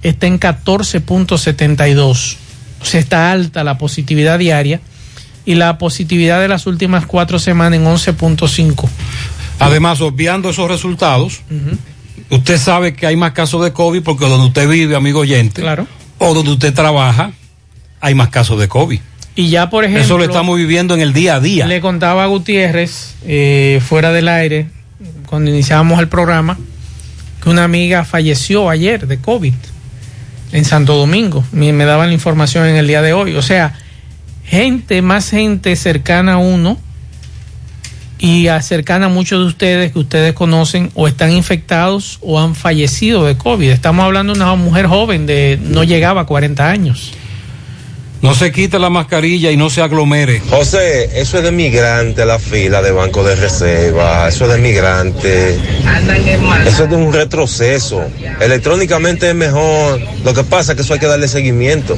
[0.03, 2.37] está en 14.72.
[2.81, 4.81] O sea, está alta la positividad diaria
[5.45, 8.89] y la positividad de las últimas cuatro semanas en 11.5.
[9.59, 11.43] Además, obviando esos resultados,
[12.31, 15.63] usted sabe que hay más casos de COVID porque donde usted vive, amigo oyente,
[16.19, 17.33] o donde usted trabaja,
[18.01, 19.01] hay más casos de COVID.
[19.37, 20.05] Y ya, por ejemplo.
[20.05, 21.67] Eso lo estamos viviendo en el día a día.
[21.67, 24.69] Le contaba a Gutiérrez, eh, fuera del aire,
[25.27, 26.59] cuando iniciábamos el programa,
[27.43, 29.55] que una amiga falleció ayer de COVID.
[30.53, 31.45] En Santo Domingo.
[31.53, 33.35] Me, daban la información en el día de hoy.
[33.37, 33.75] O sea,
[34.45, 36.79] gente, más gente cercana a uno
[38.19, 43.25] y cercana a muchos de ustedes que ustedes conocen o están infectados o han fallecido
[43.25, 43.71] de COVID.
[43.71, 47.13] Estamos hablando de una mujer joven de no llegaba a 40 años.
[48.23, 50.41] No se quite la mascarilla y no se aglomere.
[50.51, 55.59] José, eso es de migrante la fila de Banco de Reserva, eso es de migrante,
[56.67, 58.03] eso es de un retroceso.
[58.41, 61.97] Electrónicamente es mejor, lo que pasa es que eso hay que darle seguimiento.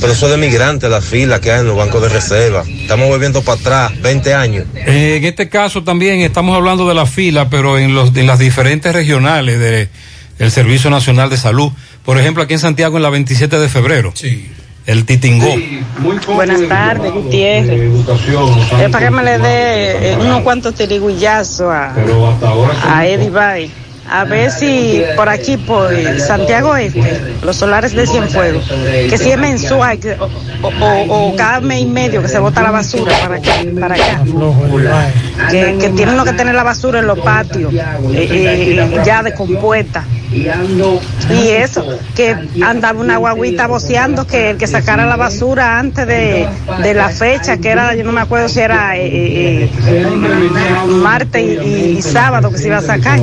[0.00, 2.64] Pero eso es de migrante la fila que hay en los bancos de reserva.
[2.66, 4.64] Estamos volviendo para atrás, 20 años.
[4.74, 8.38] Eh, en este caso también estamos hablando de la fila, pero en, los, en las
[8.38, 9.88] diferentes regionales de-
[10.38, 11.70] del Servicio Nacional de Salud.
[12.02, 14.12] Por ejemplo, aquí en Santiago en la 27 de febrero.
[14.14, 14.46] Sí.
[14.86, 15.46] El Titingó.
[16.34, 17.92] Buenas tardes, Gutiérrez.
[18.80, 21.94] Es para que me le dé eh, unos cuantos tirigullazos a,
[22.88, 23.70] a Eddie Bay.
[24.10, 28.68] A ver si por aquí, por Santiago Este, los solares de Cienfuegos,
[29.08, 29.98] que si es mensual
[30.62, 34.22] o, cada mes y medio que se bota la basura para acá, para acá.
[35.50, 37.78] Que, que tienen lo que tener la basura en los patios, eh,
[38.12, 40.04] eh, ya descompuesta.
[40.32, 41.84] Y eso,
[42.14, 46.48] que andaba una guaguita voceando que el que sacara la basura antes de,
[46.82, 50.06] de la fecha, que era, yo no me acuerdo si era eh, eh, eh,
[50.86, 53.18] martes y sábado que se iba a sacar.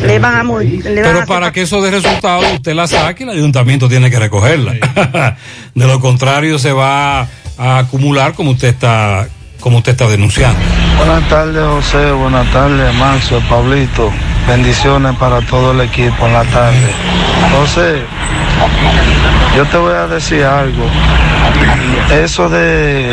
[0.00, 3.36] Le a, le Pero a para que eso dé resultado, usted la saque y el
[3.36, 4.72] ayuntamiento tiene que recogerla.
[5.74, 7.28] de lo contrario, se va
[7.58, 9.26] a acumular como usted está,
[9.60, 10.58] como usted está denunciando.
[10.96, 12.12] Buenas tardes, José.
[12.12, 14.10] Buenas tardes, Maxo, Pablito.
[14.48, 16.90] Bendiciones para todo el equipo en la tarde.
[17.56, 18.02] José,
[19.56, 20.84] yo te voy a decir algo.
[22.12, 23.12] Eso de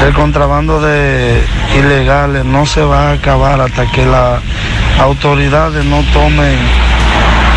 [0.00, 1.42] del contrabando de
[1.76, 4.40] ilegales no se va a acabar hasta que las
[5.00, 6.56] autoridades no tomen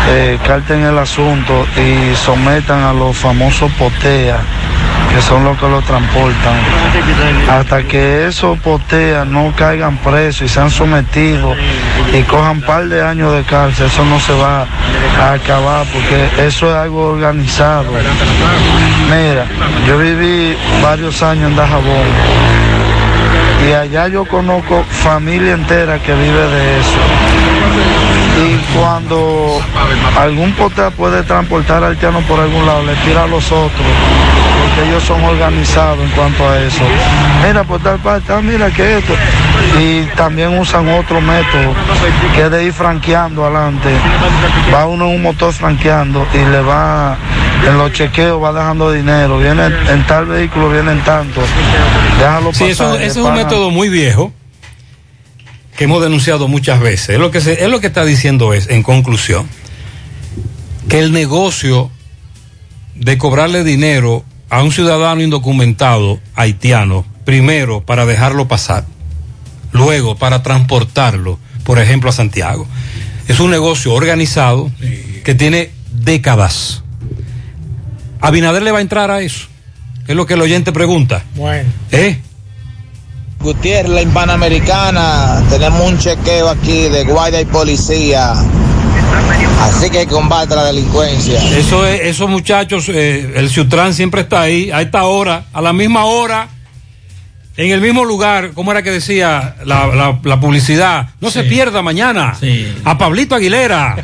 [0.08, 4.40] eh, carta en el asunto y sometan a los famosos poteas
[5.14, 6.54] que son los que lo transportan.
[7.50, 11.56] Hasta que esos poteas no caigan presos y sean sometidos
[12.12, 14.66] y cojan un par de años de cárcel, eso no se va
[15.20, 17.90] a acabar porque eso es algo organizado.
[19.10, 19.44] Mira,
[19.86, 23.01] yo viví varios años en Dajabón
[23.68, 26.98] y allá yo conozco familia entera que vive de eso.
[28.44, 29.60] Y cuando
[30.18, 33.86] algún potea puede transportar al haitiano por algún lado, le tira a los otros,
[34.60, 36.82] porque ellos son organizados en cuanto a eso.
[37.46, 39.12] Mira, por tal parte, ah, mira que esto.
[39.78, 41.74] Y también usan otro método,
[42.34, 43.90] que es de ir franqueando adelante.
[44.74, 47.16] Va uno en un motor franqueando y le va,
[47.66, 49.38] en los chequeos va dejando dinero.
[49.38, 51.40] Viene en tal vehículo, vienen tanto.
[52.18, 54.32] Déjalo Sí, eso, pasar, ese es un método muy viejo
[55.76, 57.10] que hemos denunciado muchas veces.
[57.10, 59.48] Es lo que se, es lo que está diciendo es, en conclusión,
[60.88, 61.90] que el negocio
[62.94, 68.84] de cobrarle dinero a un ciudadano indocumentado haitiano, primero para dejarlo pasar,
[69.72, 72.66] luego para transportarlo, por ejemplo, a Santiago,
[73.28, 74.70] es un negocio organizado
[75.24, 76.81] que tiene décadas.
[78.22, 79.46] Abinader le va a entrar a eso.
[80.06, 81.22] Es lo que el oyente pregunta.
[81.34, 81.68] Bueno.
[81.90, 82.18] ¿Eh?
[83.40, 88.32] Gutiérrez, la Hispanoamericana, tenemos un chequeo aquí de guardia y policía.
[89.60, 91.42] Así que combate la delincuencia.
[91.58, 95.72] Eso es, esos muchachos, eh, el Ciutrán siempre está ahí, a esta hora, a la
[95.72, 96.48] misma hora,
[97.56, 101.08] en el mismo lugar, ¿cómo era que decía la, la- la publicidad?
[101.20, 102.36] No se pierda mañana
[102.84, 103.96] a Pablito Aguilera,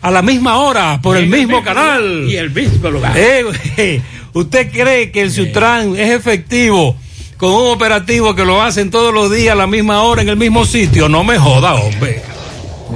[0.00, 2.24] a la misma hora, por el, mismo, canal.
[2.28, 3.12] Y el mismo lugar.
[3.16, 4.00] Eh,
[4.32, 6.96] ¿Usted cree que el Ciutrán es efectivo
[7.36, 10.36] con un operativo que lo hacen todos los días a la misma hora en el
[10.36, 11.08] mismo sitio?
[11.08, 12.22] No me joda, hombre.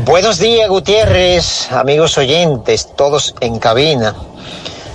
[0.04, 4.14] Buenos días, Gutiérrez, amigos oyentes, todos en cabina.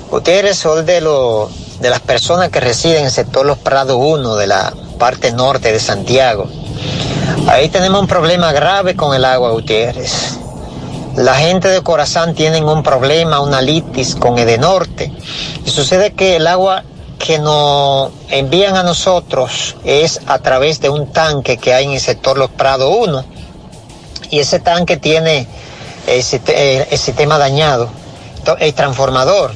[0.10, 1.50] Gutiérrez, soy de, lo,
[1.80, 5.72] de las personas que residen en el sector Los Prados 1 de la parte norte
[5.72, 6.48] de Santiago.
[7.48, 10.38] Ahí tenemos un problema grave con el agua, Gutiérrez.
[11.16, 15.12] La gente de Corazán tienen un problema, una litis con Edenorte.
[15.66, 16.84] Y sucede que el agua
[17.20, 22.00] que nos envían a nosotros es a través de un tanque que hay en el
[22.00, 23.26] sector Los Prados 1
[24.30, 25.48] y ese tanque tiene
[26.08, 27.90] el, eh, el sistema dañado,
[28.60, 29.54] el transformador.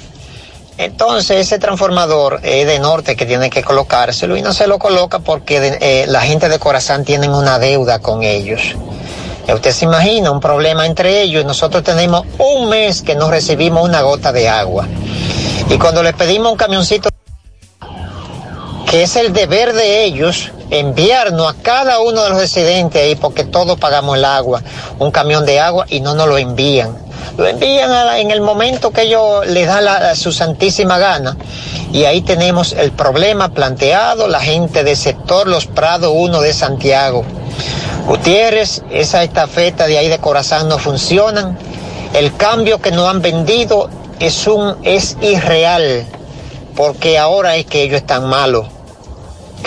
[0.78, 5.20] Entonces ese transformador es de norte que tiene que colocárselo y no se lo coloca
[5.20, 8.76] porque eh, la gente de Corazán tienen una deuda con ellos.
[9.52, 11.46] Usted se imagina un problema entre ellos.
[11.46, 14.86] Nosotros tenemos un mes que no recibimos una gota de agua.
[15.70, 17.10] Y cuando le pedimos un camioncito
[18.90, 23.44] que es el deber de ellos enviarnos a cada uno de los residentes ahí, porque
[23.44, 24.62] todos pagamos el agua,
[25.00, 27.07] un camión de agua y no nos lo envían.
[27.36, 31.38] Lo envían en el momento que ellos les da la- su santísima gana.
[31.92, 37.24] Y ahí tenemos el problema planteado, la gente del sector Los Prados 1 de Santiago.
[38.06, 41.58] Gutiérrez, esa estafeta de ahí de Corazán no funcionan.
[42.14, 46.06] El cambio que nos han vendido es un es irreal,
[46.76, 48.68] porque ahora es que ellos están malos.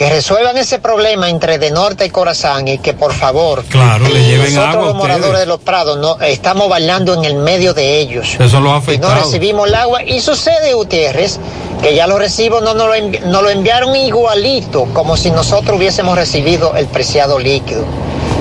[0.00, 4.24] Que resuelvan ese problema entre de norte y Corazán y que por favor Claro, le
[4.24, 5.40] lleven nosotros agua los moradores ustedes.
[5.40, 8.32] de los prados no estamos bailando en el medio de ellos.
[8.32, 10.02] Esos son los Y no recibimos el agua.
[10.02, 11.38] Y sucede, Gutiérrez,
[11.82, 15.76] que ya los recibos no nos lo, envi- nos lo enviaron igualito, como si nosotros
[15.76, 17.84] hubiésemos recibido el preciado líquido.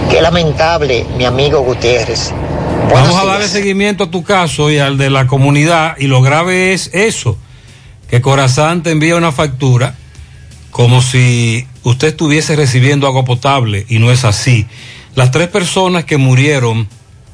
[0.10, 2.32] Qué lamentable, mi amigo Gutiérrez.
[2.90, 5.98] Vamos a darle seguimiento a tu caso y al de la comunidad.
[5.98, 7.36] Y lo grave es eso,
[8.10, 9.96] que Corazán te envía una factura
[10.72, 14.68] como si usted estuviese recibiendo agua potable y no es así.
[15.16, 16.88] Las tres personas que murieron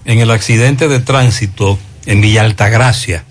[0.06, 3.26] en el accidente de tránsito en Villa Altagracia,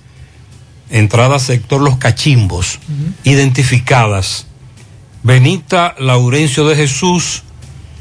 [0.91, 2.79] entrada sector Los Cachimbos,
[3.25, 4.47] identificadas,
[5.23, 7.43] Benita Laurencio de Jesús,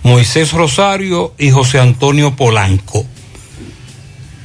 [0.04, 3.06] Moisés Rosario y José Antonio Polanco.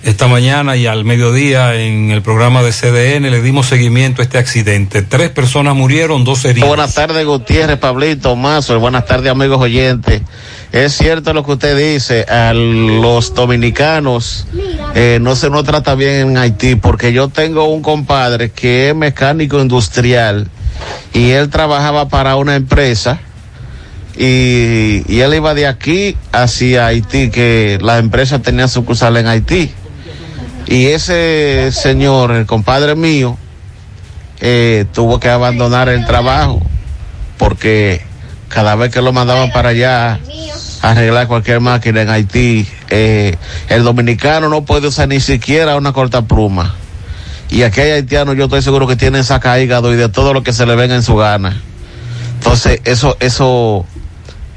[0.05, 4.39] Esta mañana y al mediodía en el programa de CDN le dimos seguimiento a este
[4.39, 5.03] accidente.
[5.03, 6.69] Tres personas murieron, dos heridos.
[6.69, 8.79] Buenas tardes, Gutiérrez, Pablito, Mazo.
[8.79, 10.23] Buenas tardes, amigos oyentes.
[10.71, 14.47] Es cierto lo que usted dice, a los dominicanos
[14.95, 18.95] eh, no se nos trata bien en Haití, porque yo tengo un compadre que es
[18.95, 20.49] mecánico industrial
[21.13, 23.19] y él trabajaba para una empresa
[24.17, 29.73] y, y él iba de aquí hacia Haití, que la empresa tenía sucursal en Haití.
[30.69, 33.39] Y ese señor, el compadre mío,
[34.41, 36.61] eh, tuvo que abandonar el trabajo
[37.39, 38.03] porque
[38.49, 40.21] cada vez que lo mandaban para allá
[40.83, 43.37] a arreglar cualquier máquina en Haití, eh,
[43.69, 46.75] el dominicano no puede usar ni siquiera una cortapluma.
[47.49, 50.43] Y aquí hay haitianos, yo estoy seguro que tienen saca hígado y de todo lo
[50.43, 51.63] que se le venga en su gana.
[52.35, 53.87] Entonces, eso, eso,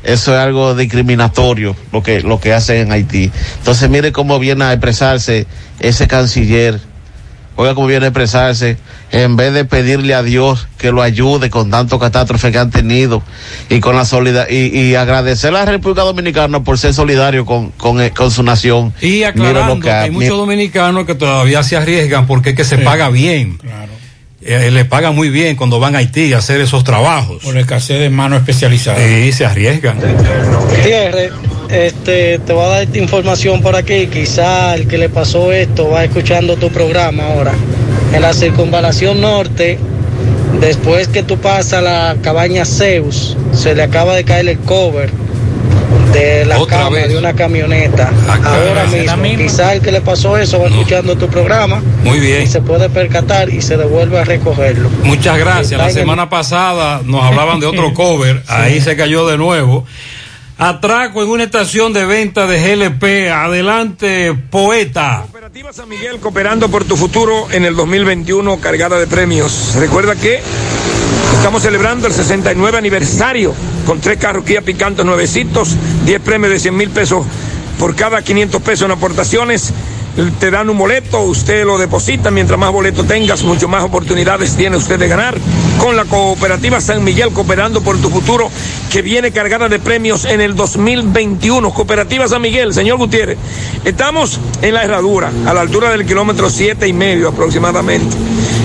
[0.03, 3.31] eso es algo discriminatorio lo que, lo que hacen en Haití.
[3.59, 5.45] Entonces, mire cómo viene a expresarse
[5.79, 6.79] ese canciller.
[7.57, 8.77] Oiga cómo viene a expresarse,
[9.11, 13.21] en vez de pedirle a Dios que lo ayude con tanto catástrofe que han tenido
[13.69, 17.71] y con la solidaridad y, y agradecer a la República Dominicana por ser solidario con,
[17.71, 18.93] con, eh, con su nación.
[19.01, 22.63] Y Mire aclarando lo que hay muchos dominicanos que todavía se arriesgan porque es que
[22.63, 23.59] se paga bien.
[24.43, 27.43] Eh, le pagan muy bien cuando van a Haití a hacer esos trabajos.
[27.43, 29.01] Por escasez de manos especializadas.
[29.01, 29.97] Sí, se arriesgan.
[30.69, 31.31] Gutiérrez,
[31.69, 34.07] este, te voy a dar esta información por aquí.
[34.07, 37.53] Quizá el que le pasó esto va escuchando tu programa ahora.
[38.13, 39.77] En la circunvalación norte,
[40.59, 45.11] después que tú pasas la cabaña Zeus, se le acaba de caer el cover
[46.13, 47.09] de la Otra cama vez.
[47.09, 48.11] de una camioneta.
[48.43, 51.81] ahora mismo, quizá el que le pasó eso va escuchando tu programa.
[52.03, 52.43] Muy bien.
[52.43, 54.89] Y se puede percatar y se devuelve a recogerlo.
[55.03, 55.79] Muchas gracias.
[55.79, 59.85] La el- semana pasada nos hablaban de otro cover, ahí se cayó de nuevo.
[60.57, 63.31] Atraco en una estación de venta de GLP.
[63.31, 65.23] Adelante, poeta.
[65.71, 69.73] San Miguel cooperando por tu futuro en el 2021 cargada de premios.
[69.75, 70.39] Recuerda que
[71.37, 73.53] estamos celebrando el 69 aniversario
[73.91, 75.75] con tres carros Kia Picanto nuevecitos,
[76.05, 77.25] 10 premios de 100 mil pesos
[77.77, 79.73] por cada 500 pesos en aportaciones.
[80.39, 84.77] Te dan un boleto, usted lo deposita, mientras más boleto tengas, mucho más oportunidades tiene
[84.77, 85.37] usted de ganar.
[85.77, 88.49] Con la cooperativa San Miguel cooperando por tu futuro,
[88.89, 91.73] que viene cargada de premios en el 2021.
[91.73, 93.37] Cooperativa San Miguel, señor Gutiérrez.
[93.83, 98.15] Estamos en la herradura, a la altura del kilómetro siete y medio aproximadamente.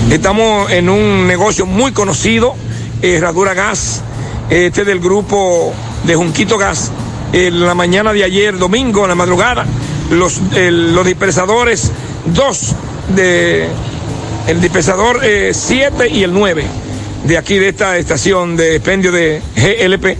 [0.09, 2.55] Estamos en un negocio muy conocido,
[3.01, 4.03] Herradura Gas,
[4.49, 5.73] este del grupo
[6.03, 6.91] de Junquito Gas.
[7.33, 9.65] En la mañana de ayer, domingo, en la madrugada,
[10.11, 11.91] los, el- los dispersadores,
[12.25, 12.73] dos
[13.15, 13.67] de
[14.47, 15.19] el dispersador
[15.51, 16.65] 7 y el 9
[17.25, 20.17] de aquí de esta estación de expendio de GLP,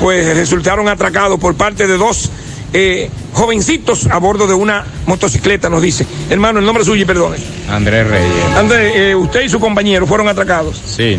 [0.00, 2.30] pues resultaron atracados por parte de dos
[2.72, 6.04] eh, jovencitos a bordo de una motocicleta, nos dice.
[6.30, 7.36] Hermano, el nombre suyo y perdone.
[7.70, 8.44] Andrés Reyes.
[8.56, 10.80] Andrés, eh, usted y su compañero fueron atracados.
[10.84, 11.18] Sí,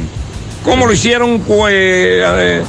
[0.64, 1.40] ¿Cómo lo hicieron?
[1.42, 2.62] Pues, eh,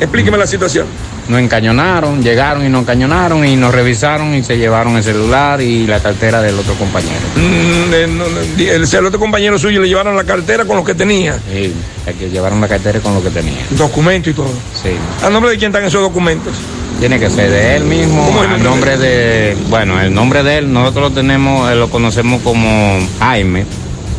[0.00, 0.86] explíqueme la situación.
[1.28, 5.86] nos encañonaron, llegaron y nos encañonaron y nos revisaron y se llevaron el celular y
[5.86, 7.20] la cartera del otro compañero.
[7.36, 11.38] Mm, eh, el, el otro compañero suyo le llevaron la cartera con lo que tenía,
[11.52, 11.74] Sí,
[12.18, 13.60] que llevaron la cartera con lo que tenía.
[13.70, 14.48] documento y todo.
[14.82, 14.90] Sí.
[15.22, 16.54] ¿A nombre de quién están esos documentos?
[16.98, 20.42] Tiene que ser de él mismo, ¿Cómo es el el nombre de, bueno, el nombre
[20.42, 23.66] de él, nosotros lo tenemos, eh, lo conocemos como Jaime.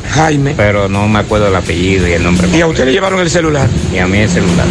[0.09, 0.53] Jaime.
[0.57, 2.47] Pero no me acuerdo el apellido y el nombre.
[2.55, 3.67] Y a usted le llevaron el celular.
[3.93, 4.65] Y a mí el celular.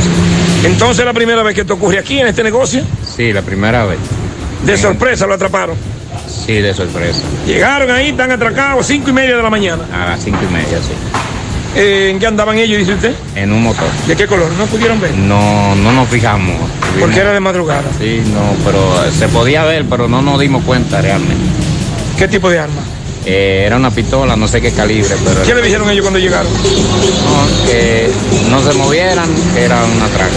[0.64, 2.82] Entonces, la primera vez que te ocurre aquí en este negocio,
[3.16, 3.98] Sí, la primera vez.
[4.64, 5.76] de sorpresa lo atraparon.
[6.46, 7.20] Sí, de sorpresa.
[7.46, 9.84] Llegaron ahí, están atracados, cinco y media de la mañana.
[9.92, 10.92] A las cinco y media, sí.
[11.76, 13.12] Eh, ¿En qué andaban ellos, dice usted?
[13.36, 13.86] En un motor.
[14.06, 14.50] ¿De qué color?
[14.58, 15.12] ¿No pudieron ver?
[15.14, 16.56] No, no nos fijamos.
[16.98, 17.84] Porque era de madrugada.
[18.00, 21.34] Sí, no, pero eh, se podía ver, pero no nos dimos cuenta realmente.
[22.16, 22.80] ¿Qué tipo de arma?
[23.30, 25.42] Eh, era una pistola, no sé qué calibre, pero...
[25.42, 26.50] ¿Qué le dijeron ellos cuando llegaron?
[26.50, 28.08] No, que
[28.48, 30.32] no se movieran, que era un atraco.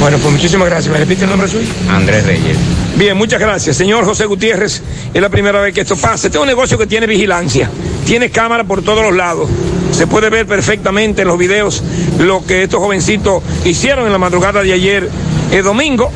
[0.00, 0.92] Bueno, pues muchísimas gracias.
[0.92, 1.68] ¿Me repite el nombre suyo?
[1.88, 2.56] Andrés Reyes.
[2.96, 3.76] Bien, muchas gracias.
[3.76, 4.82] Señor José Gutiérrez,
[5.14, 6.26] es la primera vez que esto pasa.
[6.26, 7.70] Este es un negocio que tiene vigilancia,
[8.04, 9.48] tiene cámara por todos los lados.
[9.92, 11.84] Se puede ver perfectamente en los videos
[12.18, 15.08] lo que estos jovencitos hicieron en la madrugada de ayer,
[15.52, 16.10] el domingo.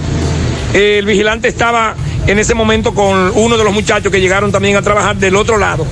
[0.75, 1.95] El vigilante estaba
[2.29, 5.59] en ese momento con uno de los muchachos que llegaron también a trabajar del otro
[5.59, 5.85] lado.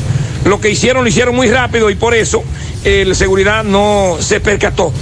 [0.45, 2.45] Lo que hicieron lo hicieron muy rápido y por eso
[2.85, 4.93] el seguridad no se percató,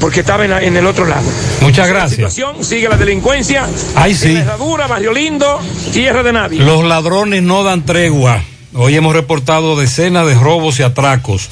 [0.00, 1.24] porque estaba en, la- en el otro lado.
[1.62, 2.10] Muchas La gracias.
[2.34, 3.66] situación sigue la delincuencia.
[3.94, 4.34] Ay, sí.
[4.34, 5.60] La Herradura, Barrio Lindo,
[5.94, 6.58] Tierra de Nadie.
[6.62, 8.42] Los ladrones no dan tregua.
[8.74, 11.48] Hoy hemos reportado decenas de robos y atracos.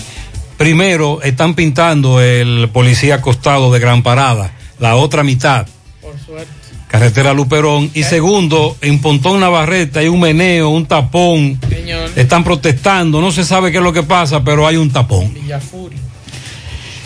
[0.59, 5.67] Primero, están pintando el policía acostado de Gran Parada, la otra mitad,
[6.03, 6.51] Por suerte.
[6.91, 7.91] Carretera Luperón.
[7.95, 11.59] Y segundo, en Pontón Navarrete hay un meneo, un tapón.
[11.69, 12.11] Señor.
[12.17, 15.33] Están protestando, no se sabe qué es lo que pasa, pero hay un tapón.
[15.33, 15.97] Villafuri.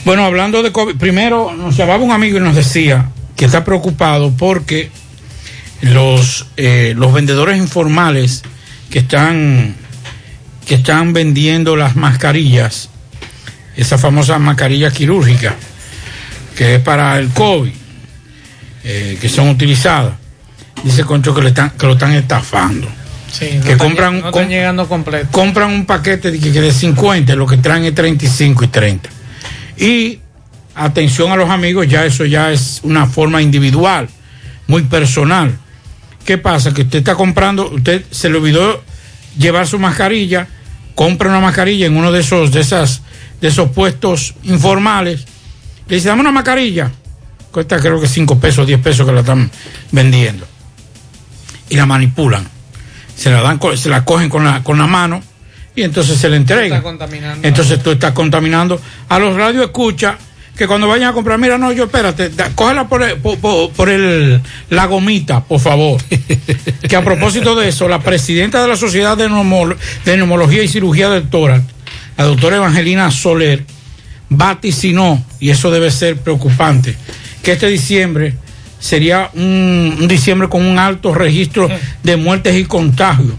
[0.04, 4.32] Bueno, hablando de COVID, primero nos llamaba un amigo y nos decía que está preocupado
[4.36, 4.90] porque
[5.80, 8.42] los, eh, los vendedores informales
[8.90, 9.74] que están,
[10.66, 12.90] que están vendiendo las mascarillas,
[13.76, 15.56] esa famosa mascarilla quirúrgica,
[16.56, 17.72] que es para el COVID,
[18.84, 20.12] eh, que son utilizadas,
[20.82, 22.88] dice Concho que, le están, que lo están estafando.
[23.32, 25.28] Sí, que no están compran, no com- llegando completo.
[25.32, 29.10] compran un paquete de, que que de 50, lo que traen es 35 y 30.
[29.78, 30.18] Y
[30.74, 34.08] atención a los amigos, ya eso ya es una forma individual,
[34.68, 35.56] muy personal.
[36.24, 36.72] ¿Qué pasa?
[36.72, 38.82] Que usted está comprando, usted se le olvidó
[39.36, 40.46] llevar su mascarilla,
[40.94, 43.02] compra una mascarilla en uno de esos, de esas,
[43.40, 45.24] de esos puestos informales,
[45.88, 46.90] le dice, dame una mascarilla,
[47.54, 49.48] cuesta creo que 5 pesos, 10 pesos que la están
[49.92, 50.44] vendiendo.
[51.70, 52.46] Y la manipulan.
[53.16, 55.22] Se la dan, se la cogen con la, con la mano
[55.76, 56.82] y entonces se le entrega.
[57.42, 60.18] Entonces tú estás contaminando a los radios escucha
[60.56, 64.40] que cuando vayan a comprar, mira, no, yo espérate, da- cógela por, el- por, el,
[64.70, 66.00] la gomita, por favor.
[66.88, 70.68] que a propósito de eso, la presidenta de la Sociedad de, Neumolo- de Neumología y
[70.68, 71.64] Cirugía del Tórax,
[72.16, 73.64] la doctora Evangelina Soler,
[74.28, 76.96] vaticinó, y eso debe ser preocupante,
[77.44, 78.34] que este diciembre
[78.80, 81.68] sería un, un diciembre con un alto registro
[82.02, 83.32] de muertes y contagios.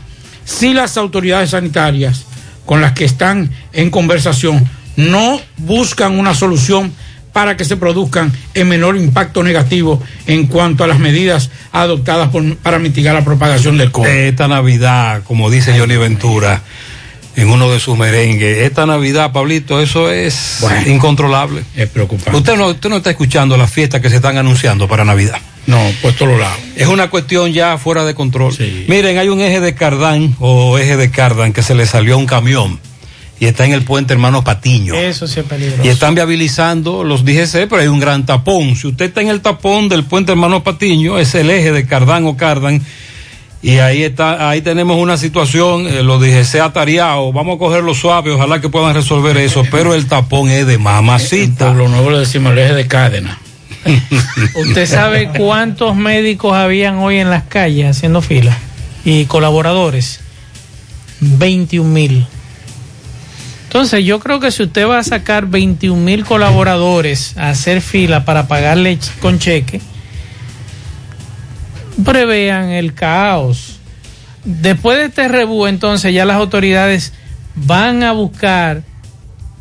[0.45, 2.25] Si las autoridades sanitarias
[2.65, 4.63] con las que están en conversación
[4.95, 6.93] no buscan una solución
[7.33, 12.55] para que se produzcan el menor impacto negativo en cuanto a las medidas adoptadas por-
[12.57, 14.07] para mitigar la propagación del COVID.
[14.07, 16.61] Esta Navidad, como dice Johnny Ventura
[17.35, 21.63] en uno de sus merengues, esta Navidad, Pablito, eso es incontrolable.
[21.75, 22.37] Es preocupante.
[22.37, 25.39] Usted no, usted no está escuchando las fiestas que se están anunciando para Navidad.
[25.67, 26.59] No, pues todos lados.
[26.75, 28.55] Es una cuestión ya fuera de control.
[28.87, 32.17] Miren, hay un eje de Cardán o eje de Cardán que se le salió a
[32.17, 32.79] un camión
[33.39, 34.95] y está en el puente Hermano Patiño.
[34.95, 35.83] Eso sí es peligroso.
[35.83, 38.75] Y están viabilizando los DGC, pero hay un gran tapón.
[38.75, 42.25] Si usted está en el tapón del puente Hermano Patiño, es el eje de Cardán
[42.25, 42.81] o Cardan.
[43.65, 48.29] Y ahí está, ahí tenemos una situación, eh, los DGC atareados, vamos a cogerlo suave,
[48.29, 51.69] ojalá que puedan resolver eso, pero el tapón es de mamacita.
[51.69, 53.39] Pueblo Nuevo le decimos el eje de Cárdenas.
[54.55, 58.55] ¿Usted sabe cuántos médicos habían hoy en las calles haciendo fila?
[59.03, 60.19] Y colaboradores.
[61.21, 62.27] 21 mil.
[63.63, 68.25] Entonces yo creo que si usted va a sacar 21 mil colaboradores a hacer fila
[68.25, 69.81] para pagarle con cheque,
[72.03, 73.79] prevean el caos.
[74.43, 77.13] Después de este rebú, entonces ya las autoridades
[77.55, 78.83] van a buscar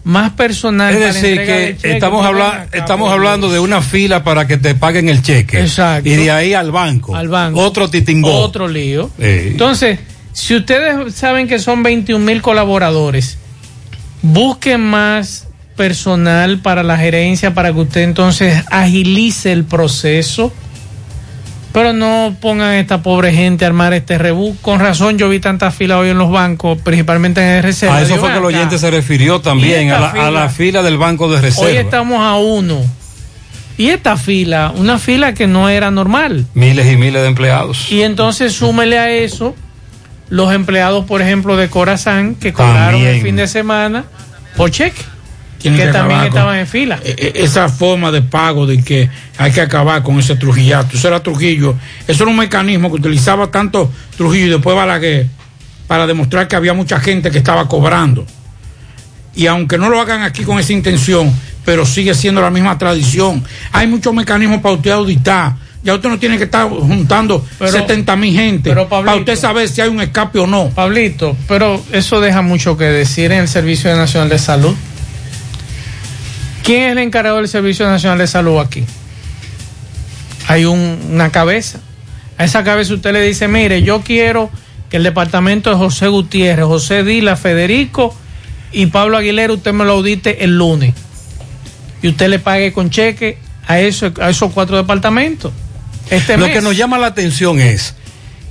[0.02, 0.92] más personal.
[0.92, 4.58] Es para decir, de que cheque, estamos, habla- estamos hablando de una fila para que
[4.58, 5.60] te paguen el cheque.
[5.60, 6.08] Exacto.
[6.08, 7.16] Y de ahí al banco.
[7.16, 7.60] Al banco.
[7.60, 8.30] Otro titingó.
[8.40, 9.10] Otro lío.
[9.18, 9.48] Eh.
[9.52, 9.98] Entonces,
[10.34, 13.38] si ustedes saben que son 21 mil colaboradores,
[14.20, 20.52] busquen más personal para la gerencia para que usted entonces agilice el proceso.
[21.74, 24.56] Pero no pongan a esta pobre gente a armar este rebú.
[24.62, 27.96] Con razón, yo vi tantas filas hoy en los bancos, principalmente en el reserva.
[27.96, 30.06] A eso Digo, fue que el "Ven acá, oyente se refirió también, ¿Y a la,
[30.06, 30.30] a fila?
[30.30, 31.68] la fila del banco de reserva.
[31.70, 32.80] Hoy estamos a uno.
[33.76, 36.46] Y esta fila, una fila que no era normal.
[36.54, 37.90] Miles y miles de empleados.
[37.90, 39.56] Y entonces súmele a eso
[40.30, 44.04] los empleados, por ejemplo, de Corazán, que cobraron el fin de semana
[44.56, 45.02] por cheque.
[45.72, 46.98] Que también con- estaban en fila.
[47.04, 49.08] e- e- esa forma de pago de que
[49.38, 50.96] hay que acabar con ese Trujillato.
[50.96, 51.74] Eso era Trujillo.
[52.06, 55.26] Eso era un mecanismo que utilizaba tanto Trujillo y después Balaguer
[55.86, 58.26] para demostrar que había mucha gente que estaba cobrando.
[59.34, 61.32] Y aunque no lo hagan aquí con esa intención,
[61.64, 63.42] pero sigue siendo la misma tradición.
[63.72, 65.54] Hay muchos mecanismos para usted auditar.
[65.82, 69.68] Ya usted no tiene que estar juntando Pero- 70 mil gente pero, para usted saber
[69.68, 70.70] si hay un escape o no.
[70.70, 74.74] Pablito, pero eso deja mucho que decir en el Servicio Nacional de Salud.
[76.64, 78.84] ¿Quién es el encargado del Servicio Nacional de Salud aquí?
[80.48, 81.78] Hay un- una cabeza.
[82.38, 84.50] A esa cabeza usted le dice, mire, yo quiero
[84.90, 88.14] que el departamento de José Gutiérrez, José Dila, Federico
[88.72, 90.94] y Pablo Aguilera, usted me lo audite el lunes.
[92.02, 95.52] Y usted le pague con cheque a, eso, a esos cuatro departamentos.
[96.10, 96.54] Este Lo mes.
[96.56, 97.94] que nos llama la atención es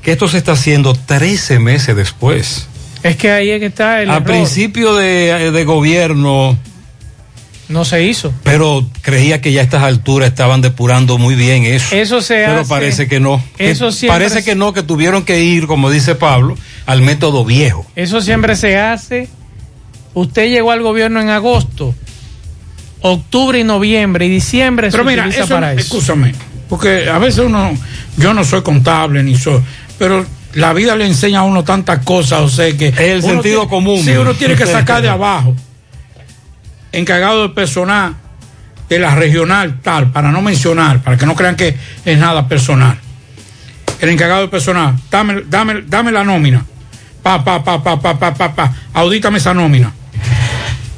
[0.02, 2.68] que esto se está haciendo 13 meses después.
[3.04, 4.24] Es que ahí es que está el A error.
[4.28, 6.58] principio de, de gobierno,
[7.70, 8.34] No se hizo.
[8.44, 11.96] pero creía que ya a estas alturas estaban depurando muy bien eso.
[11.96, 13.44] Eso se pero hace- parece que no.
[13.58, 17.02] Que eso siempre parece se- que no, que tuvieron que ir, como dice Pablo, al
[17.02, 17.86] método viejo.
[17.96, 19.30] Eso siempre se hace.
[20.14, 21.96] Usted llegó al gobierno en agosto,
[23.02, 25.82] octubre y noviembre y diciembre Pero se mira, utiliza eso, para eso.
[25.82, 26.34] escúchame,
[26.70, 27.72] porque a veces uno,
[28.18, 29.62] yo no soy contable ni soy,
[29.98, 32.90] pero la vida le enseña a uno tantas cosas, o sea que...
[32.90, 34.04] el sentido tiene- común.
[34.04, 35.56] Sí, uno tiene que sacar de abajo,
[36.94, 38.16] encargado de personal
[38.90, 41.76] de la regional tal, para no mencionar, para que no crean que
[42.06, 42.98] es nada personal.
[44.00, 46.66] El encargado de personal, dame, dame, dame la nómina.
[47.22, 49.92] Pa, pa, pa, pa, pa, pa, pa, pa, audítame esa nómina.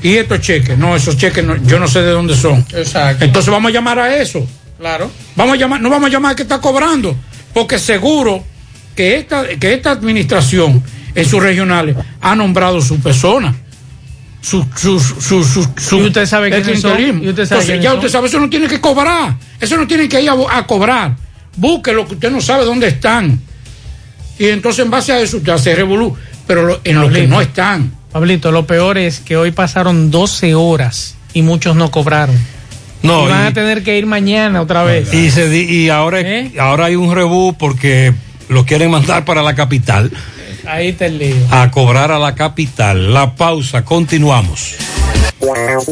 [0.02, 2.66] Y estos cheques, no, esos cheques yo no sé de dónde son.
[2.74, 3.24] Exacto.
[3.24, 4.46] Entonces vamos a llamar a eso.
[4.78, 5.10] Claro.
[5.36, 7.16] Vamos a llamar, no vamos a llamar a que está cobrando,
[7.54, 8.44] porque seguro
[8.96, 13.56] que esta, que esta administración en sus regionales ha nombrado su persona.
[14.46, 18.40] Su, su, su, su, su- Y usted sabe usted sabe Entonces, ya usted sabe, eso
[18.40, 19.36] no tiene que cobrar.
[19.60, 21.16] Eso no tiene que ir a, a cobrar.
[21.56, 23.40] Busque lo que usted no sabe dónde están.
[24.38, 26.16] Y entonces en base a eso usted hace revolú.
[26.46, 27.92] Pero lo- en lo que no están.
[28.12, 32.38] Pablito, lo peor es que hoy pasaron 12 horas y muchos no cobraron.
[33.02, 35.12] No, y van y- a tener que ir mañana otra vez.
[35.12, 36.52] Y, se di- y ahora, ¿Eh?
[36.60, 38.14] ahora hay un rebú porque
[38.48, 40.12] lo quieren mandar para la capital,
[40.68, 41.36] Ahí está el lío.
[41.52, 43.14] a cobrar a la capital.
[43.14, 44.76] La pausa, continuamos.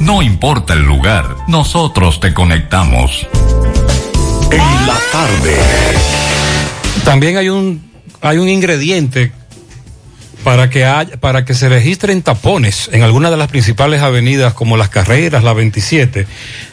[0.00, 3.26] No importa el lugar, nosotros te conectamos.
[4.50, 5.56] En la tarde.
[7.06, 7.90] También hay un,
[8.20, 9.32] hay un ingrediente
[10.44, 14.76] para que, haya, para que se registren tapones en algunas de las principales avenidas como
[14.76, 16.26] las carreras, la 27.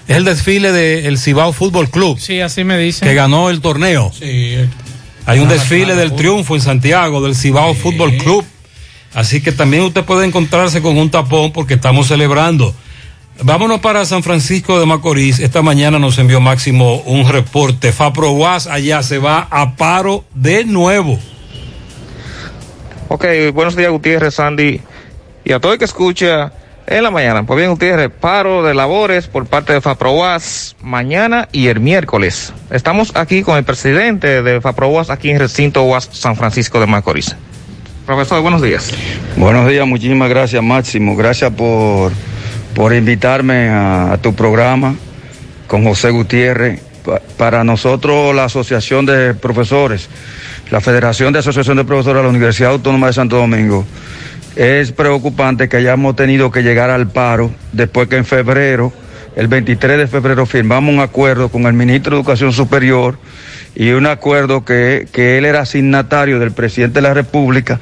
[0.10, 2.20] Es el desfile del Cibao Fútbol Club.
[2.20, 3.08] Sí, así me dicen.
[3.08, 4.12] Que ganó el torneo.
[4.14, 4.58] Sí.
[5.26, 8.46] Hay un desfile del triunfo en Santiago del Cibao Fútbol Club.
[9.14, 12.74] Así que también usted puede encontrarse con un tapón porque estamos celebrando.
[13.44, 15.40] Vámonos para San Francisco de Macorís.
[15.40, 17.92] Esta mañana nos envió Máximo un reporte.
[17.92, 21.20] Faproguas allá se va a paro de nuevo.
[23.08, 24.80] Ok, buenos días Gutiérrez, Sandy
[25.44, 26.54] y a todo el que escucha
[26.88, 27.44] en la mañana.
[27.44, 32.54] Pues bien, Gutiérrez, paro de labores por parte de FAPROAS mañana y el miércoles.
[32.70, 37.36] Estamos aquí con el presidente de FAPROAS aquí en recinto UAS San Francisco de Macorís.
[38.14, 38.92] Profesor, buenos días.
[39.38, 41.16] Buenos días, muchísimas gracias Máximo.
[41.16, 42.12] Gracias por,
[42.76, 44.96] por invitarme a, tu programa
[45.66, 46.82] con José Gutiérrez.
[47.06, 50.10] Pa- para nosotros, la Asociación de Profesores,
[50.72, 53.86] la Federación de Asociación de Profesores de la Universidad Autónoma de Santo Domingo,
[54.58, 58.92] es preocupante que hayamos tenido que llegar al paro después que en febrero,
[59.38, 63.18] el 23 de febrero, firmamos un acuerdo con el ministro de Educación Superior
[63.76, 67.80] y un acuerdo que, que él era signatario del presidente de la República,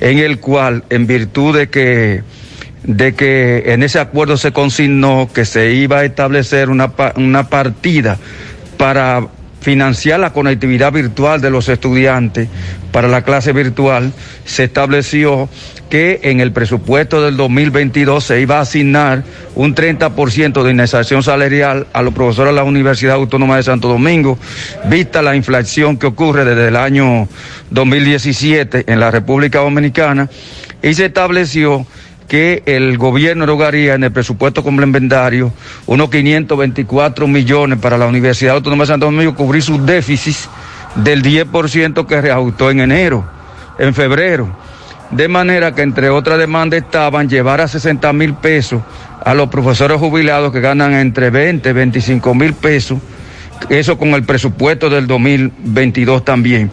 [0.00, 2.22] en el cual, en virtud de que
[2.82, 8.18] de que en ese acuerdo se consignó que se iba a establecer una, una partida
[8.78, 9.28] para
[9.60, 12.48] financiar la conectividad virtual de los estudiantes.
[12.92, 14.12] Para la clase virtual,
[14.44, 15.48] se estableció
[15.90, 19.22] que en el presupuesto del 2022 se iba a asignar
[19.54, 24.38] un 30% de indemnización salarial a los profesores de la Universidad Autónoma de Santo Domingo,
[24.86, 27.28] vista la inflación que ocurre desde el año
[27.70, 30.28] 2017 en la República Dominicana,
[30.82, 31.86] y se estableció
[32.30, 35.52] que el gobierno erogaría en el presupuesto complementario
[35.86, 40.48] unos 524 millones para la Universidad Autónoma de Santo Domingo cubrir sus déficits
[40.94, 43.28] del 10% que reajustó en enero,
[43.80, 44.48] en febrero.
[45.10, 48.80] De manera que entre otras demandas estaban llevar a 60 mil pesos
[49.24, 53.00] a los profesores jubilados que ganan entre 20 y 25 mil pesos,
[53.68, 56.70] eso con el presupuesto del 2022 también.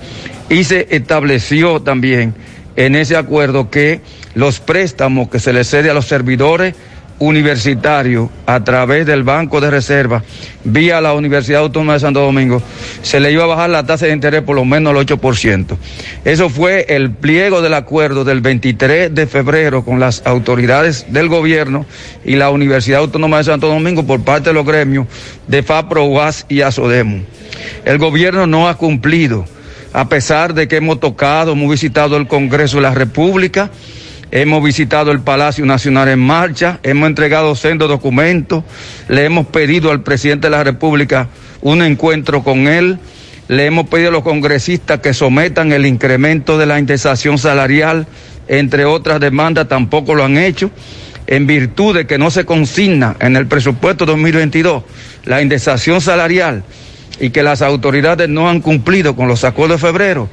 [0.50, 2.36] Y se estableció también
[2.78, 3.99] en ese acuerdo que
[4.34, 6.76] los préstamos que se le cede a los servidores
[7.20, 10.24] universitarios a través del Banco de Reserva
[10.64, 12.62] vía la Universidad Autónoma de Santo Domingo,
[13.02, 15.78] se le iba a bajar la tasa de interés por lo menos al 8%.
[16.24, 21.88] Eso fue el pliego del acuerdo del 23 de febrero con las autoridades del gobierno
[22.24, 25.08] y la Universidad Autónoma de Santo Domingo por parte de los gremios
[25.48, 27.24] de FAPRO, UAS y ASODEMO.
[27.86, 29.45] El gobierno no ha cumplido
[29.98, 33.72] a pesar de que hemos tocado, hemos visitado el Congreso de la República,
[34.30, 38.64] hemos visitado el Palacio Nacional en marcha, hemos entregado sendos documentos,
[39.07, 41.30] le hemos pedido al presidente de la República
[41.61, 42.99] un encuentro con él,
[43.48, 48.06] le hemos pedido a los congresistas que sometan el incremento de la indexación salarial,
[48.48, 50.69] entre otras demandas, tampoco lo han hecho,
[51.26, 54.84] en virtud de que no se consigna en el presupuesto 2022
[55.26, 56.64] la indexación salarial
[57.19, 60.30] y que las autoridades no han cumplido con los acuerdos de febrero,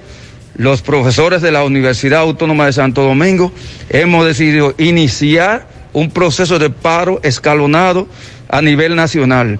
[0.56, 3.52] los profesores de la Universidad Autónoma de Santo Domingo
[3.90, 8.08] hemos decidido iniciar un proceso de paro escalonado
[8.48, 9.58] a nivel nacional,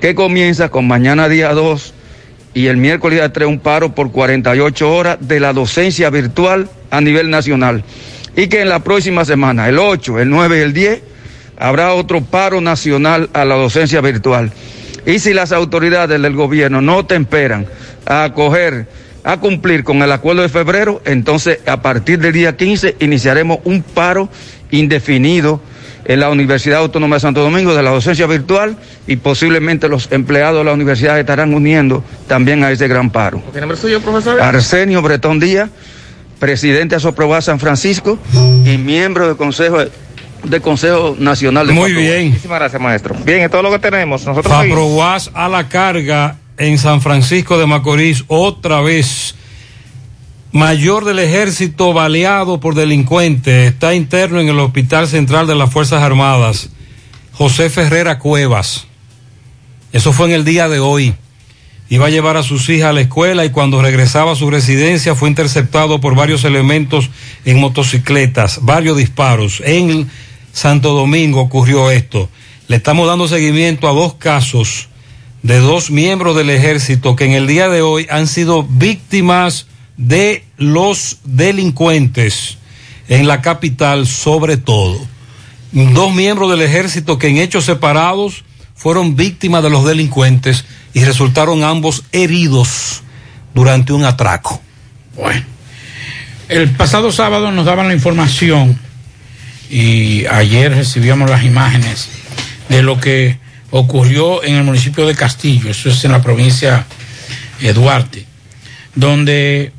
[0.00, 1.94] que comienza con mañana día 2
[2.54, 7.00] y el miércoles día 3 un paro por 48 horas de la docencia virtual a
[7.00, 7.84] nivel nacional.
[8.36, 11.02] Y que en la próxima semana, el 8, el 9 y el 10,
[11.56, 14.52] habrá otro paro nacional a la docencia virtual.
[15.06, 17.66] Y si las autoridades del gobierno no temperan
[18.06, 18.86] a acoger,
[19.22, 23.82] a cumplir con el acuerdo de febrero, entonces a partir del día 15 iniciaremos un
[23.82, 24.28] paro
[24.70, 25.60] indefinido
[26.04, 28.76] en la Universidad Autónoma de Santo Domingo de la docencia virtual
[29.06, 33.42] y posiblemente los empleados de la universidad estarán uniendo también a ese gran paro.
[33.52, 34.40] ¿Qué nombre suyo, profesor?
[34.40, 35.70] Arsenio Bretón Díaz,
[36.38, 38.18] presidente de Asoprobá San Francisco
[38.64, 39.78] y miembro del Consejo
[40.44, 42.28] del Consejo Nacional de Muy bien.
[42.28, 43.14] Muchísimas gracias, maestro.
[43.24, 44.24] Bien, es todo lo que tenemos.
[44.24, 44.52] Nosotros.
[44.52, 49.34] Faproguas a la carga en San Francisco de Macorís otra vez.
[50.52, 56.02] Mayor del ejército baleado por delincuentes está interno en el Hospital Central de las Fuerzas
[56.02, 56.70] Armadas.
[57.32, 58.86] José Ferrera Cuevas.
[59.92, 61.14] Eso fue en el día de hoy.
[61.88, 65.14] Iba a llevar a sus hijas a la escuela y cuando regresaba a su residencia
[65.14, 67.10] fue interceptado por varios elementos
[67.44, 69.62] en motocicletas, varios disparos.
[69.64, 70.08] En
[70.54, 72.30] Santo Domingo ocurrió esto.
[72.68, 74.88] Le estamos dando seguimiento a dos casos
[75.42, 79.66] de dos miembros del ejército que en el día de hoy han sido víctimas
[79.96, 82.56] de los delincuentes
[83.08, 84.98] en la capital sobre todo.
[85.72, 88.44] Dos miembros del ejército que en hechos separados
[88.76, 90.64] fueron víctimas de los delincuentes
[90.94, 93.02] y resultaron ambos heridos
[93.54, 94.62] durante un atraco.
[95.16, 95.44] Bueno,
[96.48, 98.78] el pasado sábado nos daban la información
[99.74, 102.08] y ayer recibíamos las imágenes
[102.68, 103.38] de lo que
[103.72, 106.86] ocurrió en el municipio de Castillo, eso es en la provincia
[107.60, 108.24] de Duarte,
[108.94, 109.72] donde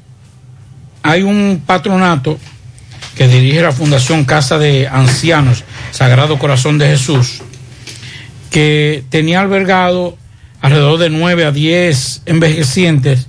[1.02, 2.38] hay un patronato
[3.16, 7.42] que dirige la Fundación Casa de Ancianos Sagrado Corazón de Jesús,
[8.52, 10.18] que tenía albergado
[10.60, 13.28] alrededor de 9 a 10 envejecientes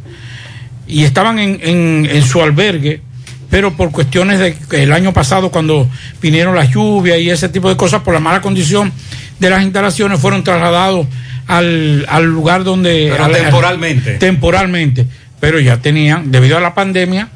[0.88, 3.02] y estaban en, en- en su albergue,
[3.50, 5.88] pero por cuestiones de que el año pasado cuando
[6.20, 8.92] vinieron las lluvias y ese tipo de cosas, por la mala condición
[9.38, 11.06] de las instalaciones, fueron trasladados
[11.46, 13.08] al, al lugar donde...
[13.12, 14.14] Pero al- al- temporalmente.
[14.14, 15.06] temporalmente,
[15.40, 17.28] pero ya tenían, debido a la pandemia,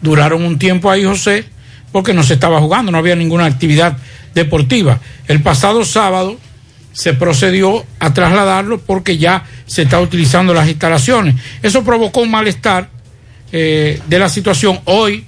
[0.00, 1.44] duraron un tiempo ahí, José,
[1.92, 3.96] porque no se estaba jugando, no había ninguna actividad
[4.34, 5.00] deportiva.
[5.26, 6.38] El pasado sábado
[6.92, 11.34] se procedió a trasladarlo porque ya se está utilizando las instalaciones.
[11.62, 12.88] Eso provocó un malestar
[13.52, 14.80] eh, de la situación.
[14.84, 15.24] Hoy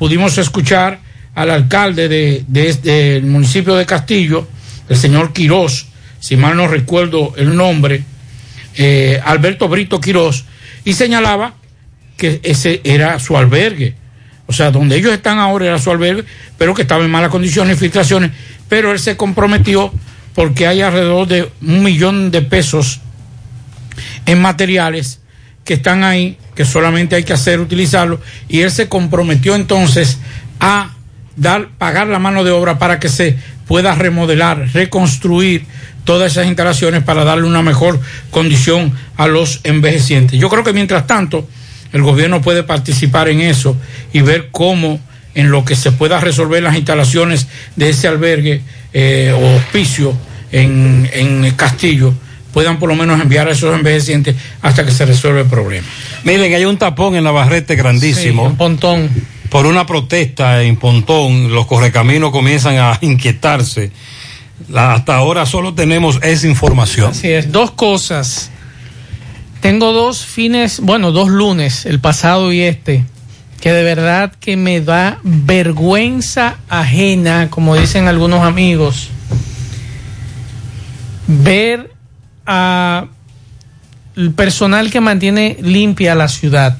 [0.00, 0.98] pudimos escuchar
[1.34, 4.48] al alcalde de, de- del municipio de Castillo,
[4.88, 8.02] el señor Quirós, si mal no recuerdo el nombre,
[8.76, 10.46] eh, Alberto Brito Quirós,
[10.86, 11.52] y señalaba
[12.16, 13.94] que ese era su albergue.
[14.46, 16.24] O sea, donde ellos están ahora era su albergue,
[16.56, 18.30] pero que estaba en malas condiciones, filtraciones,
[18.70, 19.92] pero él se comprometió
[20.34, 23.00] porque hay alrededor de un millón de pesos
[24.24, 25.20] en materiales
[25.64, 30.18] que están ahí, que solamente hay que hacer utilizarlo, y él se comprometió entonces
[30.58, 30.90] a
[31.36, 35.64] dar, pagar la mano de obra para que se pueda remodelar, reconstruir
[36.04, 38.00] todas esas instalaciones para darle una mejor
[38.30, 40.40] condición a los envejecientes.
[40.40, 41.48] Yo creo que mientras tanto,
[41.92, 43.76] el gobierno puede participar en eso
[44.12, 45.00] y ver cómo
[45.34, 47.46] en lo que se pueda resolver las instalaciones
[47.76, 48.62] de ese albergue
[48.92, 50.16] eh, o hospicio
[50.50, 52.12] en, en Castillo,
[52.52, 55.86] puedan por lo menos enviar a esos envejecientes hasta que se resuelva el problema.
[56.24, 58.42] Miren, hay un tapón en Navarrete grandísimo.
[58.44, 59.10] Sí, un pontón.
[59.50, 63.90] Por una protesta en Pontón, los correcaminos comienzan a inquietarse.
[64.68, 67.10] La- hasta ahora solo tenemos esa información.
[67.10, 68.50] Así es, dos cosas.
[69.60, 73.04] Tengo dos fines, bueno, dos lunes, el pasado y este,
[73.60, 79.08] que de verdad que me da vergüenza ajena, como dicen algunos amigos,
[81.26, 81.89] ver
[82.46, 83.06] a
[84.16, 86.76] el personal que mantiene limpia la ciudad,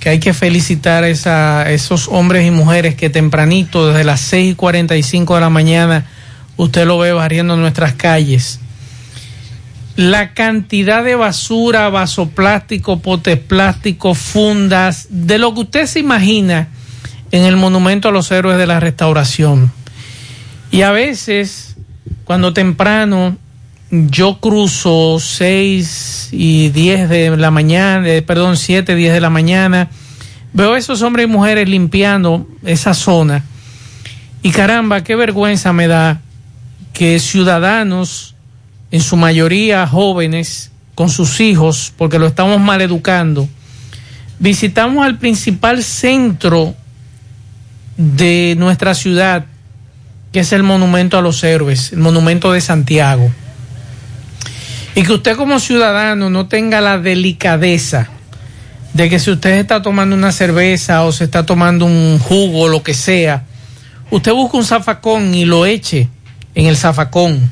[0.00, 4.54] que hay que felicitar a esos hombres y mujeres que tempranito, desde las 6 y
[4.54, 6.06] 45 de la mañana,
[6.56, 8.60] usted lo ve barriendo nuestras calles
[9.98, 16.68] la cantidad de basura, vaso plástico, potes plásticos, fundas, de lo que usted se imagina
[17.32, 19.72] en el monumento a los héroes de la restauración.
[20.70, 21.74] Y a veces,
[22.22, 23.36] cuando temprano
[23.90, 29.88] yo cruzo 6 y 10 de la mañana, eh, perdón, 7, 10 de la mañana,
[30.52, 33.44] veo a esos hombres y mujeres limpiando esa zona.
[34.42, 36.20] Y caramba, qué vergüenza me da
[36.92, 38.34] que ciudadanos
[38.90, 43.48] en su mayoría jóvenes, con sus hijos, porque lo estamos maleducando,
[44.38, 46.74] visitamos al principal centro
[47.96, 49.46] de nuestra ciudad,
[50.32, 53.30] que es el Monumento a los Héroes, el Monumento de Santiago.
[54.94, 58.08] Y que usted como ciudadano no tenga la delicadeza
[58.94, 62.68] de que si usted está tomando una cerveza o se está tomando un jugo o
[62.68, 63.44] lo que sea,
[64.10, 66.08] usted busca un zafacón y lo eche
[66.54, 67.50] en el zafacón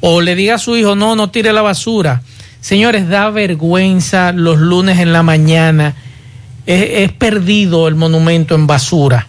[0.00, 2.22] o le diga a su hijo, no, no tire la basura.
[2.60, 5.94] Señores, da vergüenza los lunes en la mañana.
[6.66, 9.26] Es, es perdido el monumento en basura.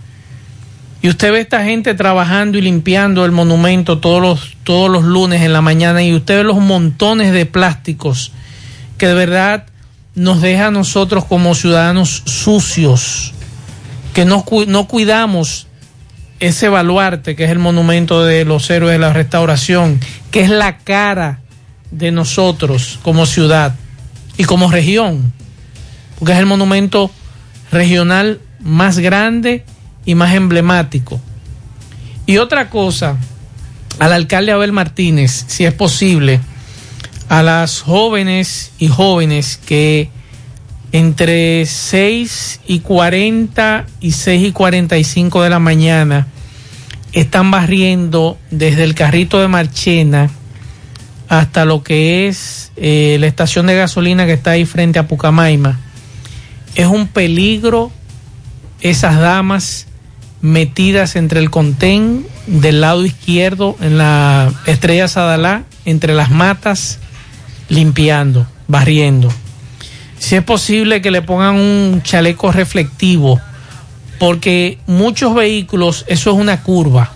[1.06, 5.44] Y usted ve esta gente trabajando y limpiando el monumento todos los, todos los lunes
[5.44, 8.32] en la mañana y usted ve los montones de plásticos
[8.98, 9.68] que de verdad
[10.15, 13.36] nos deja a nosotros como ciudadanos sucios,
[14.15, 15.68] que no, no cuidamos
[16.40, 19.99] ese baluarte que es el monumento de los héroes de la restauración,
[20.32, 21.41] que es la cara
[21.91, 23.76] de nosotros como ciudad
[24.38, 25.34] y como región,
[26.18, 27.11] porque es el monumento
[27.72, 29.65] regional más grande
[30.06, 31.19] y más emblemático.
[32.26, 33.18] Y otra cosa,
[33.99, 36.40] al alcalde Abel Martínez, si es posible,
[37.30, 40.10] a las jóvenes y jóvenes que
[40.91, 46.27] entre 6 y 40 y 6 y 45 de la mañana
[47.11, 50.30] están barriendo desde el carrito de Marchena
[51.27, 55.80] hasta lo que es eh, la estación de gasolina que está ahí frente a Pucamaima.
[56.76, 57.91] Es un peligro
[58.82, 59.88] esas damas
[60.46, 67.00] metidas entre el contén del lado izquierdo en la estrella Sadalá, entre las matas,
[67.68, 69.34] limpiando, barriendo.
[70.20, 73.42] Si es posible que le pongan un chaleco reflectivo,
[74.20, 77.12] porque muchos vehículos, eso es una curva,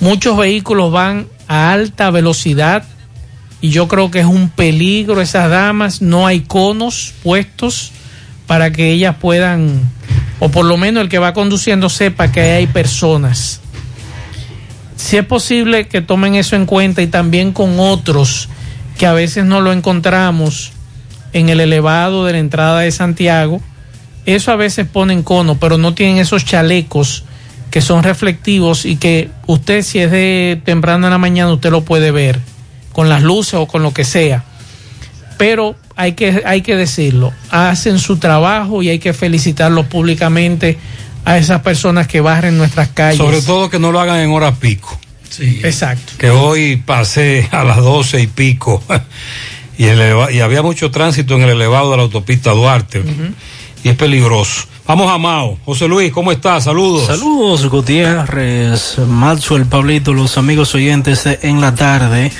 [0.00, 2.84] muchos vehículos van a alta velocidad
[3.62, 7.92] y yo creo que es un peligro esas damas, no hay conos puestos
[8.46, 9.80] para que ellas puedan,
[10.44, 13.62] o por lo menos el que va conduciendo sepa que hay personas.
[14.94, 18.50] Si es posible que tomen eso en cuenta y también con otros
[18.98, 20.72] que a veces no lo encontramos
[21.32, 23.62] en el elevado de la entrada de Santiago,
[24.26, 27.24] eso a veces ponen cono, pero no tienen esos chalecos
[27.70, 31.86] que son reflectivos y que usted si es de temprano en la mañana usted lo
[31.86, 32.38] puede ver
[32.92, 34.44] con las luces o con lo que sea.
[35.38, 40.78] Pero hay que, hay que decirlo, hacen su trabajo y hay que felicitarlos públicamente
[41.24, 43.18] a esas personas que barren nuestras calles.
[43.18, 44.98] Sobre todo que no lo hagan en hora pico.
[45.30, 45.60] Sí.
[45.64, 46.12] Exacto.
[46.18, 48.82] Que hoy pasé a las doce y pico
[49.78, 53.02] y, eleva- y había mucho tránsito en el elevado de la autopista Duarte
[53.84, 54.64] y es peligroso.
[54.86, 55.58] Vamos a Mao.
[55.64, 56.64] José Luis, ¿cómo estás?
[56.64, 57.06] Saludos.
[57.06, 62.32] Saludos Gutiérrez, Maxwell, Pablito, los amigos oyentes en la tarde.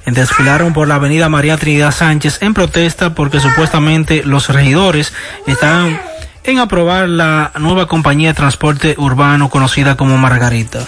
[0.06, 5.14] desfilaron por la avenida María Trinidad Sánchez en protesta porque supuestamente los regidores
[5.48, 6.00] están
[6.44, 10.80] en aprobar la nueva compañía de transporte urbano conocida como Margarita.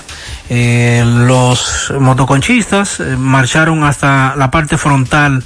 [0.50, 5.44] Eh, los motoconchistas eh, marcharon hasta la parte frontal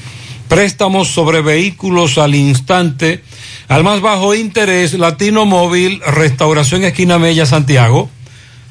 [0.49, 3.23] Préstamos sobre vehículos al instante,
[3.69, 8.11] al más bajo interés, Latino Móvil, Restauración Esquina Mella, Santiago.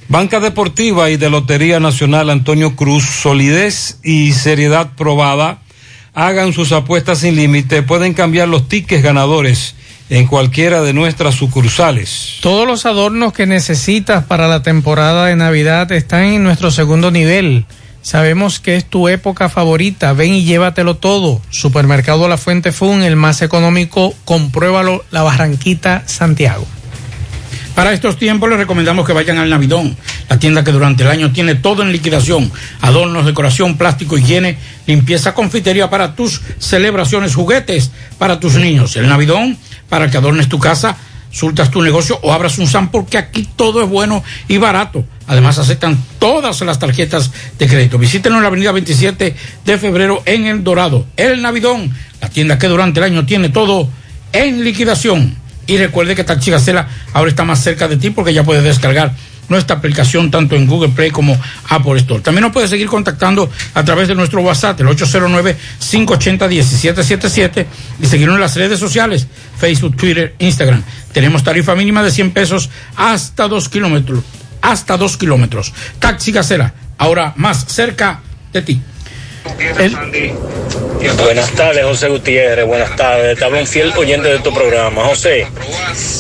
[0.07, 5.60] Banca Deportiva y de Lotería Nacional Antonio Cruz, solidez y seriedad probada.
[6.13, 9.75] Hagan sus apuestas sin límite, pueden cambiar los tickets ganadores
[10.09, 12.39] en cualquiera de nuestras sucursales.
[12.41, 17.65] Todos los adornos que necesitas para la temporada de Navidad están en nuestro segundo nivel.
[18.01, 20.11] Sabemos que es tu época favorita.
[20.11, 21.41] Ven y llévatelo todo.
[21.49, 24.13] Supermercado La Fuente Fun, el más económico.
[24.25, 26.65] Compruébalo, La Barranquita, Santiago.
[27.75, 29.95] Para estos tiempos les recomendamos que vayan al Navidón,
[30.29, 34.57] la tienda que durante el año tiene todo en liquidación, adornos, decoración, plástico, higiene,
[34.87, 38.95] limpieza, confitería para tus celebraciones, juguetes para tus niños.
[38.97, 39.57] El Navidón
[39.87, 40.97] para que adornes tu casa,
[41.31, 45.05] surtas tu negocio o abras un SAM porque aquí todo es bueno y barato.
[45.27, 47.97] Además aceptan todas las tarjetas de crédito.
[47.97, 49.35] Visítenos en la avenida 27
[49.65, 51.05] de febrero en El Dorado.
[51.15, 51.89] El Navidón,
[52.21, 53.89] la tienda que durante el año tiene todo
[54.33, 55.40] en liquidación.
[55.71, 59.13] Y recuerde que Taxi Gacela ahora está más cerca de ti porque ya puedes descargar
[59.47, 61.39] nuestra aplicación tanto en Google Play como
[61.69, 62.21] Apple Store.
[62.21, 67.65] También nos puedes seguir contactando a través de nuestro WhatsApp, el 809-580-1777
[68.01, 69.27] y seguirnos en las redes sociales,
[69.57, 70.83] Facebook, Twitter, Instagram.
[71.13, 74.25] Tenemos tarifa mínima de 100 pesos hasta 2 kilómetros.
[74.61, 75.71] Hasta 2 kilómetros.
[75.99, 78.19] Taxi Gacela, ahora más cerca
[78.51, 78.81] de ti.
[81.23, 82.65] Buenas tardes, José Gutiérrez.
[82.65, 83.37] Buenas tardes.
[83.37, 85.03] Te hablo un fiel oyente de tu programa.
[85.05, 85.47] José,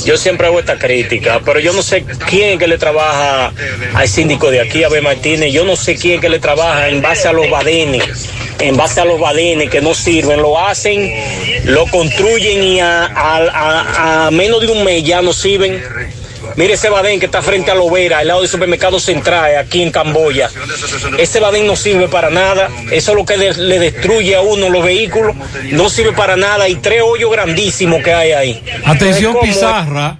[0.05, 3.53] yo siempre hago esta crítica, pero yo no sé quién que le trabaja
[3.93, 5.53] al síndico de aquí, Abel Martínez.
[5.53, 8.29] Yo no sé quién que le trabaja en base a los badines.
[8.59, 11.11] En base a los badines que no sirven, lo hacen,
[11.65, 15.81] lo construyen y a, a- a- a menos de un mes ya no sirven.
[16.55, 19.91] Mire ese badén que está frente a Lovera, al lado del supermercado central, aquí en
[19.91, 20.49] Camboya.
[21.17, 22.69] Ese badén no sirve para nada.
[22.91, 25.35] Eso es lo que de- le destruye a uno los vehículos.
[25.71, 26.67] No sirve para nada.
[26.67, 28.63] Y tres hoyos grandísimos que hay ahí.
[28.85, 30.19] Atención como- Pizarra,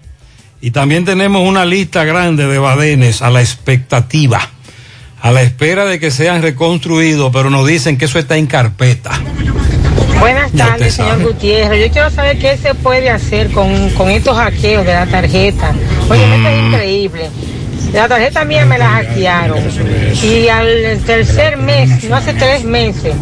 [0.62, 4.50] y también tenemos una lista grande de badenes a la expectativa,
[5.22, 9.12] a la espera de que sean reconstruidos, pero nos dicen que eso está en carpeta.
[10.20, 11.22] Buenas tardes, señor.
[11.24, 11.88] Gutiérrez.
[11.88, 15.74] Yo quiero saber qué se puede hacer con, con estos hackeos de la tarjeta.
[16.10, 16.46] Oye, esto Mm.
[16.48, 17.30] es increíble.
[17.94, 19.60] La tarjeta mía me la hackearon.
[20.24, 23.14] Y al tercer mes, no hace tres meses,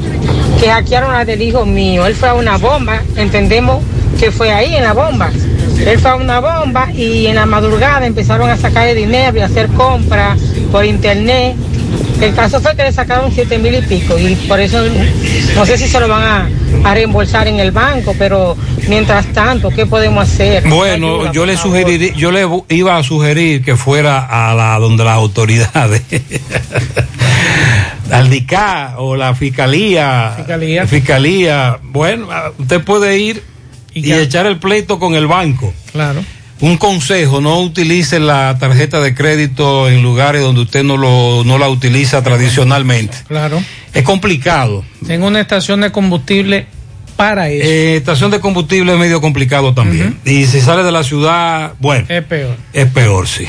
[0.61, 2.05] que hackearon la del hijo mío.
[2.05, 3.83] Él fue a una bomba, entendemos
[4.19, 5.31] que fue ahí en la bomba.
[5.85, 9.45] Él fue a una bomba y en la madrugada empezaron a sacarle dinero y a
[9.45, 10.37] hacer compras
[10.71, 11.55] por internet.
[12.21, 14.83] El caso fue que le sacaron siete mil y pico y por eso
[15.55, 16.21] no sé si se lo van
[16.83, 18.57] a, a reembolsar en el banco, pero
[18.89, 20.67] mientras tanto, ¿qué podemos hacer?
[20.67, 21.71] Bueno, Ayuda, yo le favor.
[21.71, 26.01] sugeriría, yo le iba a sugerir que fuera a la donde las autoridades,
[28.11, 30.87] al DICA o la fiscalía, Fiscalía.
[30.87, 31.79] fiscalía.
[31.83, 32.27] Bueno,
[32.57, 33.43] usted puede ir
[33.93, 35.73] y, echar el pleito con el banco.
[35.93, 36.19] Claro.
[36.61, 41.57] Un consejo, no utilice la tarjeta de crédito en lugares donde usted no, lo, no
[41.57, 43.17] la utiliza tradicionalmente.
[43.27, 43.63] Claro.
[43.93, 44.83] Es complicado.
[45.07, 46.67] Tengo una estación de combustible
[47.15, 47.65] para eso.
[47.65, 50.19] Eh, estación de combustible es medio complicado también.
[50.25, 52.55] Y si sale de la ciudad, bueno, es peor.
[52.73, 53.45] Es peor, sí.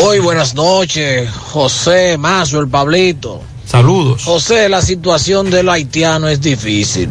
[0.00, 3.42] Hoy buenas noches, José Mazo, el Pablito.
[3.66, 4.22] Saludos.
[4.24, 7.10] José, la situación de los haitianos es difícil.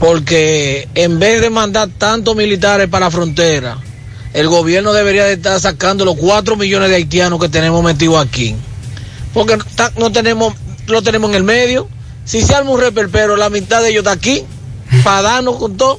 [0.00, 3.78] Porque en vez de mandar tantos militares para la frontera,
[4.38, 8.54] el gobierno debería de estar sacando los cuatro millones de haitianos que tenemos metidos aquí.
[9.34, 9.58] Porque
[9.96, 10.54] no tenemos,
[10.86, 11.88] lo tenemos en el medio.
[12.24, 14.44] Si se arma un reperpero, la mitad de ellos está aquí,
[15.02, 15.98] para darnos con todo.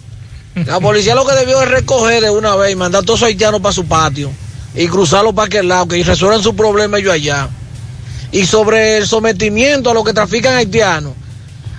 [0.55, 3.27] La policía lo que debió es recoger de una vez y mandar a todos esos
[3.27, 4.31] haitianos para su patio
[4.73, 7.49] y cruzarlos para aquel lado, que resuelvan su problema ellos allá.
[8.31, 11.13] Y sobre el sometimiento a los que trafican haitianos,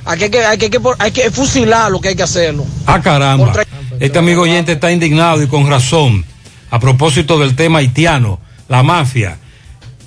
[0.04, 2.66] aquí hay que, hay que, hay que, hay que fusilar lo que hay que hacerlo.
[2.84, 3.52] Ah, caramba.
[3.98, 6.24] Este amigo oyente está indignado y con razón.
[6.70, 8.38] A propósito del tema haitiano,
[8.68, 9.38] la mafia.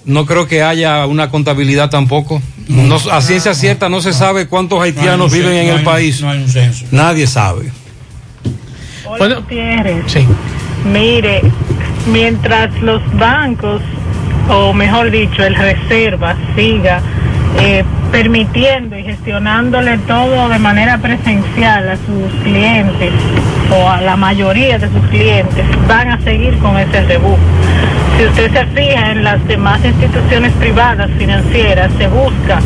[0.06, 2.41] No creo que haya una contabilidad tampoco.
[2.68, 5.85] No, a ciencia cierta no se sabe cuántos haitianos No viven en no el hay-
[5.85, 6.22] país.
[6.22, 6.85] no hay un censo.
[6.91, 7.72] Nadie sabe.
[9.06, 10.03] Hola, Gutiérrez.
[10.07, 10.26] Sí.
[10.85, 11.41] Mire,
[12.07, 13.81] mientras los bancos,
[14.49, 17.02] o mejor dicho, el Reserva, siga
[17.60, 17.84] eh,
[18.14, 23.11] permitiendo y gestionándole todo de manera presencial a sus clientes,
[23.72, 27.35] o a la mayoría de sus clientes, van a seguir con ese rebú.
[28.15, 32.60] Si usted se fija en las demás instituciones privadas financieras, se busca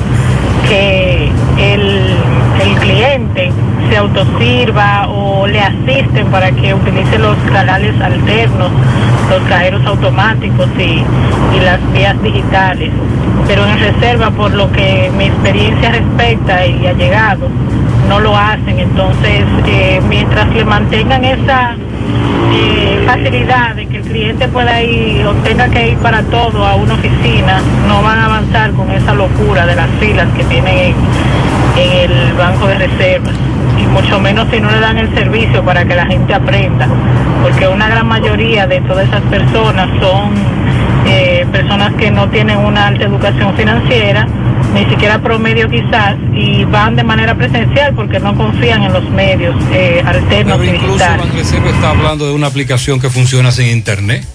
[0.68, 2.18] que el,
[2.61, 3.49] el cliente
[3.90, 8.69] se autosirva o le asisten para que utilice los canales alternos,
[9.30, 11.06] los cajeros automáticos y
[11.64, 12.91] las vías digitales.
[13.48, 17.48] Pero en reserva, por lo que mi experiencia respecta y ha llegado,
[18.10, 18.80] no lo hacen.
[18.80, 21.76] Entonces, eh, mientras le mantengan esa
[22.53, 26.76] eh, facilidad de que el cliente pueda ir o tenga que ir para todo a
[26.76, 30.95] una oficina, no van a avanzar con esa locura de las filas que tienen en,
[31.78, 33.34] en el banco de reservas.
[33.82, 36.88] Y mucho menos si no le dan el servicio para que la gente aprenda,
[37.44, 40.34] porque una gran mayoría de todas esas personas son
[41.08, 44.28] eh, personas que no tienen una alta educación financiera,
[44.74, 49.56] ni siquiera promedio quizás, y van de manera presencial porque no confían en los medios
[49.72, 51.06] eh, alternos Pero incluso.
[51.06, 54.26] Banreserva está hablando de una aplicación que funciona sin internet.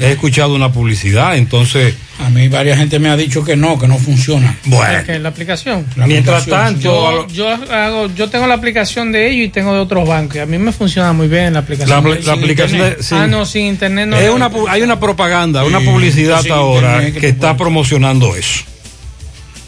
[0.00, 1.96] He escuchado una publicidad, entonces.
[2.18, 4.56] A mí varias gente me ha dicho que no, que no funciona.
[4.64, 5.02] Bueno.
[5.04, 5.84] ¿Qué, la aplicación.
[5.96, 9.74] La Mientras aplicación, tanto, Yo, yo hago, yo tengo la aplicación de ellos y tengo
[9.74, 10.36] de otros bancos.
[10.36, 12.02] y A mí me funciona muy bien la aplicación.
[12.04, 13.14] La- de- la sin aplicación de- sí.
[13.18, 14.16] Ah, no, sin internet no.
[14.16, 18.64] es una, pu- hay una propaganda, una publicidad ahora internet que que está promocionando eso.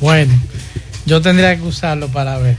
[0.01, 0.33] Bueno,
[1.07, 2.57] yo tendría que usarlo para ver.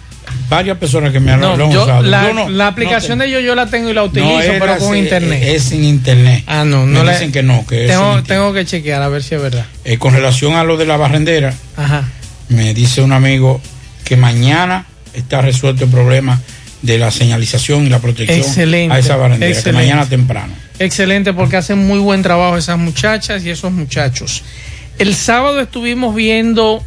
[0.50, 2.02] Varias personas que me han, No, lo han yo, usado.
[2.02, 4.60] la, Yo no- la aplicación no de ellos yo la tengo y la utilizo, era
[4.60, 5.44] pero con internet.
[5.44, 6.44] Es sin internet.
[6.48, 9.22] Ah, no, Me no le- dicen que no, que tengo, tengo que chequear a ver
[9.24, 9.66] si es verdad.
[9.86, 12.04] Eh, con relación a lo de la barrendera, Ajá.
[12.50, 13.62] me dice un amigo
[14.04, 16.40] que mañana está resuelto el problema
[16.82, 19.82] de la señalización y la protección Excelente, a esa barrendera, excelente.
[19.82, 20.54] que mañana temprano.
[20.80, 24.44] Excelente, porque hacen muy buen trabajo esas muchachas y esos muchachos.
[24.98, 26.82] El sábado estuvimos viendo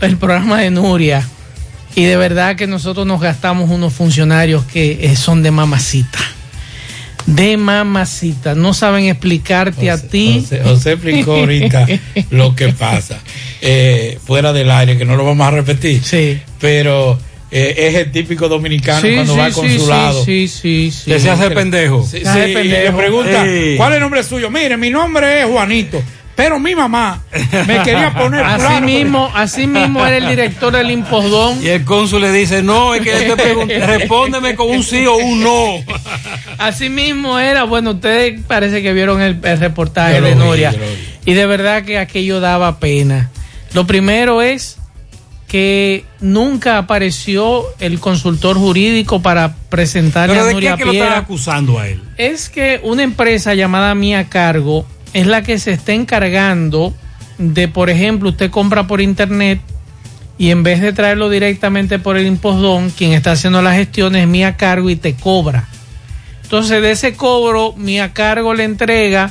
[0.00, 1.26] el programa de Nuria
[1.94, 6.18] y de verdad que nosotros nos gastamos unos funcionarios que eh, son de mamacita.
[7.26, 8.54] De mamacita.
[8.54, 10.40] No saben explicarte a ti.
[10.40, 11.86] José, José explicó ahorita
[12.30, 13.20] lo que pasa.
[13.60, 16.02] Eh, fuera del aire, que no lo vamos a repetir.
[16.02, 16.40] Sí.
[16.60, 17.16] Pero
[17.52, 20.24] eh, es el típico dominicano Sí, cuando sí, va al consulado.
[20.24, 22.04] sí, sí, sí, Que se hace pendejo.
[22.04, 22.82] Sí, Se hace sí, y pendejo.
[22.82, 23.74] le pregunta, Sí.
[23.76, 24.50] ¿cuál es el nombre suyo?
[24.50, 26.02] Mire, mi nombre es Juanito,
[26.34, 27.22] pero mi mamá
[27.66, 28.86] me quería poner Así fulano.
[28.86, 31.62] mismo, así mismo era el director del Impostón.
[31.62, 35.42] Y el cónsul le dice, no, es que te respóndeme con un sí o un
[35.42, 35.74] no.
[36.58, 40.70] Así mismo era, bueno, ustedes parece que vieron el, el reportaje Yo de vi, Noria
[40.70, 41.30] vi.
[41.30, 43.30] y de verdad que aquello daba pena.
[43.74, 44.78] Lo primero es
[45.48, 50.84] que nunca apareció el consultor jurídico para presentarle Pero a ¿de qué Nuria es que
[50.86, 52.00] lo están acusando a él?
[52.16, 56.94] Es que una empresa llamada Mía Cargo es la que se está encargando
[57.38, 59.60] de, por ejemplo, usted compra por internet
[60.38, 64.26] y en vez de traerlo directamente por el impostón, quien está haciendo la gestión es
[64.26, 65.68] Mía Cargo y te cobra.
[66.42, 69.30] Entonces, de ese cobro, Mía Cargo le entrega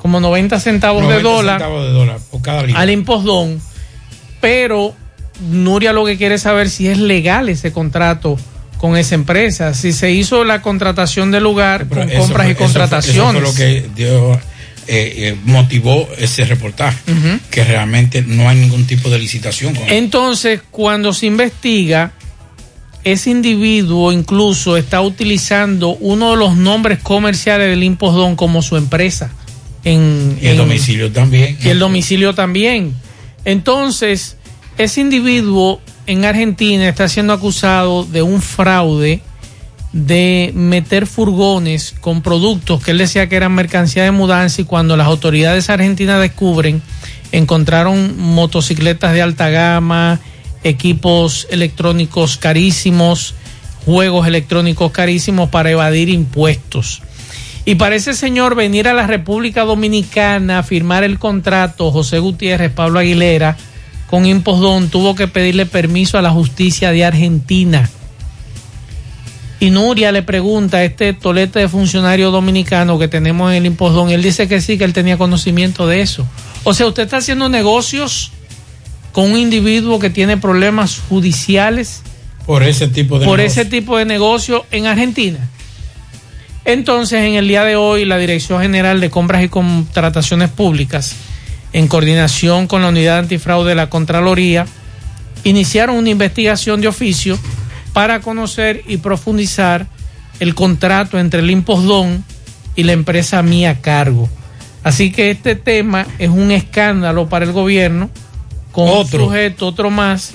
[0.00, 3.60] como 90 centavos de 90 dólar centavos de dólar por cada al impostón,
[4.40, 4.94] pero
[5.50, 8.36] Nuria lo que quiere es saber si es legal ese contrato
[8.78, 12.50] con esa empresa, si se hizo la contratación del lugar Pero con eso compras y
[12.52, 13.42] eso contrataciones.
[13.42, 14.40] Eso fue, lo que dio,
[14.88, 16.98] eh, eh, motivó ese reportaje,
[17.50, 22.12] que realmente no hay ningún tipo de licitación con Entonces, cuando se investiga,
[23.04, 29.30] ese individuo incluso está utilizando uno de los nombres comerciales del impostón como su empresa.
[29.84, 31.56] En, Y el en- domicilio también.
[31.62, 32.94] y el domicilio también.
[33.44, 34.36] Entonces,
[34.76, 39.20] ese individuo en Argentina está siendo acusado de un fraude
[39.92, 44.96] de meter furgones con productos que él decía que eran mercancía de mudanza y cuando
[44.96, 46.82] las autoridades argentinas descubren,
[47.32, 50.20] encontraron motocicletas de alta gama,
[50.62, 53.34] equipos electrónicos carísimos,
[53.84, 57.02] juegos electrónicos carísimos para evadir impuestos.
[57.64, 62.72] Y para ese señor venir a la República Dominicana a firmar el contrato, José Gutiérrez,
[62.72, 63.56] Pablo Aguilera,
[64.06, 67.90] con Impostón, tuvo que pedirle permiso a la justicia de Argentina.
[69.60, 74.10] Y Nuria le pregunta a este tolete de funcionario dominicano que tenemos en el Impostón,
[74.10, 76.26] él dice que sí, que él tenía conocimiento de eso.
[76.62, 78.30] O sea, usted está haciendo negocios
[79.12, 82.02] con un individuo que tiene problemas judiciales
[82.46, 83.62] por ese tipo de por negocio.
[83.62, 85.38] ese tipo de negocio en Argentina.
[86.64, 91.16] Entonces, en el día de hoy, la Dirección General de Compras y Contrataciones Públicas,
[91.72, 94.66] en coordinación con la Unidad Antifraude de la Contraloría,
[95.44, 97.38] iniciaron una investigación de oficio
[97.98, 99.88] para conocer y profundizar
[100.38, 102.22] el contrato entre el Impostón
[102.76, 104.28] y la empresa Mía Cargo.
[104.84, 108.08] Así que este tema es un escándalo para el gobierno,
[108.70, 109.24] con Otro.
[109.24, 110.34] un sujeto, otro más,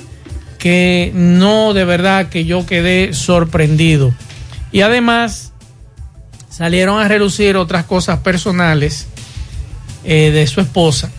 [0.60, 4.14] que no de verdad que yo quedé sorprendido.
[4.74, 5.54] Y además
[6.50, 9.08] salieron a relucir otras cosas personales
[10.04, 11.10] eh, de su esposa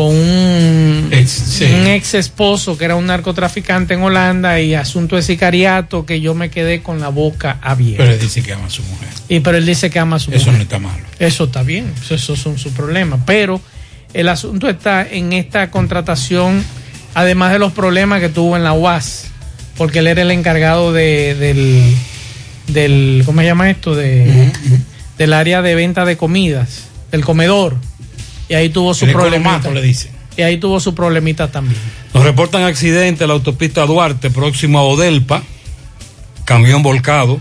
[0.00, 1.64] con un Ex, sí.
[1.64, 6.34] un ex esposo que era un narcotraficante en Holanda y asunto de sicariato que yo
[6.34, 8.04] me quedé con la boca abierta.
[8.04, 9.08] Pero él dice que ama a su mujer.
[9.28, 10.54] Y pero él dice que ama a su Eso mujer.
[10.54, 11.04] no está malo.
[11.18, 13.20] Eso está bien, eso, esos son sus problemas.
[13.26, 13.60] Pero
[14.14, 16.64] el asunto está en esta contratación,
[17.12, 19.26] además de los problemas que tuvo en la UAS,
[19.76, 21.94] porque él era el encargado de, del,
[22.68, 23.94] del, ¿cómo se llama esto?
[23.94, 24.50] De,
[25.18, 27.76] Del área de venta de comidas, del comedor.
[28.50, 29.70] Y ahí tuvo su problemita.
[29.70, 30.10] le dicen.
[30.36, 31.80] Y ahí tuvo su problemita también.
[32.12, 35.44] Nos reportan accidente en la autopista Duarte, próximo a Odelpa,
[36.44, 37.38] camión volcado.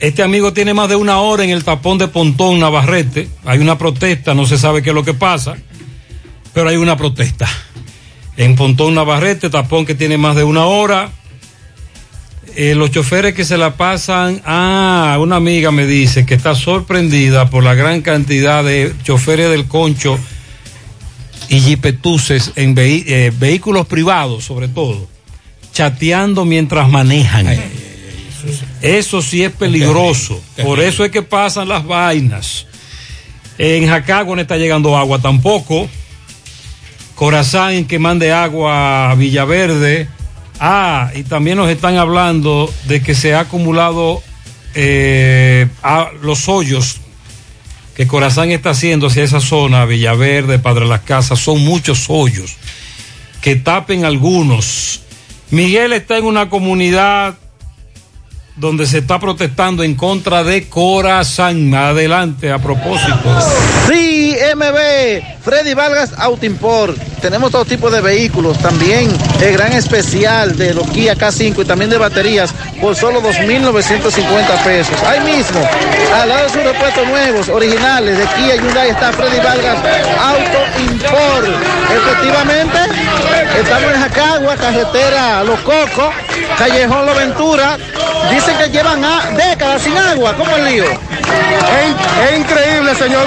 [0.00, 3.28] Este amigo tiene más de una hora en el tapón de Pontón Navarrete.
[3.44, 5.54] Hay una protesta, no se sabe qué es lo que pasa,
[6.52, 7.48] pero hay una protesta.
[8.36, 11.12] En Pontón Navarrete, tapón que tiene más de una hora.
[12.56, 17.48] Eh, los choferes que se la pasan, ah, una amiga me dice que está sorprendida
[17.48, 20.18] por la gran cantidad de choferes del concho
[21.52, 25.06] y jipetuses en eh, vehículos privados, sobre todo,
[25.74, 27.46] chateando mientras manejan.
[28.80, 30.42] Eso sí es peligroso.
[30.62, 32.66] Por eso es que pasan las vainas.
[33.58, 35.90] En Jacagua no está llegando agua tampoco.
[37.14, 40.08] Corazán en que mande agua a Villaverde.
[40.58, 44.22] Ah, y también nos están hablando de que se ha acumulado
[44.74, 47.01] eh, a los hoyos
[47.94, 52.56] que Corazán está haciendo hacia esa zona, Villaverde, Padre Las Casas, son muchos hoyos.
[53.40, 55.00] Que tapen algunos.
[55.50, 57.36] Miguel está en una comunidad
[58.56, 61.74] donde se está protestando en contra de Corazán.
[61.74, 63.40] Adelante, a propósito.
[63.90, 64.11] Sí,
[64.54, 66.96] MB, Freddy Vargas Auto Import.
[67.20, 68.58] Tenemos todo tipo de vehículos.
[68.58, 69.08] También
[69.40, 72.50] el gran especial de los Kia K5 y también de baterías
[72.80, 74.96] por solo 2.950 pesos.
[75.06, 75.60] Ahí mismo,
[76.20, 79.78] al lado de sus repuestos nuevos, originales de Kia Hyundai está Freddy Vargas
[80.20, 81.48] Auto Import.
[81.94, 82.78] Efectivamente,
[83.60, 86.12] estamos en Jacagua, carretera Los Cocos,
[86.58, 87.78] Callejón La Ventura.
[88.30, 90.34] Dicen que llevan a- décadas sin agua.
[90.36, 90.84] ¿Cómo el lío?
[90.84, 93.26] Es increíble, señor.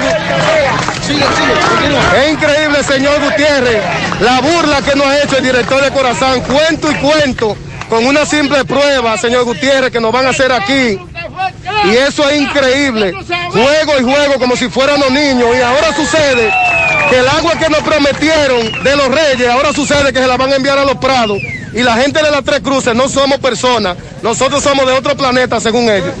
[1.06, 2.24] Sigue, sigue, continúa.
[2.24, 3.82] Es increíble, señor Gutiérrez,
[4.20, 7.56] la burla que nos ha hecho el director de Corazán, cuento y cuento,
[7.88, 10.98] con una simple prueba, señor Gutiérrez, que nos van a hacer aquí.
[11.84, 13.12] Y eso es increíble.
[13.52, 15.48] Juego y juego como si fueran los niños.
[15.56, 16.52] Y ahora sucede
[17.08, 20.52] que el agua que nos prometieron de los reyes, ahora sucede que se la van
[20.52, 21.38] a enviar a los prados.
[21.72, 25.60] Y la gente de las tres cruces no somos personas, nosotros somos de otro planeta,
[25.60, 26.14] según ellos.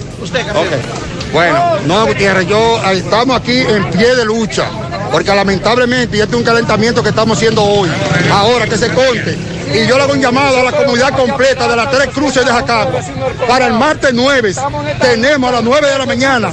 [1.32, 4.68] Bueno, no, Gutiérrez, yo estamos aquí en pie de lucha,
[5.12, 7.90] porque lamentablemente, este es un calentamiento que estamos haciendo hoy,
[8.32, 9.36] ahora que se corte,
[9.72, 12.52] y yo le hago un llamado a la comunidad completa de las tres cruces de
[12.52, 13.00] Jacagua.
[13.48, 14.54] Para el martes 9
[15.00, 16.52] tenemos a las 9 de la mañana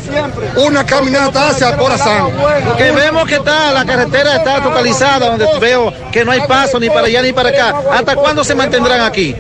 [0.58, 2.30] una caminata hacia Corazán.
[2.66, 6.90] Porque vemos que está, la carretera está localizada, donde veo que no hay paso ni
[6.90, 7.74] para allá ni para acá.
[7.92, 9.36] ¿Hasta cuándo se mantendrán aquí?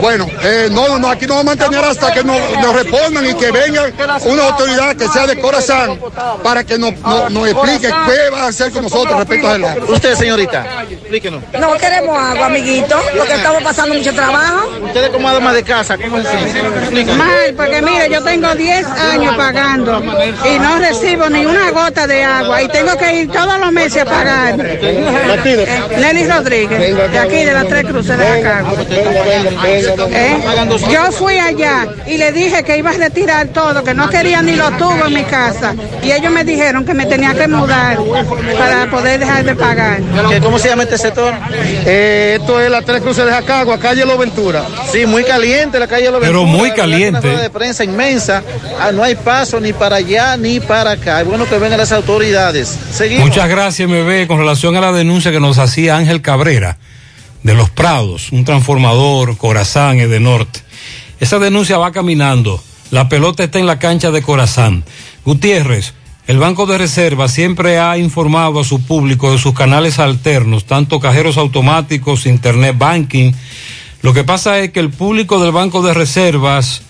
[0.00, 3.34] Bueno, eh, no, no, aquí nos vamos a mantener hasta que nos, nos respondan y
[3.34, 3.84] que venga
[4.24, 5.98] una autoridad que sea de Corazán
[6.42, 9.92] para que nos, nos- nos explique qué va a hacer con nosotros respecto a eso.
[9.92, 11.42] Usted, señorita, explíquenos.
[11.58, 14.68] No queremos agua, amiguito, porque estamos pasando mucho trabajo.
[14.84, 17.12] Ustedes como dama de casa, ¿cómo se siente?
[17.14, 22.22] Mal, porque mire, yo tengo 10 años pagando y no recibo ni una gota de
[22.24, 24.56] agua y tengo que ir todos los meses a pagar.
[25.98, 28.64] Lenny Rodríguez, de aquí de las Tres Cruces de acá.
[30.10, 30.36] ¿Eh?
[30.90, 34.56] Yo fui allá y le dije que iba a retirar todo, que no quería ni
[34.56, 35.74] los tubos en mi casa.
[36.02, 37.98] Y ellos me dijeron que me tenía que mudar
[38.58, 39.98] para poder dejar de pagar.
[40.28, 41.32] ¿Qué- ¿Cómo se llama este sector?
[41.86, 44.66] Eh, esto es las tres cruces de Jacagua, calle Los Ventura.
[44.92, 47.20] Sí, muy caliente la calle Lo Pero Ventura, muy caliente.
[47.20, 48.42] Una rueda de prensa inmensa.
[48.78, 51.22] Ah, no hay paso ni para allá ni para acá.
[51.22, 52.78] Es bueno que vengan las autoridades.
[52.92, 53.24] Seguimos.
[53.28, 56.76] Muchas gracias, MB, con relación a la denuncia que nos hacía Ángel Cabrera
[57.42, 60.60] de Los Prados, un transformador, Corazán, Edenorte.
[61.18, 62.62] Esa denuncia va caminando.
[62.90, 64.84] La pelota está en la cancha de Corazán.
[65.24, 65.94] Gutiérrez,
[66.26, 71.00] el Banco de Reserva siempre ha informado a su público de sus canales alternos, tanto
[71.00, 73.32] cajeros automáticos, internet banking.
[74.02, 76.82] Lo que pasa es que el público del Banco de Reservas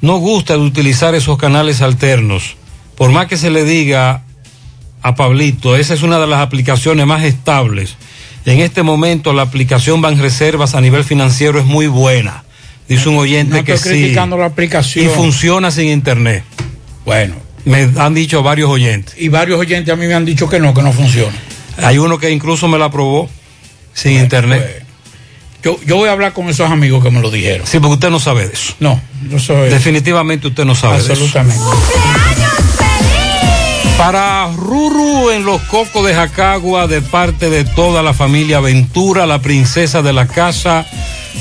[0.00, 2.56] no gusta de utilizar esos canales alternos.
[2.96, 4.24] Por más que se le diga
[5.02, 7.96] a Pablito, esa es una de las aplicaciones más estables.
[8.44, 12.44] En este momento la aplicación Banreservas a nivel financiero es muy buena.
[12.88, 14.00] Dice un oyente No que estoy sí.
[14.00, 15.06] criticando la aplicación.
[15.06, 16.42] Y funciona sin internet.
[17.04, 17.49] Bueno.
[17.64, 19.14] Me han dicho varios oyentes.
[19.18, 21.36] Y varios oyentes a mí me han dicho que no, que no funciona.
[21.78, 23.28] Hay uno que incluso me la probó
[23.92, 24.84] sin internet.
[25.62, 27.66] Yo, yo voy a hablar con esos amigos que me lo dijeron.
[27.66, 28.74] Sí, porque usted no sabe de eso.
[28.80, 29.68] No, yo soy.
[29.68, 31.12] Definitivamente usted no sabe de eso.
[31.12, 31.62] Absolutamente.
[33.98, 39.42] Para Ruru en los Cocos de Jacagua, de parte de toda la familia Ventura, la
[39.42, 40.86] princesa de la casa,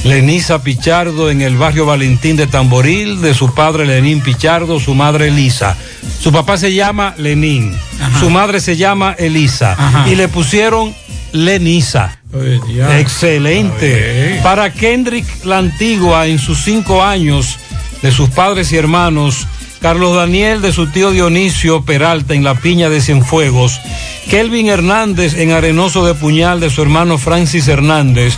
[0.03, 5.27] Lenisa Pichardo, en el barrio Valentín de Tamboril, de su padre Lenín Pichardo, su madre
[5.27, 5.75] Elisa.
[6.21, 7.73] Su papá se llama Lenín,
[8.19, 10.09] su madre se llama Elisa, Ajá.
[10.09, 10.93] y le pusieron
[11.33, 12.17] Lenisa.
[12.99, 14.39] Excelente.
[14.43, 17.57] Para Kendrick La Antigua, en sus cinco años,
[18.01, 19.47] de sus padres y hermanos,
[19.81, 23.79] Carlos Daniel de su tío Dionisio Peralta en la Piña de Cienfuegos,
[24.29, 28.35] Kelvin Hernández en Arenoso de Puñal de su hermano Francis Hernández,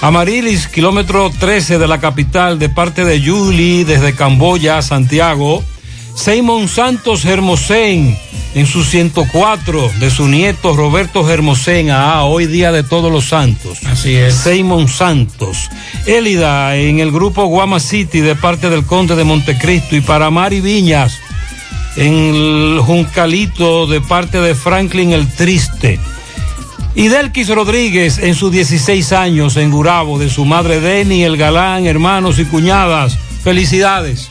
[0.00, 5.64] Amarilis, kilómetro 13 de la capital, de parte de Julie desde Camboya a Santiago,
[6.14, 8.16] Simon Santos Hermosén
[8.54, 13.78] en su 104 de su nieto Roberto Hermosén a hoy día de todos los santos.
[13.84, 14.34] Así es.
[14.34, 15.68] Simon Santos.
[16.06, 20.60] Élida en el grupo Guama City de parte del Conde de Montecristo y para Mari
[20.60, 21.18] Viñas
[21.96, 25.98] en el Juncalito de parte de Franklin el Triste.
[26.94, 31.86] Y Delquis Rodríguez en sus 16 años en Gurabo de su madre Deni, el Galán,
[31.86, 33.18] hermanos y cuñadas.
[33.42, 34.30] Felicidades.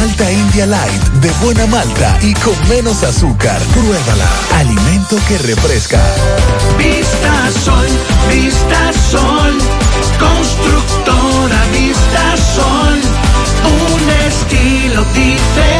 [0.00, 3.60] Malta India Light de buena malta y con menos azúcar.
[3.74, 4.26] Pruébala.
[4.54, 6.00] Alimento que refresca.
[6.78, 7.86] Vista Sol,
[8.30, 9.58] Vista Sol,
[10.18, 12.98] constructora Vista Sol,
[13.62, 15.79] un estilo diferente,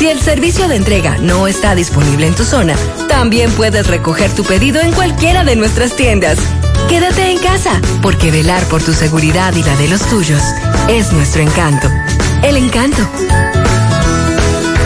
[0.00, 2.74] Si el servicio de entrega no está disponible en tu zona,
[3.10, 6.38] también puedes recoger tu pedido en cualquiera de nuestras tiendas.
[6.88, 10.40] Quédate en casa, porque velar por tu seguridad y la de los tuyos
[10.88, 11.86] es nuestro encanto.
[12.42, 13.06] El encanto.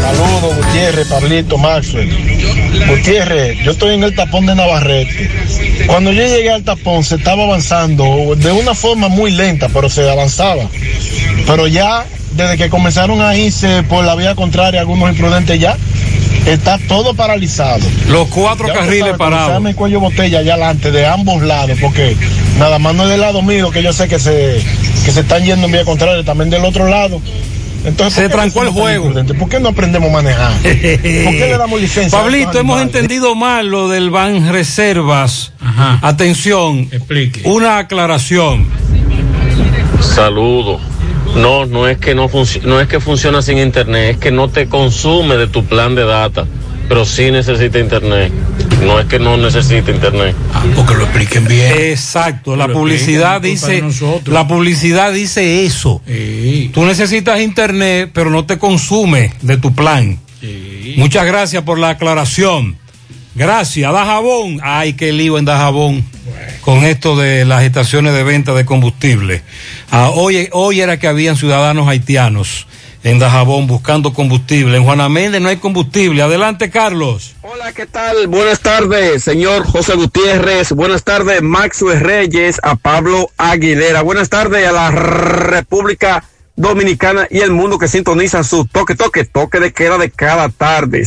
[0.02, 2.10] Saludos, Gutiérrez, Pablito, Maxwell.
[2.88, 5.30] Gutiérrez, yo estoy en el tapón de Navarrete.
[5.86, 10.10] Cuando yo llegué al tapón se estaba avanzando de una forma muy lenta, pero se
[10.10, 10.68] avanzaba.
[11.46, 12.04] Pero ya,
[12.36, 15.76] desde que comenzaron a irse por la vía contraria algunos imprudentes ya,
[16.46, 17.80] está todo paralizado.
[18.08, 19.64] Los cuatro Ya carriles parados.
[19.64, 22.16] el cuello botella allá adelante, de ambos lados, porque
[22.58, 24.62] nada más no es del lado mío, que yo sé que se,
[25.04, 27.20] que se están yendo en vía contraria, también del otro lado.
[27.84, 29.12] Entonces, Se ¿por qué trancó el juego.
[29.38, 30.52] ¿Por qué no aprendemos a manejar?
[30.54, 32.18] ¿Por qué le damos licencia?
[32.18, 35.52] a Pablito, hemos entendido mal lo del Ban Reservas.
[36.00, 36.88] Atención.
[36.90, 37.42] Explique.
[37.44, 38.66] Una aclaración.
[40.00, 40.80] Saludo.
[41.36, 42.30] No, no es que no,
[42.64, 46.04] no es que funciona sin internet, es que no te consume de tu plan de
[46.04, 46.46] data,
[46.88, 48.32] pero sí necesita internet.
[48.84, 50.34] No es que no necesita internet.
[50.76, 51.72] porque lo expliquen bien.
[51.76, 53.82] Exacto, la publicidad dice,
[54.26, 56.02] la publicidad dice eso.
[56.72, 60.18] Tú necesitas internet, pero no te consume de tu plan.
[60.96, 62.76] Muchas gracias por la aclaración.
[63.34, 63.92] Gracias.
[63.92, 64.60] Dajabón.
[64.62, 66.04] Ay, qué lío en Dajabón
[66.60, 69.42] con esto de las estaciones de venta de combustible.
[69.90, 72.66] Ah, hoy, hoy era que habían ciudadanos haitianos
[73.02, 74.76] en Dajabón buscando combustible.
[74.78, 76.22] En Juana Méndez no hay combustible.
[76.22, 77.34] Adelante, Carlos.
[77.42, 78.26] Hola, ¿qué tal?
[78.28, 80.72] Buenas tardes, señor José Gutiérrez.
[80.72, 84.00] Buenas tardes, Maxwell Reyes, a Pablo Aguilera.
[84.02, 86.24] Buenas tardes a la República
[86.56, 91.06] Dominicana y el mundo que sintoniza su toque, toque, toque de queda de cada tarde.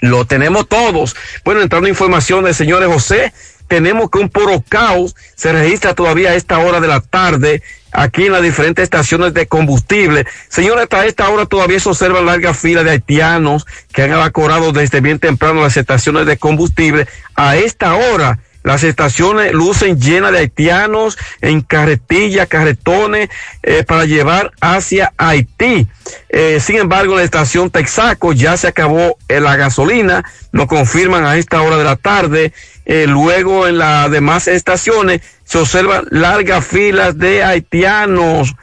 [0.00, 1.16] lo tenemos todos.
[1.44, 3.32] Bueno, entrando información del señor José,
[3.68, 7.62] tenemos que un puro caos se registra todavía a esta hora de la tarde
[7.92, 10.26] aquí en las diferentes estaciones de combustible.
[10.48, 15.00] Señores, hasta esta hora todavía se observan largas filas de haitianos que han evacuado desde
[15.00, 17.08] bien temprano las estaciones de combustible.
[17.34, 23.28] A esta hora las estaciones lucen llenas de haitianos en carretillas, carretones
[23.62, 25.86] eh, para llevar hacia Haití.
[26.30, 31.36] Eh, sin embargo, la estación Texaco ya se acabó eh, la gasolina, lo confirman a
[31.36, 32.52] esta hora de la tarde.
[32.86, 38.54] Luego en las demás estaciones se observan largas filas de haitianos,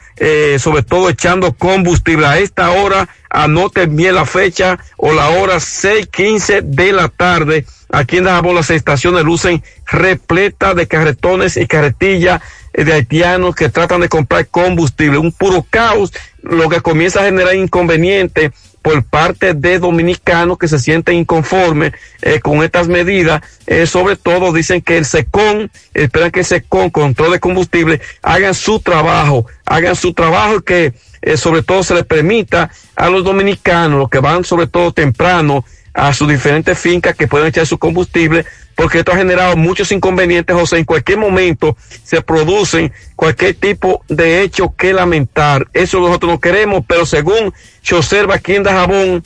[0.58, 2.26] sobre todo echando combustible.
[2.26, 7.66] A esta hora, anoten bien la fecha o la hora 6:15 de la tarde.
[7.94, 12.42] Aquí en Dajabón las estaciones lucen repletas de carretones y carretillas
[12.72, 15.18] eh, de haitianos que tratan de comprar combustible.
[15.18, 16.12] Un puro caos,
[16.42, 18.50] lo que comienza a generar inconvenientes
[18.82, 21.92] por parte de dominicanos que se sienten inconformes
[22.22, 23.42] eh, con estas medidas.
[23.68, 28.54] Eh, sobre todo dicen que el SECON, esperan que el SECON, control de combustible, hagan
[28.54, 30.94] su trabajo, hagan su trabajo y que
[31.36, 35.64] sobre todo se les permita a los dominicanos, los que van sobre todo temprano
[35.94, 38.44] a sus diferentes fincas que pueden echar su combustible,
[38.74, 40.78] porque esto ha generado muchos inconvenientes, José.
[40.78, 45.68] En cualquier momento se producen cualquier tipo de hecho que lamentar.
[45.72, 49.22] Eso nosotros no queremos, pero según se observa aquí en Dajabón,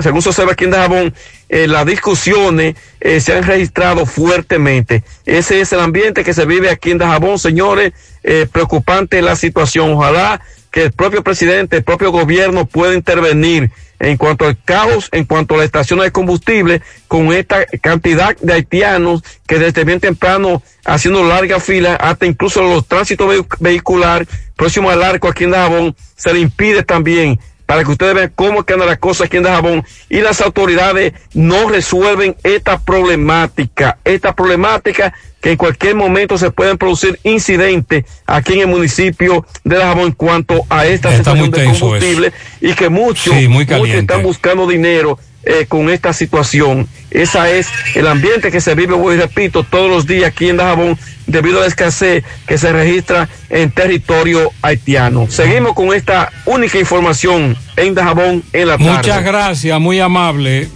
[0.00, 1.14] según se observa aquí en Dajabón,
[1.50, 5.04] eh, las discusiones eh, se han registrado fuertemente.
[5.26, 7.92] Ese es el ambiente que se vive aquí en Dajabón, señores.
[8.22, 9.92] Eh, preocupante la situación.
[9.92, 13.70] Ojalá que el propio presidente, el propio gobierno pueda intervenir
[14.00, 18.52] en cuanto al caos, en cuanto a la estación de combustible, con esta cantidad de
[18.52, 24.26] haitianos que desde bien temprano haciendo larga fila, hasta incluso los tránsitos vehicular
[24.56, 28.64] próximo al arco aquí en Dajabón, se le impide también para que ustedes vean cómo
[28.64, 34.34] que anda la cosa aquí en Dajabón y las autoridades no resuelven esta problemática, esta
[34.34, 40.06] problemática que en cualquier momento se pueden producir incidentes aquí en el municipio de Dajabón
[40.06, 44.66] en cuanto a esta Está situación de combustible y que muchos, Sí, muchos están buscando
[44.66, 46.88] dinero eh, con esta situación.
[47.10, 50.56] Esa es el ambiente que se vive, voy y repito, todos los días aquí en
[50.56, 55.26] Dajabón debido a la escasez que se registra en territorio haitiano.
[55.30, 58.90] Seguimos con esta única información en Dajabón en la tarde.
[58.90, 60.68] Muchas gracias, muy amable.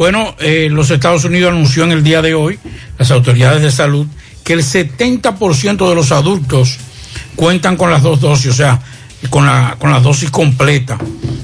[0.00, 2.58] Bueno, eh, los Estados Unidos anunció en el día de hoy,
[2.98, 4.06] las autoridades de salud,
[4.42, 6.78] que el 70% de los adultos
[7.36, 8.80] cuentan con las dos dosis, o sea,
[9.28, 10.96] con la, con la dosis completa.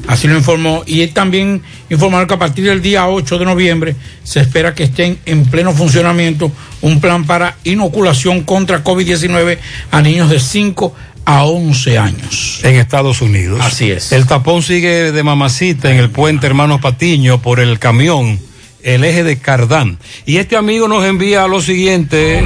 [0.09, 0.85] Así lo informó.
[0.87, 1.61] Y también
[1.91, 5.75] informaron que a partir del día 8 de noviembre se espera que estén en pleno
[5.75, 6.51] funcionamiento
[6.81, 9.59] un plan para inoculación contra COVID-19
[9.91, 10.95] a niños de 5
[11.27, 12.61] a 11 años.
[12.63, 13.61] En Estados Unidos.
[13.61, 14.13] Así es.
[14.13, 18.39] El tapón sigue de mamacita en el puente Hermanos Patiño por el camión,
[18.87, 19.99] el eje de Cardán.
[20.25, 22.41] Y este amigo nos envía lo siguiente.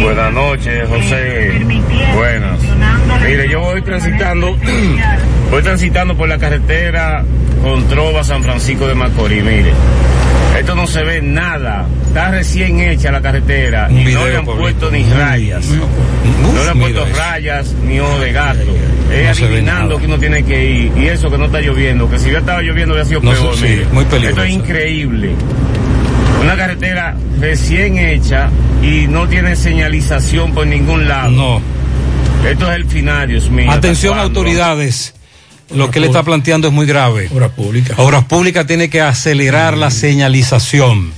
[0.00, 1.60] Buenas noches, José.
[2.14, 2.60] Buenas.
[3.26, 4.56] Mire, yo voy transitando,
[5.50, 7.24] voy transitando por la carretera
[7.62, 9.72] con Trova San Francisco de Macorís, mire.
[10.56, 11.88] Esto no se ve nada.
[12.06, 15.66] Está recién hecha la carretera y no le han puesto ni rayas.
[15.66, 18.72] No le han puesto rayas ni ojo de gato.
[19.12, 20.92] Es ve adivinando que uno tiene que ir.
[20.96, 23.56] Y eso que no está lloviendo, que si hubiera estado lloviendo hubiera sido No, peor.
[23.56, 23.86] sí, mire.
[23.92, 24.42] muy peligroso.
[24.42, 25.30] Esto es increíble.
[26.42, 28.50] Una carretera recién hecha
[28.82, 31.30] y no tiene señalización por ningún lado.
[31.30, 31.62] No.
[32.48, 33.70] Esto es el final, Dios mío.
[33.70, 35.14] Atención autoridades.
[35.74, 37.28] Lo que le está planteando es muy grave.
[37.32, 37.98] Obras públicas.
[37.98, 41.12] Obras Públicas tiene que acelerar la señalización.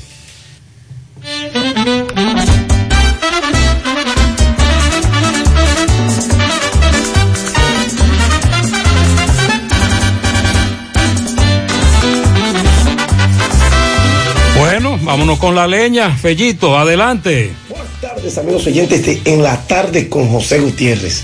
[15.16, 16.14] Vámonos con la leña.
[16.14, 17.50] Fellito, adelante.
[17.70, 21.22] Buenas tardes, amigos oyentes En la Tarde con José Gutiérrez.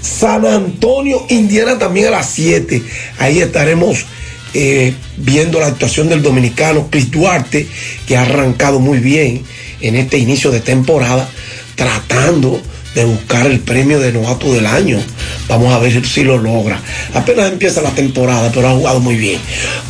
[0.00, 2.82] San Antonio, Indiana también a las 7.
[3.18, 4.06] Ahí estaremos
[4.54, 7.66] eh, viendo la actuación del dominicano Chris Duarte,
[8.06, 9.42] que ha arrancado muy bien
[9.80, 11.28] en este inicio de temporada,
[11.74, 12.62] tratando
[12.94, 15.00] de buscar el premio de novato del año.
[15.48, 16.80] Vamos a ver si lo logra.
[17.14, 19.40] Apenas empieza la temporada, pero ha jugado muy bien.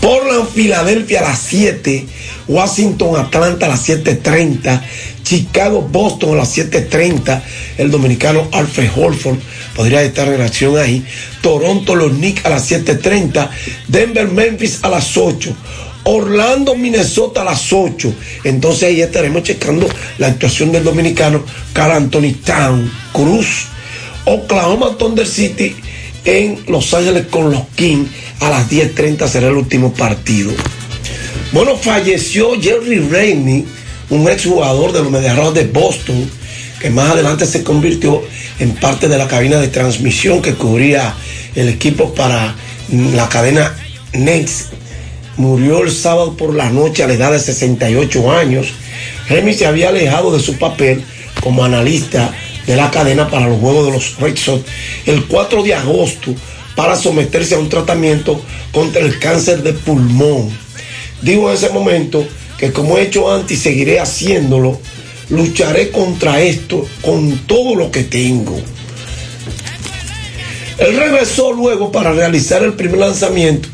[0.01, 2.07] Portland, Filadelfia a las 7.
[2.47, 4.81] Washington, Atlanta a las 7.30.
[5.25, 7.43] Chicago, Boston a las 7.30.
[7.77, 9.39] El dominicano Alfred Holford
[9.75, 11.05] podría estar en acción ahí.
[11.43, 13.51] Toronto, los Knicks a las 7.30.
[13.89, 15.55] Denver, Memphis a las 8.
[16.05, 18.15] Orlando, Minnesota a las 8.
[18.45, 19.87] Entonces ahí estaremos checando
[20.19, 23.67] la actuación del dominicano Carl Anthony Town Cruz.
[24.29, 25.75] Oklahoma Thunder City
[26.25, 28.11] en Los Ángeles con los Kings
[28.41, 30.53] a las 10.30 será el último partido.
[31.53, 33.65] Bueno, falleció Jerry Rainey,
[34.11, 36.31] un exjugador de los Mediarrojas de Boston,
[36.79, 38.23] que más adelante se convirtió
[38.59, 41.15] en parte de la cabina de transmisión que cubría
[41.55, 42.55] el equipo para
[42.91, 43.75] la cadena
[44.13, 44.73] Next.
[45.39, 48.69] Murió el sábado por la noche a la edad de 68 años.
[49.31, 51.03] Remy se había alejado de su papel
[51.41, 52.35] como analista
[52.69, 54.63] de la cadena para los Juegos de los Red Sox
[55.07, 56.35] el 4 de agosto
[56.77, 58.41] para someterse a un tratamiento
[58.73, 60.51] contra el cáncer de pulmón.
[61.23, 62.29] Digo en ese momento
[62.59, 64.79] que como he hecho antes y seguiré haciéndolo,
[65.31, 68.61] lucharé contra esto con todo lo que tengo.
[70.77, 73.69] Él regresó luego para realizar el primer lanzamiento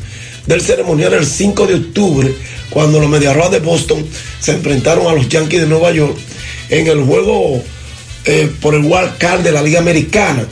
[0.47, 2.33] del ceremonial el 5 de octubre,
[2.69, 4.05] cuando los Mediarrojas de Boston
[4.39, 6.17] se enfrentaron a los Yankees de Nueva York
[6.69, 7.61] en el juego
[8.25, 10.45] eh, por el Wild Card de la Liga Americana.